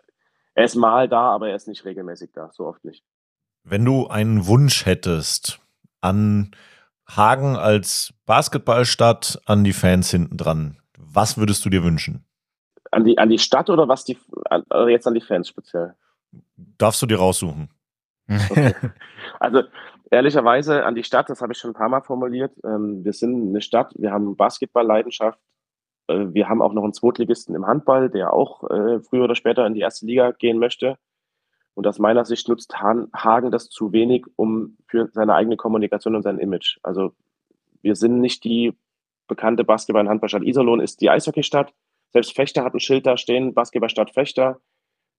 [0.55, 3.03] er ist mal da, aber er ist nicht regelmäßig da, so oft nicht.
[3.63, 5.59] Wenn du einen Wunsch hättest
[6.01, 6.51] an
[7.09, 12.25] Hagen als Basketballstadt, an die Fans hinten dran, was würdest du dir wünschen?
[12.91, 14.17] An die, an die Stadt oder was die,
[14.49, 15.95] an, jetzt an die Fans speziell?
[16.55, 17.69] Darfst du dir raussuchen.
[18.29, 18.73] Okay.
[19.39, 19.63] Also
[20.11, 22.53] ehrlicherweise an die Stadt, das habe ich schon ein paar Mal formuliert.
[22.63, 25.39] Ähm, wir sind eine Stadt, wir haben Basketballleidenschaft,
[26.07, 29.65] äh, wir haben auch noch einen Zweitligisten im Handball, der auch äh, früher oder später
[29.65, 30.97] in die erste Liga gehen möchte.
[31.75, 36.21] Und aus meiner Sicht nutzt Hagen das zu wenig, um für seine eigene Kommunikation und
[36.21, 36.77] sein Image.
[36.83, 37.13] Also
[37.81, 38.73] wir sind nicht die
[39.27, 40.43] bekannte Basketball- und Handballstadt.
[40.43, 41.73] Iserlohn ist die Eishockeystadt.
[42.11, 44.59] Selbst Fechter hat ein Schild da stehen, Basketballstadt Fechter.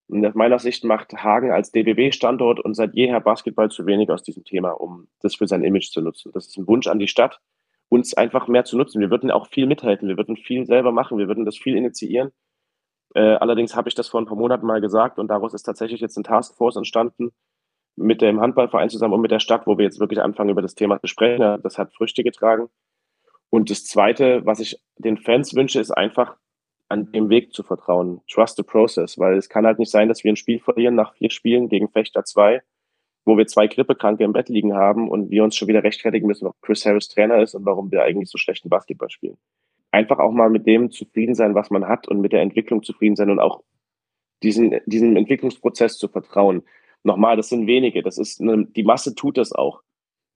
[0.07, 4.23] Und aus meiner Sicht macht Hagen als DBB-Standort und seit jeher Basketball zu wenig aus
[4.23, 6.31] diesem Thema, um das für sein Image zu nutzen.
[6.33, 7.41] Das ist ein Wunsch an die Stadt,
[7.89, 9.01] uns einfach mehr zu nutzen.
[9.01, 12.31] Wir würden auch viel mithalten, wir würden viel selber machen, wir würden das viel initiieren.
[13.15, 16.01] Äh, allerdings habe ich das vor ein paar Monaten mal gesagt und daraus ist tatsächlich
[16.01, 17.31] jetzt eine Taskforce entstanden
[17.95, 20.75] mit dem Handballverein zusammen und mit der Stadt, wo wir jetzt wirklich anfangen, über das
[20.75, 21.61] Thema zu sprechen.
[21.63, 22.67] Das hat Früchte getragen.
[23.49, 26.35] Und das Zweite, was ich den Fans wünsche, ist einfach
[26.89, 28.21] an dem Weg zu vertrauen.
[28.29, 31.13] Trust the process, weil es kann halt nicht sein, dass wir ein Spiel verlieren nach
[31.15, 32.61] vier Spielen gegen Fechter 2,
[33.23, 36.47] wo wir zwei Grippekranke im Bett liegen haben und wir uns schon wieder rechtfertigen müssen,
[36.47, 39.37] ob Chris Harris Trainer ist und warum wir eigentlich so schlechten Basketball spielen
[39.95, 43.15] einfach auch mal mit dem zufrieden sein, was man hat und mit der Entwicklung zufrieden
[43.15, 43.63] sein und auch
[44.43, 46.63] diesen, diesem Entwicklungsprozess zu vertrauen.
[47.03, 49.81] Nochmal, das sind wenige, das ist eine, die Masse tut das auch.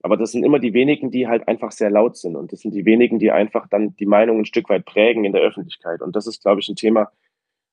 [0.02, 2.38] Aber das sind immer die wenigen, die halt einfach sehr laut sind.
[2.38, 5.34] Und das sind die wenigen, die einfach dann die Meinung ein Stück weit prägen in
[5.34, 6.02] der Öffentlichkeit.
[6.02, 7.12] Und das ist, glaube ich, ein Thema,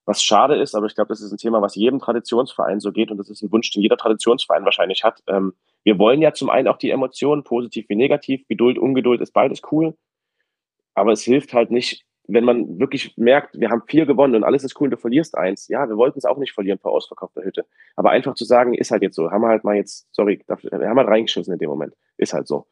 [0.06, 3.12] was schade ist, aber ich glaube, das ist ein Thema, was jedem Traditionsverein so geht.
[3.12, 5.22] Und das ist ein Wunsch, den jeder Traditionsverein wahrscheinlich hat.
[5.28, 5.54] Ähm,
[5.84, 8.46] wir wollen ja zum einen auch die Emotionen, positiv wie negativ.
[8.48, 9.94] Geduld, Ungeduld ist beides cool.
[10.96, 14.64] Aber es hilft halt nicht, wenn man wirklich merkt, wir haben vier gewonnen und alles
[14.64, 15.68] ist cool, du verlierst eins.
[15.68, 17.66] Ja, wir wollten es auch nicht verlieren vor ausverkaufter Hütte.
[17.94, 20.88] Aber einfach zu sagen, ist halt jetzt so, haben wir halt mal jetzt, sorry, wir
[20.88, 21.94] haben halt reingeschissen in dem Moment.
[22.16, 22.66] Ist halt so.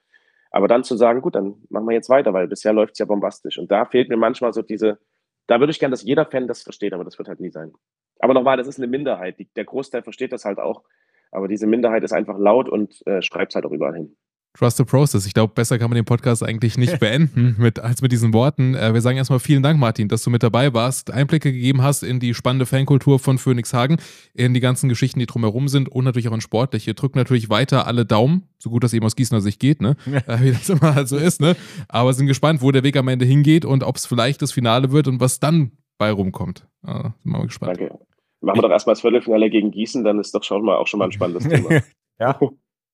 [0.50, 3.06] Aber dann zu sagen, gut, dann machen wir jetzt weiter, weil bisher läuft es ja
[3.06, 3.58] bombastisch.
[3.58, 4.98] Und da fehlt mir manchmal so diese,
[5.46, 7.72] da würde ich gerne, dass jeder Fan das versteht, aber das wird halt nie sein.
[8.20, 9.38] Aber nochmal, das ist eine Minderheit.
[9.38, 10.82] Die, der Großteil versteht das halt auch.
[11.30, 14.16] Aber diese Minderheit ist einfach laut und äh, schreibt es halt auch überall hin.
[14.56, 15.26] Trust the Process.
[15.26, 18.74] Ich glaube, besser kann man den Podcast eigentlich nicht beenden mit, als mit diesen Worten.
[18.74, 22.02] Äh, wir sagen erstmal vielen Dank, Martin, dass du mit dabei warst, Einblicke gegeben hast
[22.04, 23.96] in die spannende Fankultur von Phoenix Hagen,
[24.32, 26.94] in die ganzen Geschichten, die drumherum sind und natürlich auch in sportliche.
[26.94, 29.96] Drückt natürlich weiter alle Daumen, so gut das eben aus Gießener Sicht geht, ne?
[30.06, 30.18] Ja.
[30.32, 31.56] Äh, wie das immer halt so ist, ne?
[31.88, 34.92] Aber sind gespannt, wo der Weg am Ende hingeht und ob es vielleicht das Finale
[34.92, 36.66] wird und was dann bei rumkommt.
[36.86, 37.76] Äh, sind wir mal gespannt.
[37.78, 37.98] Danke.
[38.40, 40.98] Machen wir doch erstmal das Viertelfinale gegen Gießen, dann ist doch schon mal auch schon
[40.98, 41.80] mal ein spannendes Thema.
[42.20, 42.38] ja.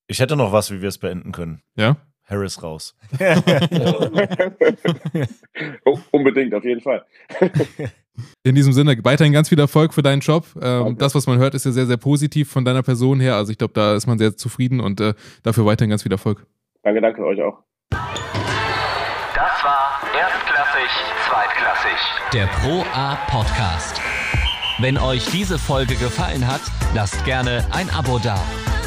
[0.07, 1.61] Ich hätte noch was, wie wir es beenden können.
[1.75, 1.97] Ja?
[2.25, 2.95] Harris raus.
[5.85, 7.05] oh, unbedingt, auf jeden Fall.
[8.43, 10.45] In diesem Sinne, weiterhin ganz viel Erfolg für deinen Job.
[10.61, 13.35] Ähm, das, was man hört, ist ja sehr, sehr positiv von deiner Person her.
[13.35, 15.13] Also ich glaube, da ist man sehr zufrieden und äh,
[15.43, 16.45] dafür weiterhin ganz viel Erfolg.
[16.83, 17.59] Danke, danke euch auch.
[17.89, 20.89] Das war Erstklassig,
[21.27, 21.99] Zweitklassig.
[22.33, 24.01] Der Pro A Podcast.
[24.79, 26.61] Wenn euch diese Folge gefallen hat,
[26.93, 28.39] lasst gerne ein Abo da.